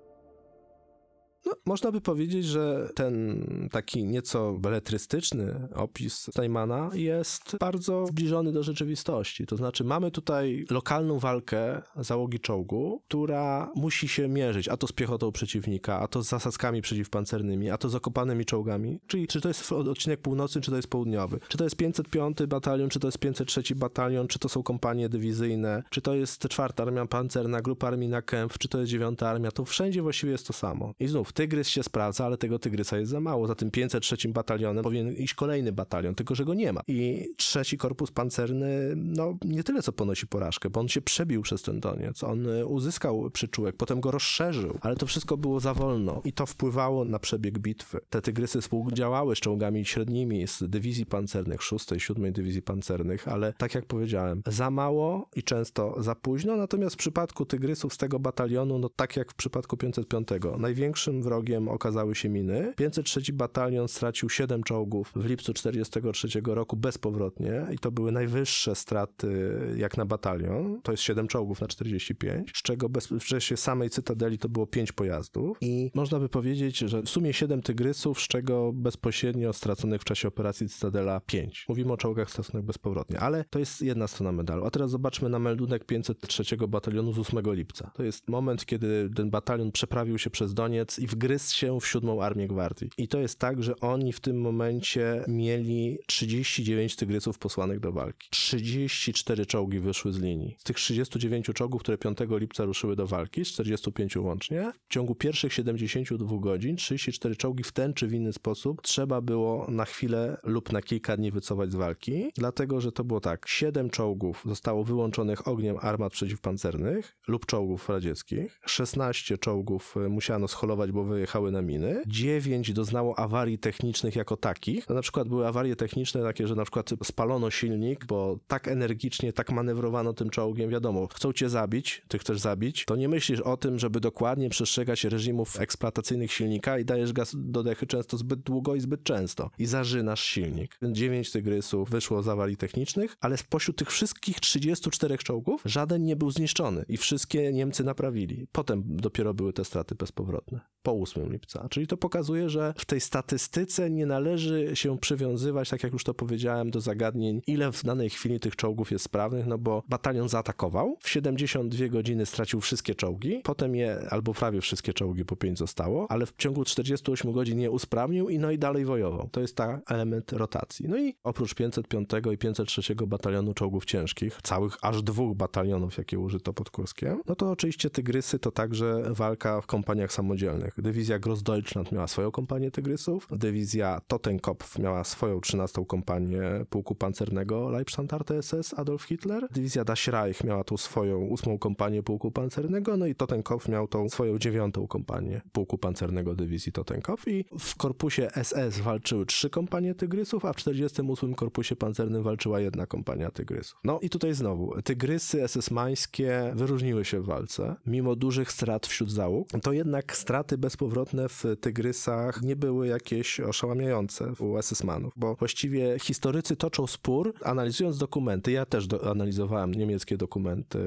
Można 1.66 1.92
by 1.92 2.00
powiedzieć, 2.00 2.44
że 2.44 2.88
ten 2.94 3.44
taki 3.72 4.04
nieco 4.04 4.52
beletrystyczny 4.52 5.68
opis 5.74 6.14
Steinmana 6.14 6.90
jest 6.94 7.56
bardzo 7.60 8.06
zbliżony 8.06 8.52
do 8.52 8.62
rzeczywistości. 8.62 9.46
To 9.46 9.56
znaczy, 9.56 9.84
mamy 9.84 10.10
tutaj 10.10 10.64
lokalną 10.70 11.18
walkę 11.18 11.82
załogi 11.96 12.40
czołgu, 12.40 13.02
która 13.08 13.72
musi 13.74 14.08
się 14.08 14.28
mierzyć, 14.28 14.68
a 14.68 14.76
to 14.76 14.86
z 14.86 14.92
piechotą 14.92 15.32
przeciwnika, 15.32 16.00
a 16.00 16.08
to 16.08 16.22
z 16.22 16.28
zasadzkami 16.28 16.82
przeciwpancernymi, 16.82 17.70
a 17.70 17.78
to 17.78 17.88
z 17.88 17.94
okopanymi 17.94 18.44
czołgami. 18.44 19.00
Czyli 19.06 19.26
czy 19.26 19.40
to 19.40 19.48
jest 19.48 19.72
odcinek 19.72 20.20
północny, 20.20 20.60
czy 20.60 20.70
to 20.70 20.76
jest 20.76 20.88
południowy. 20.88 21.40
Czy 21.48 21.58
to 21.58 21.64
jest 21.64 21.76
505 21.76 22.38
batalion, 22.48 22.88
czy 22.88 23.00
to 23.00 23.08
jest 23.08 23.18
503 23.18 23.74
batalion, 23.74 24.28
czy 24.28 24.38
to 24.38 24.48
są 24.48 24.62
kompanie 24.62 25.08
dywizyjne, 25.08 25.82
czy 25.90 26.00
to 26.00 26.14
jest 26.14 26.48
czwarta 26.48 26.82
armia 26.82 27.06
pancerna, 27.06 27.62
grupa 27.62 27.88
armii 27.88 28.08
na 28.08 28.22
Kempf, 28.22 28.58
czy 28.58 28.68
to 28.68 28.78
jest 28.78 28.90
dziewiąta 28.90 29.28
armia, 29.28 29.50
to 29.50 29.64
wszędzie 29.64 30.02
właściwie 30.02 30.32
jest 30.32 30.46
to 30.46 30.52
samo. 30.52 30.92
I 31.00 31.06
znów, 31.06 31.32
tygrys 31.54 31.68
się 31.68 31.82
sprawdza, 31.82 32.26
ale 32.26 32.38
tego 32.38 32.58
tygrysa 32.58 32.98
jest 32.98 33.10
za 33.10 33.20
mało. 33.20 33.46
Za 33.46 33.54
tym 33.54 33.70
503 33.70 34.28
batalionem 34.28 34.84
powinien 34.84 35.12
iść 35.12 35.34
kolejny 35.34 35.72
batalion, 35.72 36.14
tylko 36.14 36.34
że 36.34 36.44
go 36.44 36.54
nie 36.54 36.72
ma. 36.72 36.80
I 36.88 37.28
trzeci 37.36 37.78
korpus 37.78 38.10
pancerny, 38.10 38.92
no 38.96 39.38
nie 39.44 39.64
tyle 39.64 39.82
co 39.82 39.92
ponosi 39.92 40.26
porażkę, 40.26 40.70
bo 40.70 40.80
on 40.80 40.88
się 40.88 41.00
przebił 41.00 41.42
przez 41.42 41.62
ten 41.62 41.80
Doniec, 41.80 42.24
on 42.24 42.46
y, 42.46 42.66
uzyskał 42.66 43.30
przyczółek, 43.30 43.76
potem 43.76 44.00
go 44.00 44.10
rozszerzył, 44.10 44.78
ale 44.80 44.96
to 44.96 45.06
wszystko 45.06 45.36
było 45.36 45.60
za 45.60 45.74
wolno 45.74 46.20
i 46.24 46.32
to 46.32 46.46
wpływało 46.46 47.04
na 47.04 47.18
przebieg 47.18 47.58
bitwy. 47.58 48.00
Te 48.10 48.22
tygrysy 48.22 48.60
współdziałały 48.60 49.36
z 49.36 49.38
czołgami 49.38 49.84
średnimi 49.84 50.48
z 50.48 50.62
dywizji 50.62 51.06
pancernych, 51.06 51.62
6, 51.62 51.86
7 51.98 52.32
dywizji 52.32 52.62
pancernych, 52.62 53.28
ale 53.28 53.52
tak 53.52 53.74
jak 53.74 53.86
powiedziałem, 53.86 54.42
za 54.46 54.70
mało 54.70 55.28
i 55.36 55.42
często 55.42 56.02
za 56.02 56.14
późno, 56.14 56.56
natomiast 56.56 56.94
w 56.94 56.98
przypadku 56.98 57.46
tygrysów 57.46 57.94
z 57.94 57.96
tego 57.96 58.18
batalionu, 58.18 58.78
no 58.78 58.88
tak 58.88 59.16
jak 59.16 59.32
w 59.32 59.34
przypadku 59.34 59.76
505, 59.76 60.28
największym 60.58 61.22
wrogiem 61.22 61.43
okazały 61.68 62.14
się 62.14 62.28
miny. 62.28 62.72
503 62.76 63.32
batalion 63.32 63.88
stracił 63.88 64.30
7 64.30 64.62
czołgów 64.62 65.12
w 65.16 65.24
lipcu 65.24 65.54
43 65.54 66.28
roku 66.44 66.76
bezpowrotnie 66.76 67.66
i 67.72 67.78
to 67.78 67.90
były 67.90 68.12
najwyższe 68.12 68.74
straty 68.74 69.58
jak 69.76 69.96
na 69.96 70.06
batalion. 70.06 70.80
To 70.82 70.92
jest 70.92 71.02
7 71.02 71.28
czołgów 71.28 71.60
na 71.60 71.66
45, 71.66 72.50
z 72.54 72.62
czego 72.62 72.88
bez, 72.88 73.06
w 73.06 73.24
czasie 73.24 73.56
samej 73.56 73.90
Cytadeli 73.90 74.38
to 74.38 74.48
było 74.48 74.66
5 74.66 74.92
pojazdów 74.92 75.58
i 75.60 75.90
można 75.94 76.18
by 76.18 76.28
powiedzieć, 76.28 76.78
że 76.78 77.02
w 77.02 77.08
sumie 77.08 77.32
7 77.32 77.62
tygrysów, 77.62 78.20
z 78.20 78.28
czego 78.28 78.72
bezpośrednio 78.72 79.52
straconych 79.52 80.00
w 80.00 80.04
czasie 80.04 80.28
operacji 80.28 80.68
Cytadela 80.68 81.20
5. 81.20 81.66
Mówimy 81.68 81.92
o 81.92 81.96
czołgach 81.96 82.30
straconych 82.30 82.66
bezpowrotnie, 82.66 83.20
ale 83.20 83.44
to 83.50 83.58
jest 83.58 83.82
jedna 83.82 84.08
strona 84.08 84.32
medalu. 84.32 84.64
A 84.64 84.70
teraz 84.70 84.90
zobaczmy 84.90 85.28
na 85.28 85.38
meldunek 85.38 85.84
503 85.84 86.56
batalionu 86.68 87.12
z 87.12 87.18
8 87.18 87.54
lipca. 87.54 87.90
To 87.94 88.02
jest 88.02 88.28
moment, 88.28 88.66
kiedy 88.66 89.10
ten 89.16 89.30
batalion 89.30 89.72
przeprawił 89.72 90.18
się 90.18 90.30
przez 90.30 90.54
Doniec 90.54 90.98
i 90.98 91.06
wgryzł 91.06 91.33
się 91.38 91.80
w 91.80 91.86
siódmą 91.86 92.22
armię 92.22 92.48
gwardii. 92.48 92.90
I 92.98 93.08
to 93.08 93.18
jest 93.18 93.38
tak, 93.38 93.62
że 93.62 93.80
oni 93.80 94.12
w 94.12 94.20
tym 94.20 94.40
momencie 94.40 95.24
mieli 95.28 95.98
39 96.06 96.96
tygrysów 96.96 97.38
posłanych 97.38 97.80
do 97.80 97.92
walki. 97.92 98.28
34 98.30 99.46
czołgi 99.46 99.80
wyszły 99.80 100.12
z 100.12 100.18
linii. 100.18 100.56
Z 100.58 100.64
tych 100.64 100.76
39 100.76 101.46
czołgów, 101.54 101.82
które 101.82 101.98
5 101.98 102.18
lipca 102.30 102.64
ruszyły 102.64 102.96
do 102.96 103.06
walki, 103.06 103.44
z 103.44 103.48
45 103.48 104.16
łącznie, 104.16 104.72
w 104.88 104.92
ciągu 104.92 105.14
pierwszych 105.14 105.52
72 105.52 106.38
godzin 106.40 106.76
34 106.76 107.36
czołgi 107.36 107.64
w 107.64 107.72
ten 107.72 107.94
czy 107.94 108.06
w 108.06 108.12
inny 108.12 108.32
sposób 108.32 108.82
trzeba 108.82 109.20
było 109.20 109.66
na 109.70 109.84
chwilę 109.84 110.36
lub 110.42 110.72
na 110.72 110.82
kilka 110.82 111.16
dni 111.16 111.30
wycofać 111.30 111.72
z 111.72 111.74
walki, 111.74 112.30
dlatego 112.36 112.80
że 112.80 112.92
to 112.92 113.04
było 113.04 113.20
tak, 113.20 113.48
7 113.48 113.90
czołgów 113.90 114.42
zostało 114.46 114.84
wyłączonych 114.84 115.48
ogniem 115.48 115.76
armat 115.80 116.12
przeciwpancernych 116.12 117.16
lub 117.28 117.46
czołgów 117.46 117.88
radzieckich, 117.88 118.60
16 118.66 119.38
czołgów 119.38 119.96
e, 119.96 120.08
musiano 120.08 120.48
scholować, 120.48 120.92
bo 120.92 121.04
wyjechały 121.24 121.52
na 121.52 121.62
miny, 121.62 122.02
9 122.06 122.72
doznało 122.72 123.18
awarii 123.18 123.58
technicznych 123.58 124.16
jako 124.16 124.36
takich, 124.36 124.88
na 124.88 125.02
przykład 125.02 125.28
były 125.28 125.46
awarie 125.46 125.76
techniczne 125.76 126.22
takie, 126.22 126.48
że 126.48 126.54
na 126.54 126.62
przykład 126.62 126.90
spalono 127.04 127.50
silnik, 127.50 128.06
bo 128.06 128.38
tak 128.46 128.68
energicznie, 128.68 129.32
tak 129.32 129.52
manewrowano 129.52 130.12
tym 130.12 130.30
czołgiem, 130.30 130.70
wiadomo, 130.70 131.06
chcą 131.06 131.32
cię 131.32 131.48
zabić, 131.48 132.02
ty 132.08 132.18
chcesz 132.18 132.40
zabić, 132.40 132.84
to 132.84 132.96
nie 132.96 133.08
myślisz 133.08 133.40
o 133.40 133.56
tym, 133.56 133.78
żeby 133.78 134.00
dokładnie 134.00 134.50
przestrzegać 134.50 135.04
reżimów 135.04 135.60
eksploatacyjnych 135.60 136.32
silnika 136.32 136.78
i 136.78 136.84
dajesz 136.84 137.12
gaz 137.12 137.36
do 137.38 137.62
dechy 137.62 137.86
często 137.86 138.16
zbyt 138.16 138.40
długo 138.40 138.74
i 138.74 138.80
zbyt 138.80 139.02
często. 139.02 139.50
I 139.58 139.66
zażynasz 139.66 140.24
silnik. 140.24 140.78
9 140.82 141.32
tygrysów 141.32 141.90
wyszło 141.90 142.22
z 142.22 142.28
awarii 142.28 142.56
technicznych, 142.56 143.16
ale 143.20 143.36
spośród 143.36 143.76
tych 143.76 143.90
wszystkich 143.90 144.40
34 144.40 145.18
czołgów 145.18 145.62
żaden 145.64 146.04
nie 146.04 146.16
był 146.16 146.30
zniszczony 146.30 146.84
i 146.88 146.96
wszystkie 146.96 147.52
Niemcy 147.52 147.84
naprawili. 147.84 148.46
Potem 148.52 148.82
dopiero 148.86 149.34
były 149.34 149.52
te 149.52 149.64
straty 149.64 149.94
bezpowrotne, 149.94 150.60
po 150.82 150.92
8 150.92 151.13
lipca. 151.16 151.66
Czyli 151.70 151.86
to 151.86 151.96
pokazuje, 151.96 152.48
że 152.48 152.74
w 152.78 152.84
tej 152.84 153.00
statystyce 153.00 153.90
nie 153.90 154.06
należy 154.06 154.76
się 154.76 154.98
przywiązywać, 154.98 155.70
tak 155.70 155.82
jak 155.82 155.92
już 155.92 156.04
to 156.04 156.14
powiedziałem, 156.14 156.70
do 156.70 156.80
zagadnień, 156.80 157.42
ile 157.46 157.72
w 157.72 157.82
danej 157.82 158.10
chwili 158.10 158.40
tych 158.40 158.56
czołgów 158.56 158.90
jest 158.90 159.04
sprawnych, 159.04 159.46
no 159.46 159.58
bo 159.58 159.82
batalion 159.88 160.28
zaatakował, 160.28 160.96
w 161.00 161.08
72 161.08 161.88
godziny 161.88 162.26
stracił 162.26 162.60
wszystkie 162.60 162.94
czołgi, 162.94 163.40
potem 163.44 163.74
je, 163.74 163.98
albo 164.10 164.34
prawie 164.34 164.60
wszystkie 164.60 164.92
czołgi, 164.92 165.24
po 165.24 165.36
5 165.36 165.58
zostało, 165.58 166.06
ale 166.10 166.26
w 166.26 166.32
ciągu 166.36 166.64
48 166.64 167.32
godzin 167.32 167.60
je 167.60 167.70
usprawnił 167.70 168.28
i 168.28 168.38
no 168.38 168.50
i 168.50 168.58
dalej 168.58 168.84
wojował. 168.84 169.28
To 169.32 169.40
jest 169.40 169.56
ta 169.56 169.80
element 169.88 170.32
rotacji. 170.32 170.88
No 170.88 170.98
i 170.98 171.14
oprócz 171.24 171.54
505 171.54 172.08
i 172.32 172.38
503 172.38 172.94
batalionu 172.94 173.54
czołgów 173.54 173.84
ciężkich, 173.84 174.38
całych 174.42 174.76
aż 174.82 175.02
dwóch 175.02 175.36
batalionów, 175.36 175.98
jakie 175.98 176.18
użyto 176.18 176.52
pod 176.52 176.70
Kurskiem, 176.70 177.22
no 177.26 177.34
to 177.34 177.50
oczywiście 177.50 177.90
Tygrysy 177.90 178.38
to 178.38 178.50
także 178.50 179.02
walka 179.10 179.60
w 179.60 179.66
kompaniach 179.66 180.12
samodzielnych. 180.12 180.74
Dywizja 180.94 181.18
Grossdeutschland 181.18 181.92
miała 181.92 182.06
swoją 182.06 182.30
kompanię 182.30 182.70
Tygrysów, 182.70 183.28
dywizja 183.30 184.00
Totenkopf 184.06 184.78
miała 184.78 185.04
swoją 185.04 185.40
13 185.40 185.84
kompanię 185.86 186.42
pułku 186.70 186.94
pancernego 186.94 187.70
Leibstandarte 187.70 188.42
SS 188.42 188.74
Adolf 188.76 189.02
Hitler, 189.02 189.48
dywizja 189.50 189.84
Das 189.84 190.06
Reich 190.06 190.44
miała 190.44 190.64
tu 190.64 190.76
swoją 190.76 191.30
8 191.32 191.58
kompanię 191.58 192.02
pułku 192.02 192.30
pancernego, 192.30 192.96
no 192.96 193.06
i 193.06 193.14
Totenkopf 193.14 193.68
miał 193.68 193.88
tą 193.88 194.08
swoją 194.08 194.38
9 194.38 194.74
kompanię 194.88 195.40
pułku 195.52 195.78
pancernego 195.78 196.34
dywizji 196.34 196.72
Totenkopf. 196.72 197.28
I 197.28 197.44
w 197.58 197.76
korpusie 197.76 198.28
SS 198.42 198.80
walczyły 198.80 199.26
trzy 199.26 199.50
kompanie 199.50 199.94
Tygrysów, 199.94 200.44
a 200.44 200.52
w 200.52 200.56
48 200.56 201.34
korpusie 201.34 201.76
pancernym 201.76 202.22
walczyła 202.22 202.60
jedna 202.60 202.86
kompania 202.86 203.30
Tygrysów. 203.30 203.80
No 203.84 204.00
i 204.00 204.10
tutaj 204.10 204.34
znowu, 204.34 204.82
Tygrysy 204.82 205.42
SS-mańskie 205.42 206.54
wyróżniły 206.54 207.04
się 207.04 207.20
w 207.20 207.26
walce, 207.26 207.76
mimo 207.86 208.16
dużych 208.16 208.52
strat 208.52 208.86
wśród 208.86 209.10
załóg, 209.10 209.48
to 209.62 209.72
jednak 209.72 210.16
straty 210.16 210.58
bezpowrotne 210.84 211.28
w 211.28 211.44
Tygrysach 211.60 212.42
nie 212.42 212.56
były 212.56 212.86
jakieś 212.86 213.40
oszałamiające 213.40 214.32
u 214.38 214.58
SS-manów, 214.58 215.12
bo 215.16 215.34
właściwie 215.34 215.98
historycy 215.98 216.56
toczą 216.56 216.86
spór, 216.86 217.34
analizując 217.44 217.98
dokumenty, 217.98 218.52
ja 218.52 218.66
też 218.66 218.86
do, 218.86 219.10
analizowałem 219.10 219.74
niemieckie 219.74 220.16
dokumenty 220.16 220.78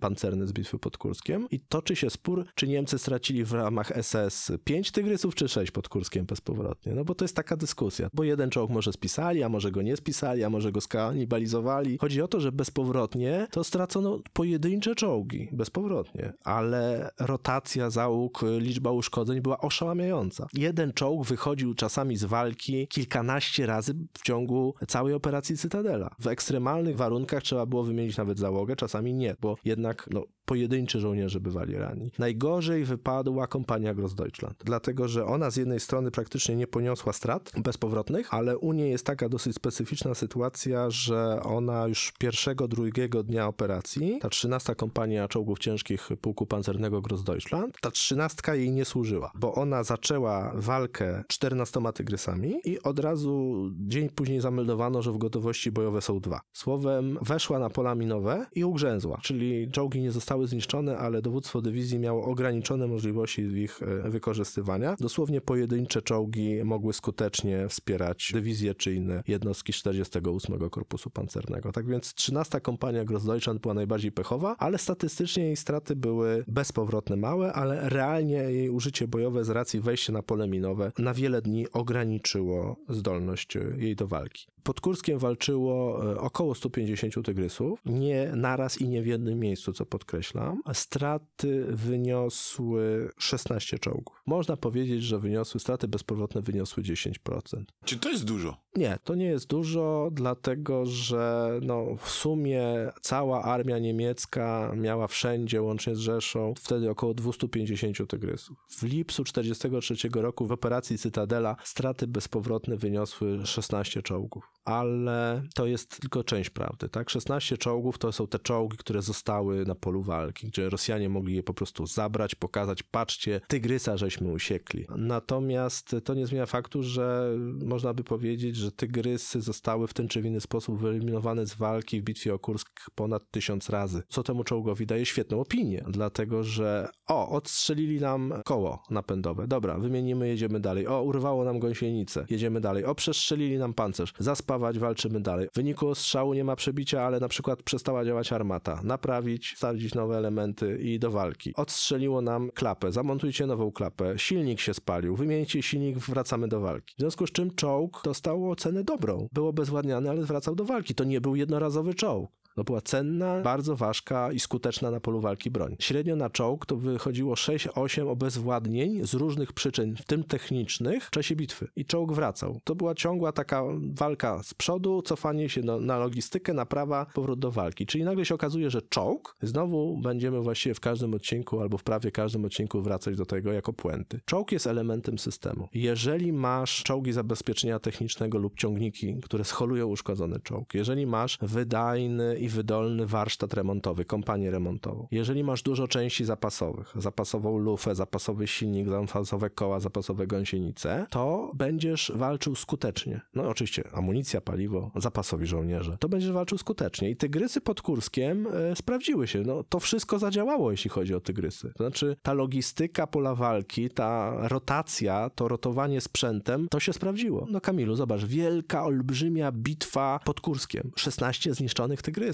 pancerne 0.00 0.46
z 0.46 0.52
bitwy 0.52 0.78
pod 0.78 0.98
Kurskiem 0.98 1.46
i 1.50 1.60
toczy 1.60 1.96
się 1.96 2.10
spór, 2.10 2.44
czy 2.54 2.68
Niemcy 2.68 2.98
stracili 2.98 3.44
w 3.44 3.52
ramach 3.52 3.92
SS 4.02 4.52
5 4.64 4.90
Tygrysów, 4.90 5.34
czy 5.34 5.48
6 5.48 5.70
pod 5.70 5.88
Kurskiem 5.88 6.26
bezpowrotnie, 6.26 6.94
no 6.94 7.04
bo 7.04 7.14
to 7.14 7.24
jest 7.24 7.36
taka 7.36 7.56
dyskusja, 7.56 8.08
bo 8.14 8.24
jeden 8.24 8.50
czołg 8.50 8.70
może 8.70 8.92
spisali, 8.92 9.42
a 9.42 9.48
może 9.48 9.70
go 9.70 9.82
nie 9.82 9.96
spisali, 9.96 10.44
a 10.44 10.50
może 10.50 10.72
go 10.72 10.80
skanibalizowali. 10.80 11.98
Chodzi 11.98 12.22
o 12.22 12.28
to, 12.28 12.40
że 12.40 12.52
bezpowrotnie 12.52 13.46
to 13.50 13.64
stracono 13.64 14.18
pojedyncze 14.32 14.94
czołgi, 14.94 15.48
bezpowrotnie, 15.52 16.32
ale 16.44 17.10
rotacja 17.20 17.90
załóg, 17.90 18.44
liczba 18.58 18.90
uszkodzeń 18.90 19.29
wynagrodzeń 19.30 19.42
była 19.42 19.58
oszałamiająca. 19.58 20.46
Jeden 20.52 20.92
czołg 20.92 21.26
wychodził 21.26 21.74
czasami 21.74 22.16
z 22.16 22.24
walki 22.24 22.88
kilkanaście 22.88 23.66
razy 23.66 23.94
w 24.18 24.22
ciągu 24.22 24.74
całej 24.88 25.14
operacji 25.14 25.56
Cytadela. 25.56 26.10
W 26.18 26.26
ekstremalnych 26.26 26.96
warunkach 26.96 27.42
trzeba 27.42 27.66
było 27.66 27.84
wymienić 27.84 28.16
nawet 28.16 28.38
załogę, 28.38 28.76
czasami 28.76 29.14
nie, 29.14 29.36
bo 29.40 29.56
jednak 29.64 30.08
no, 30.10 30.24
pojedynczy 30.50 31.00
żołnierze 31.00 31.40
bywali 31.40 31.74
ranni. 31.74 32.10
Najgorzej 32.18 32.84
wypadła 32.84 33.46
kompania 33.46 33.94
Grossdeutschland, 33.94 34.62
dlatego 34.64 35.08
że 35.08 35.26
ona 35.26 35.50
z 35.50 35.56
jednej 35.56 35.80
strony 35.80 36.10
praktycznie 36.10 36.56
nie 36.56 36.66
poniosła 36.66 37.12
strat 37.12 37.52
bezpowrotnych, 37.56 38.34
ale 38.34 38.58
u 38.58 38.72
niej 38.72 38.90
jest 38.90 39.06
taka 39.06 39.28
dosyć 39.28 39.56
specyficzna 39.56 40.14
sytuacja, 40.14 40.90
że 40.90 41.40
ona 41.42 41.86
już 41.86 42.12
pierwszego, 42.18 42.68
drugiego 42.68 43.22
dnia 43.22 43.46
operacji, 43.46 44.18
ta 44.20 44.28
13 44.28 44.74
kompania 44.74 45.28
czołgów 45.28 45.58
ciężkich 45.58 46.08
pułku 46.20 46.46
pancernego 46.46 47.00
Grossdeutschland, 47.00 47.76
ta 47.80 47.90
trzynastka 47.90 48.54
jej 48.54 48.70
nie 48.70 48.84
służyła, 48.84 49.32
bo 49.34 49.54
ona 49.54 49.84
zaczęła 49.84 50.52
walkę 50.54 51.24
14 51.28 51.80
tygrysami 51.94 52.54
i 52.64 52.82
od 52.82 52.98
razu 52.98 53.56
dzień 53.72 54.08
później 54.08 54.40
zameldowano, 54.40 55.02
że 55.02 55.12
w 55.12 55.18
gotowości 55.18 55.72
bojowe 55.72 56.02
są 56.02 56.20
dwa. 56.20 56.40
Słowem, 56.52 57.18
weszła 57.22 57.58
na 57.58 57.70
pola 57.70 57.94
minowe 57.94 58.46
i 58.54 58.64
ugrzęzła, 58.64 59.18
czyli 59.22 59.70
czołgi 59.70 60.00
nie 60.00 60.12
zostały 60.12 60.39
zniszczone, 60.46 60.98
ale 60.98 61.22
dowództwo 61.22 61.62
dywizji 61.62 61.98
miało 61.98 62.24
ograniczone 62.24 62.86
możliwości 62.86 63.42
ich 63.42 63.82
e, 63.82 64.10
wykorzystywania. 64.10 64.96
Dosłownie 65.00 65.40
pojedyncze 65.40 66.02
czołgi 66.02 66.64
mogły 66.64 66.92
skutecznie 66.92 67.68
wspierać 67.68 68.30
dywizje 68.32 68.74
czy 68.74 68.94
inne 68.94 69.22
jednostki 69.28 69.72
48 69.72 70.70
Korpusu 70.70 71.10
Pancernego. 71.10 71.72
Tak 71.72 71.86
więc 71.86 72.14
13 72.14 72.60
kompania 72.60 73.04
Grossdeutschland 73.04 73.60
była 73.60 73.74
najbardziej 73.74 74.12
pechowa, 74.12 74.56
ale 74.58 74.78
statystycznie 74.78 75.44
jej 75.44 75.56
straty 75.56 75.96
były 75.96 76.44
bezpowrotne 76.48 77.16
małe, 77.16 77.52
ale 77.52 77.88
realnie 77.88 78.36
jej 78.36 78.70
użycie 78.70 79.08
bojowe 79.08 79.44
z 79.44 79.48
racji 79.48 79.80
wejścia 79.80 80.12
na 80.12 80.22
pole 80.22 80.48
minowe 80.48 80.92
na 80.98 81.14
wiele 81.14 81.42
dni 81.42 81.70
ograniczyło 81.72 82.76
zdolność 82.88 83.54
jej 83.76 83.96
do 83.96 84.06
walki. 84.06 84.46
Pod 84.62 84.80
Kurskiem 84.80 85.18
walczyło 85.18 86.04
e, 86.12 86.20
około 86.20 86.54
150 86.54 87.26
tygrysów, 87.26 87.80
nie 87.86 88.32
naraz 88.36 88.80
i 88.80 88.88
nie 88.88 89.02
w 89.02 89.06
jednym 89.06 89.38
miejscu, 89.38 89.72
co 89.72 89.86
podkreślam. 89.86 90.62
Straty 90.72 91.64
wyniosły 91.68 93.10
16 93.18 93.78
czołgów. 93.78 94.22
Można 94.26 94.56
powiedzieć, 94.56 95.02
że 95.02 95.18
wyniosły 95.18 95.60
straty 95.60 95.88
bezpowrotne 95.88 96.40
wyniosły 96.40 96.82
10%. 96.82 97.64
Czy 97.84 97.98
to 97.98 98.10
jest 98.10 98.24
dużo? 98.24 98.56
Nie, 98.76 98.98
to 99.04 99.14
nie 99.14 99.26
jest 99.26 99.46
dużo, 99.46 100.08
dlatego 100.12 100.86
że 100.86 101.50
no, 101.62 101.86
w 101.96 102.10
sumie 102.10 102.64
cała 103.00 103.42
armia 103.42 103.78
niemiecka 103.78 104.72
miała 104.76 105.06
wszędzie, 105.06 105.62
łącznie 105.62 105.96
z 105.96 105.98
Rzeszą, 105.98 106.54
wtedy 106.56 106.90
około 106.90 107.14
250 107.14 108.10
tygrysów. 108.10 108.56
W 108.70 108.82
lipcu 108.82 109.24
1943 109.24 110.08
roku 110.22 110.46
w 110.46 110.52
operacji 110.52 110.98
Cytadela 110.98 111.56
straty 111.64 112.06
bezpowrotne 112.06 112.76
wyniosły 112.76 113.46
16 113.46 114.02
czołgów. 114.02 114.44
Ale 114.64 115.42
to 115.54 115.66
jest 115.66 116.00
tylko 116.00 116.24
część 116.24 116.50
prawdy, 116.50 116.88
tak? 116.88 117.10
16 117.10 117.58
czołgów 117.58 117.98
to 117.98 118.12
są 118.12 118.26
te 118.26 118.38
czołgi, 118.38 118.76
które 118.76 119.02
zostały 119.02 119.64
na 119.64 119.74
polu 119.74 120.02
walki, 120.02 120.46
gdzie 120.46 120.70
Rosjanie 120.70 121.08
mogli 121.08 121.34
je 121.34 121.42
po 121.42 121.54
prostu 121.54 121.86
zabrać, 121.86 122.34
pokazać, 122.34 122.82
patrzcie, 122.82 123.40
tygrysa 123.48 123.96
żeśmy 123.96 124.32
usiekli. 124.32 124.86
Natomiast 124.96 125.96
to 126.04 126.14
nie 126.14 126.26
zmienia 126.26 126.46
faktu, 126.46 126.82
że 126.82 127.36
można 127.64 127.94
by 127.94 128.04
powiedzieć, 128.04 128.56
że 128.56 128.72
tygrysy 128.72 129.40
zostały 129.40 129.88
w 129.88 129.94
ten 129.94 130.08
czy 130.08 130.22
w 130.22 130.26
inny 130.26 130.40
sposób 130.40 130.80
wyeliminowane 130.80 131.46
z 131.46 131.54
walki 131.54 132.00
w 132.00 132.04
bitwie 132.04 132.34
o 132.34 132.38
Kursk 132.38 132.90
ponad 132.94 133.30
tysiąc 133.30 133.70
razy, 133.70 134.02
co 134.08 134.22
temu 134.22 134.44
czołgowi 134.44 134.86
daje 134.86 135.06
świetną 135.06 135.40
opinię, 135.40 135.84
dlatego 135.88 136.44
że 136.44 136.88
o, 137.08 137.28
odstrzelili 137.28 138.00
nam 138.00 138.34
koło 138.44 138.82
napędowe, 138.90 139.48
dobra, 139.48 139.78
wymienimy, 139.78 140.28
jedziemy 140.28 140.60
dalej, 140.60 140.86
o, 140.86 141.02
urwało 141.02 141.44
nam 141.44 141.58
gąsienicę, 141.58 142.26
jedziemy 142.30 142.60
dalej, 142.60 142.84
o, 142.84 142.94
przestrzelili 142.94 143.58
nam 143.58 143.74
pancerz, 143.74 144.12
zaspawać, 144.50 144.78
walczymy 144.78 145.20
dalej. 145.20 145.48
W 145.52 145.56
wyniku 145.56 145.88
ostrzału 145.88 146.34
nie 146.34 146.44
ma 146.44 146.56
przebicia, 146.56 147.02
ale 147.02 147.20
na 147.20 147.28
przykład 147.28 147.62
przestała 147.62 148.04
działać 148.04 148.32
armata, 148.32 148.80
naprawić, 148.84 149.52
wsadzić 149.52 149.94
nowe 149.94 150.18
elementy 150.18 150.78
i 150.78 150.98
do 150.98 151.10
walki. 151.10 151.52
Odstrzeliło 151.56 152.22
nam 152.22 152.50
klapę, 152.54 152.92
zamontujcie 152.92 153.46
nową 153.46 153.72
klapę, 153.72 154.18
silnik 154.18 154.60
się 154.60 154.74
spalił, 154.74 155.16
wymieńcie 155.16 155.62
silnik, 155.62 155.98
wracamy 155.98 156.48
do 156.48 156.60
walki. 156.60 156.94
W 156.96 157.00
związku 157.00 157.26
z 157.26 157.32
czym 157.32 157.54
czołg 157.54 158.00
dostał 158.04 158.50
ocenę 158.50 158.84
dobrą. 158.84 159.28
Był 159.32 159.46
obezwładniany, 159.46 160.10
ale 160.10 160.22
wracał 160.22 160.54
do 160.54 160.64
walki. 160.64 160.94
To 160.94 161.04
nie 161.04 161.20
był 161.20 161.36
jednorazowy 161.36 161.94
czołg. 161.94 162.39
To 162.54 162.64
była 162.64 162.80
cenna, 162.80 163.40
bardzo 163.40 163.76
ważka 163.76 164.32
i 164.32 164.40
skuteczna 164.40 164.90
na 164.90 165.00
polu 165.00 165.20
walki 165.20 165.50
broń. 165.50 165.76
Średnio 165.78 166.16
na 166.16 166.30
czołg 166.30 166.66
to 166.66 166.76
wychodziło 166.76 167.34
6-8 167.34 168.08
obezwładnień 168.08 169.06
z 169.06 169.14
różnych 169.14 169.52
przyczyn, 169.52 169.96
w 169.96 170.04
tym 170.04 170.24
technicznych, 170.24 171.04
w 171.04 171.10
czasie 171.10 171.36
bitwy. 171.36 171.68
I 171.76 171.84
czołg 171.84 172.12
wracał. 172.12 172.60
To 172.64 172.74
była 172.74 172.94
ciągła 172.94 173.32
taka 173.32 173.62
walka 173.94 174.42
z 174.42 174.54
przodu, 174.54 175.02
cofanie 175.02 175.48
się 175.48 175.62
do, 175.62 175.80
na 175.80 175.98
logistykę, 175.98 176.54
naprawa, 176.54 177.06
powrót 177.14 177.38
do 177.38 177.50
walki. 177.50 177.86
Czyli 177.86 178.04
nagle 178.04 178.24
się 178.24 178.34
okazuje, 178.34 178.70
że 178.70 178.82
czołg, 178.82 179.36
znowu 179.42 179.98
będziemy 179.98 180.40
właściwie 180.40 180.74
w 180.74 180.80
każdym 180.80 181.14
odcinku 181.14 181.60
albo 181.60 181.78
w 181.78 181.82
prawie 181.82 182.10
każdym 182.10 182.44
odcinku 182.44 182.82
wracać 182.82 183.16
do 183.16 183.26
tego 183.26 183.52
jako 183.52 183.72
puenty. 183.72 184.20
Czołg 184.24 184.52
jest 184.52 184.66
elementem 184.66 185.18
systemu. 185.18 185.68
Jeżeli 185.74 186.32
masz 186.32 186.82
czołgi 186.82 187.12
zabezpieczenia 187.12 187.78
technicznego 187.78 188.38
lub 188.38 188.56
ciągniki, 188.56 189.16
które 189.22 189.44
scholują 189.44 189.86
uszkodzony 189.86 190.40
czołg, 190.40 190.74
jeżeli 190.74 191.06
masz 191.06 191.38
wydajny 191.42 192.39
i 192.40 192.48
wydolny 192.48 193.06
warsztat 193.06 193.54
remontowy, 193.54 194.04
kompanię 194.04 194.50
remontową. 194.50 195.06
Jeżeli 195.10 195.44
masz 195.44 195.62
dużo 195.62 195.88
części 195.88 196.24
zapasowych, 196.24 196.92
zapasową 196.96 197.58
lufę, 197.58 197.94
zapasowy 197.94 198.46
silnik, 198.46 198.88
zapasowe 198.88 199.50
koła, 199.50 199.80
zapasowe 199.80 200.26
gąsienice, 200.26 201.06
to 201.10 201.52
będziesz 201.54 202.12
walczył 202.14 202.54
skutecznie. 202.54 203.20
No 203.34 203.48
oczywiście 203.48 203.84
amunicja, 203.92 204.40
paliwo, 204.40 204.90
zapasowi 204.96 205.46
żołnierze. 205.46 205.96
To 206.00 206.08
będziesz 206.08 206.32
walczył 206.32 206.58
skutecznie. 206.58 207.10
I 207.10 207.16
tygrysy 207.16 207.60
pod 207.60 207.82
Kurskiem 207.82 208.46
e, 208.46 208.76
sprawdziły 208.76 209.26
się. 209.26 209.40
No 209.40 209.64
to 209.64 209.80
wszystko 209.80 210.18
zadziałało, 210.18 210.70
jeśli 210.70 210.90
chodzi 210.90 211.14
o 211.14 211.20
tygrysy. 211.20 211.72
To 211.76 211.84
znaczy 211.84 212.16
ta 212.22 212.32
logistyka 212.32 213.06
pola 213.06 213.34
walki, 213.34 213.90
ta 213.90 214.34
rotacja, 214.48 215.30
to 215.34 215.48
rotowanie 215.48 216.00
sprzętem, 216.00 216.68
to 216.70 216.80
się 216.80 216.92
sprawdziło. 216.92 217.46
No 217.50 217.60
Kamilu, 217.60 217.96
zobacz, 217.96 218.24
wielka, 218.24 218.84
olbrzymia 218.84 219.52
bitwa 219.52 220.20
pod 220.24 220.40
Kurskiem. 220.40 220.90
16 220.96 221.54
zniszczonych 221.54 222.02
tygrysów. 222.02 222.29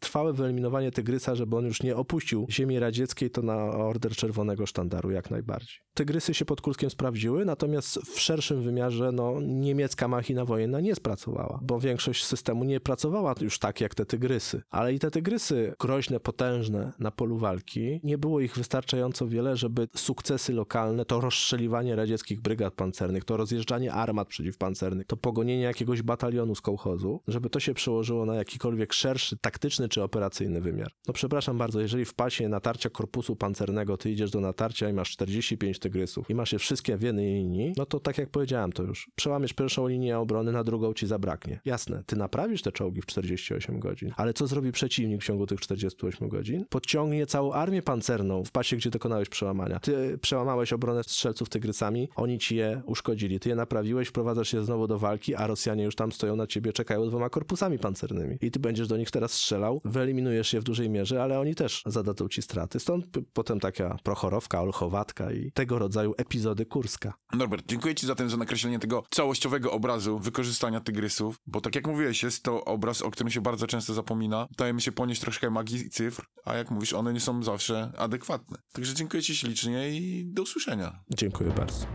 Trwałe 0.00 0.32
wyeliminowanie 0.32 0.90
tygrysa, 0.90 1.34
żeby 1.34 1.56
on 1.56 1.64
już 1.64 1.82
nie 1.82 1.96
opuścił 1.96 2.46
ziemi 2.50 2.78
radzieckiej, 2.78 3.30
to 3.30 3.42
na 3.42 3.56
order 3.64 4.12
czerwonego 4.12 4.66
sztandaru 4.66 5.10
jak 5.10 5.30
najbardziej. 5.30 5.78
Tygrysy 5.94 6.34
się 6.34 6.44
pod 6.44 6.60
Kurskiem 6.60 6.90
sprawdziły, 6.90 7.44
natomiast 7.44 7.98
w 7.98 8.20
szerszym 8.20 8.62
wymiarze 8.62 9.12
no, 9.12 9.40
niemiecka 9.40 10.08
machina 10.08 10.44
wojenna 10.44 10.80
nie 10.80 10.94
spracowała, 10.94 11.60
bo 11.62 11.80
większość 11.80 12.24
systemu 12.24 12.64
nie 12.64 12.80
pracowała 12.80 13.34
już 13.40 13.58
tak 13.58 13.80
jak 13.80 13.94
te 13.94 14.06
tygrysy. 14.06 14.62
Ale 14.70 14.94
i 14.94 14.98
te 14.98 15.10
tygrysy, 15.10 15.74
groźne, 15.80 16.20
potężne 16.20 16.92
na 16.98 17.10
polu 17.10 17.38
walki, 17.38 18.00
nie 18.04 18.18
było 18.18 18.40
ich 18.40 18.56
wystarczająco 18.56 19.26
wiele, 19.26 19.56
żeby 19.56 19.88
sukcesy 19.96 20.52
lokalne, 20.52 21.04
to 21.04 21.20
rozstrzeliwanie 21.20 21.96
radzieckich 21.96 22.40
brygad 22.40 22.74
pancernych, 22.74 23.24
to 23.24 23.36
rozjeżdżanie 23.36 23.92
armat 23.92 24.28
przeciwpancernych, 24.28 25.06
to 25.06 25.16
pogonienie 25.16 25.62
jakiegoś 25.62 26.02
batalionu 26.02 26.54
z 26.54 26.60
kołchozu, 26.60 27.22
żeby 27.28 27.50
to 27.50 27.60
się 27.60 27.74
przełożyło 27.74 28.26
na 28.26 28.34
jakikolwiek 28.34 28.92
szerszy, 28.92 29.36
taktyczny 29.38 29.88
czy 29.88 30.02
operacyjny 30.02 30.60
wymiar. 30.60 30.92
No 31.08 31.14
przepraszam 31.14 31.58
bardzo, 31.58 31.80
jeżeli 31.80 32.04
w 32.04 32.14
pasie 32.14 32.48
natarcia 32.48 32.90
korpusu 32.90 33.36
pancernego 33.36 33.96
ty 33.96 34.10
idziesz 34.10 34.30
do 34.30 34.40
natarcia 34.40 34.88
i 34.88 34.92
masz 34.92 35.10
45 35.10 35.79
tygrysów 35.80 36.30
i 36.30 36.34
masz 36.34 36.52
je 36.52 36.58
wszystkie 36.58 36.96
w 36.96 37.02
jednej 37.02 37.34
linii, 37.34 37.72
no 37.76 37.86
to 37.86 38.00
tak 38.00 38.18
jak 38.18 38.28
powiedziałem 38.28 38.72
to 38.72 38.82
już, 38.82 39.10
przełamiesz 39.14 39.52
pierwszą 39.52 39.88
linię 39.88 40.18
obrony, 40.18 40.52
na 40.52 40.64
drugą 40.64 40.94
ci 40.94 41.06
zabraknie. 41.06 41.60
Jasne, 41.64 42.02
ty 42.06 42.16
naprawisz 42.16 42.62
te 42.62 42.72
czołgi 42.72 43.02
w 43.02 43.06
48 43.06 43.80
godzin, 43.80 44.12
ale 44.16 44.34
co 44.34 44.46
zrobi 44.46 44.72
przeciwnik 44.72 45.22
w 45.22 45.24
ciągu 45.24 45.46
tych 45.46 45.60
48 45.60 46.28
godzin? 46.28 46.64
Podciągnie 46.68 47.26
całą 47.26 47.52
armię 47.52 47.82
pancerną 47.82 48.44
w 48.44 48.50
pasie, 48.50 48.76
gdzie 48.76 48.90
dokonałeś 48.90 49.28
przełamania. 49.28 49.80
Ty 49.80 50.18
przełamałeś 50.18 50.72
obronę 50.72 51.02
strzelców 51.04 51.48
tygrysami, 51.48 52.08
oni 52.16 52.38
ci 52.38 52.56
je 52.56 52.82
uszkodzili. 52.86 53.40
Ty 53.40 53.48
je 53.48 53.54
naprawiłeś, 53.54 54.08
wprowadzasz 54.08 54.52
je 54.52 54.64
znowu 54.64 54.86
do 54.86 54.98
walki, 54.98 55.34
a 55.34 55.46
Rosjanie 55.46 55.84
już 55.84 55.94
tam 55.94 56.12
stoją 56.12 56.36
na 56.36 56.46
ciebie, 56.46 56.72
czekają 56.72 57.08
dwoma 57.08 57.30
korpusami 57.30 57.78
pancernymi. 57.78 58.38
I 58.40 58.50
ty 58.50 58.60
będziesz 58.60 58.88
do 58.88 58.96
nich 58.96 59.10
teraz 59.10 59.32
strzelał, 59.32 59.80
wyeliminujesz 59.84 60.52
je 60.52 60.60
w 60.60 60.64
dużej 60.64 60.90
mierze, 60.90 61.22
ale 61.22 61.40
oni 61.40 61.54
też 61.54 61.82
zadadzą 61.86 62.28
ci 62.28 62.42
straty. 62.42 62.80
Stąd 62.80 63.06
potem 63.32 63.60
taka 63.60 63.96
prochorowka, 64.02 64.62
olchowatka 64.62 65.32
i 65.32 65.52
tego 65.70 65.78
rodzaju 65.78 66.14
epizody 66.18 66.66
Kurska. 66.66 67.14
Norbert, 67.34 67.64
dziękuję 67.66 67.94
Ci 67.94 68.06
zatem 68.06 68.30
za 68.30 68.36
nakreślenie 68.36 68.78
tego 68.78 69.02
całościowego 69.10 69.72
obrazu 69.72 70.18
wykorzystania 70.18 70.80
tygrysów, 70.80 71.36
bo 71.46 71.60
tak 71.60 71.74
jak 71.74 71.86
mówiłeś, 71.86 72.22
jest 72.22 72.42
to 72.42 72.64
obraz, 72.64 73.02
o 73.02 73.10
którym 73.10 73.30
się 73.30 73.40
bardzo 73.40 73.66
często 73.66 73.94
zapomina. 73.94 74.46
Dajemy 74.58 74.80
się 74.80 74.92
ponieść 74.92 75.20
troszkę 75.20 75.50
magii 75.50 75.90
cyfr, 75.90 76.24
a 76.44 76.54
jak 76.54 76.70
mówisz, 76.70 76.92
one 76.92 77.12
nie 77.12 77.20
są 77.20 77.42
zawsze 77.42 77.92
adekwatne. 77.98 78.58
Także 78.72 78.94
dziękuję 78.94 79.22
Ci 79.22 79.36
ślicznie 79.36 79.90
i 79.90 80.24
do 80.26 80.42
usłyszenia. 80.42 81.00
Dziękuję 81.10 81.50
bardzo. 81.50 81.86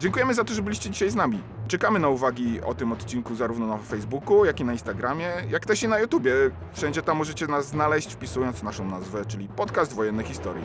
Dziękujemy 0.00 0.34
za 0.34 0.44
to, 0.44 0.54
że 0.54 0.62
byliście 0.62 0.90
dzisiaj 0.90 1.10
z 1.10 1.14
nami. 1.14 1.42
Czekamy 1.68 1.98
na 1.98 2.08
uwagi 2.08 2.60
o 2.60 2.74
tym 2.74 2.92
odcinku 2.92 3.34
zarówno 3.34 3.66
na 3.66 3.78
Facebooku, 3.78 4.44
jak 4.44 4.60
i 4.60 4.64
na 4.64 4.72
Instagramie, 4.72 5.32
jak 5.50 5.66
też 5.66 5.82
i 5.82 5.88
na 5.88 5.98
YouTubie. 5.98 6.32
Wszędzie 6.72 7.02
tam 7.02 7.16
możecie 7.16 7.46
nas 7.46 7.68
znaleźć 7.68 8.12
wpisując 8.12 8.62
naszą 8.62 8.84
nazwę, 8.84 9.26
czyli 9.26 9.48
Podcast 9.48 9.92
Wojenne 9.92 10.24
Historii. 10.24 10.64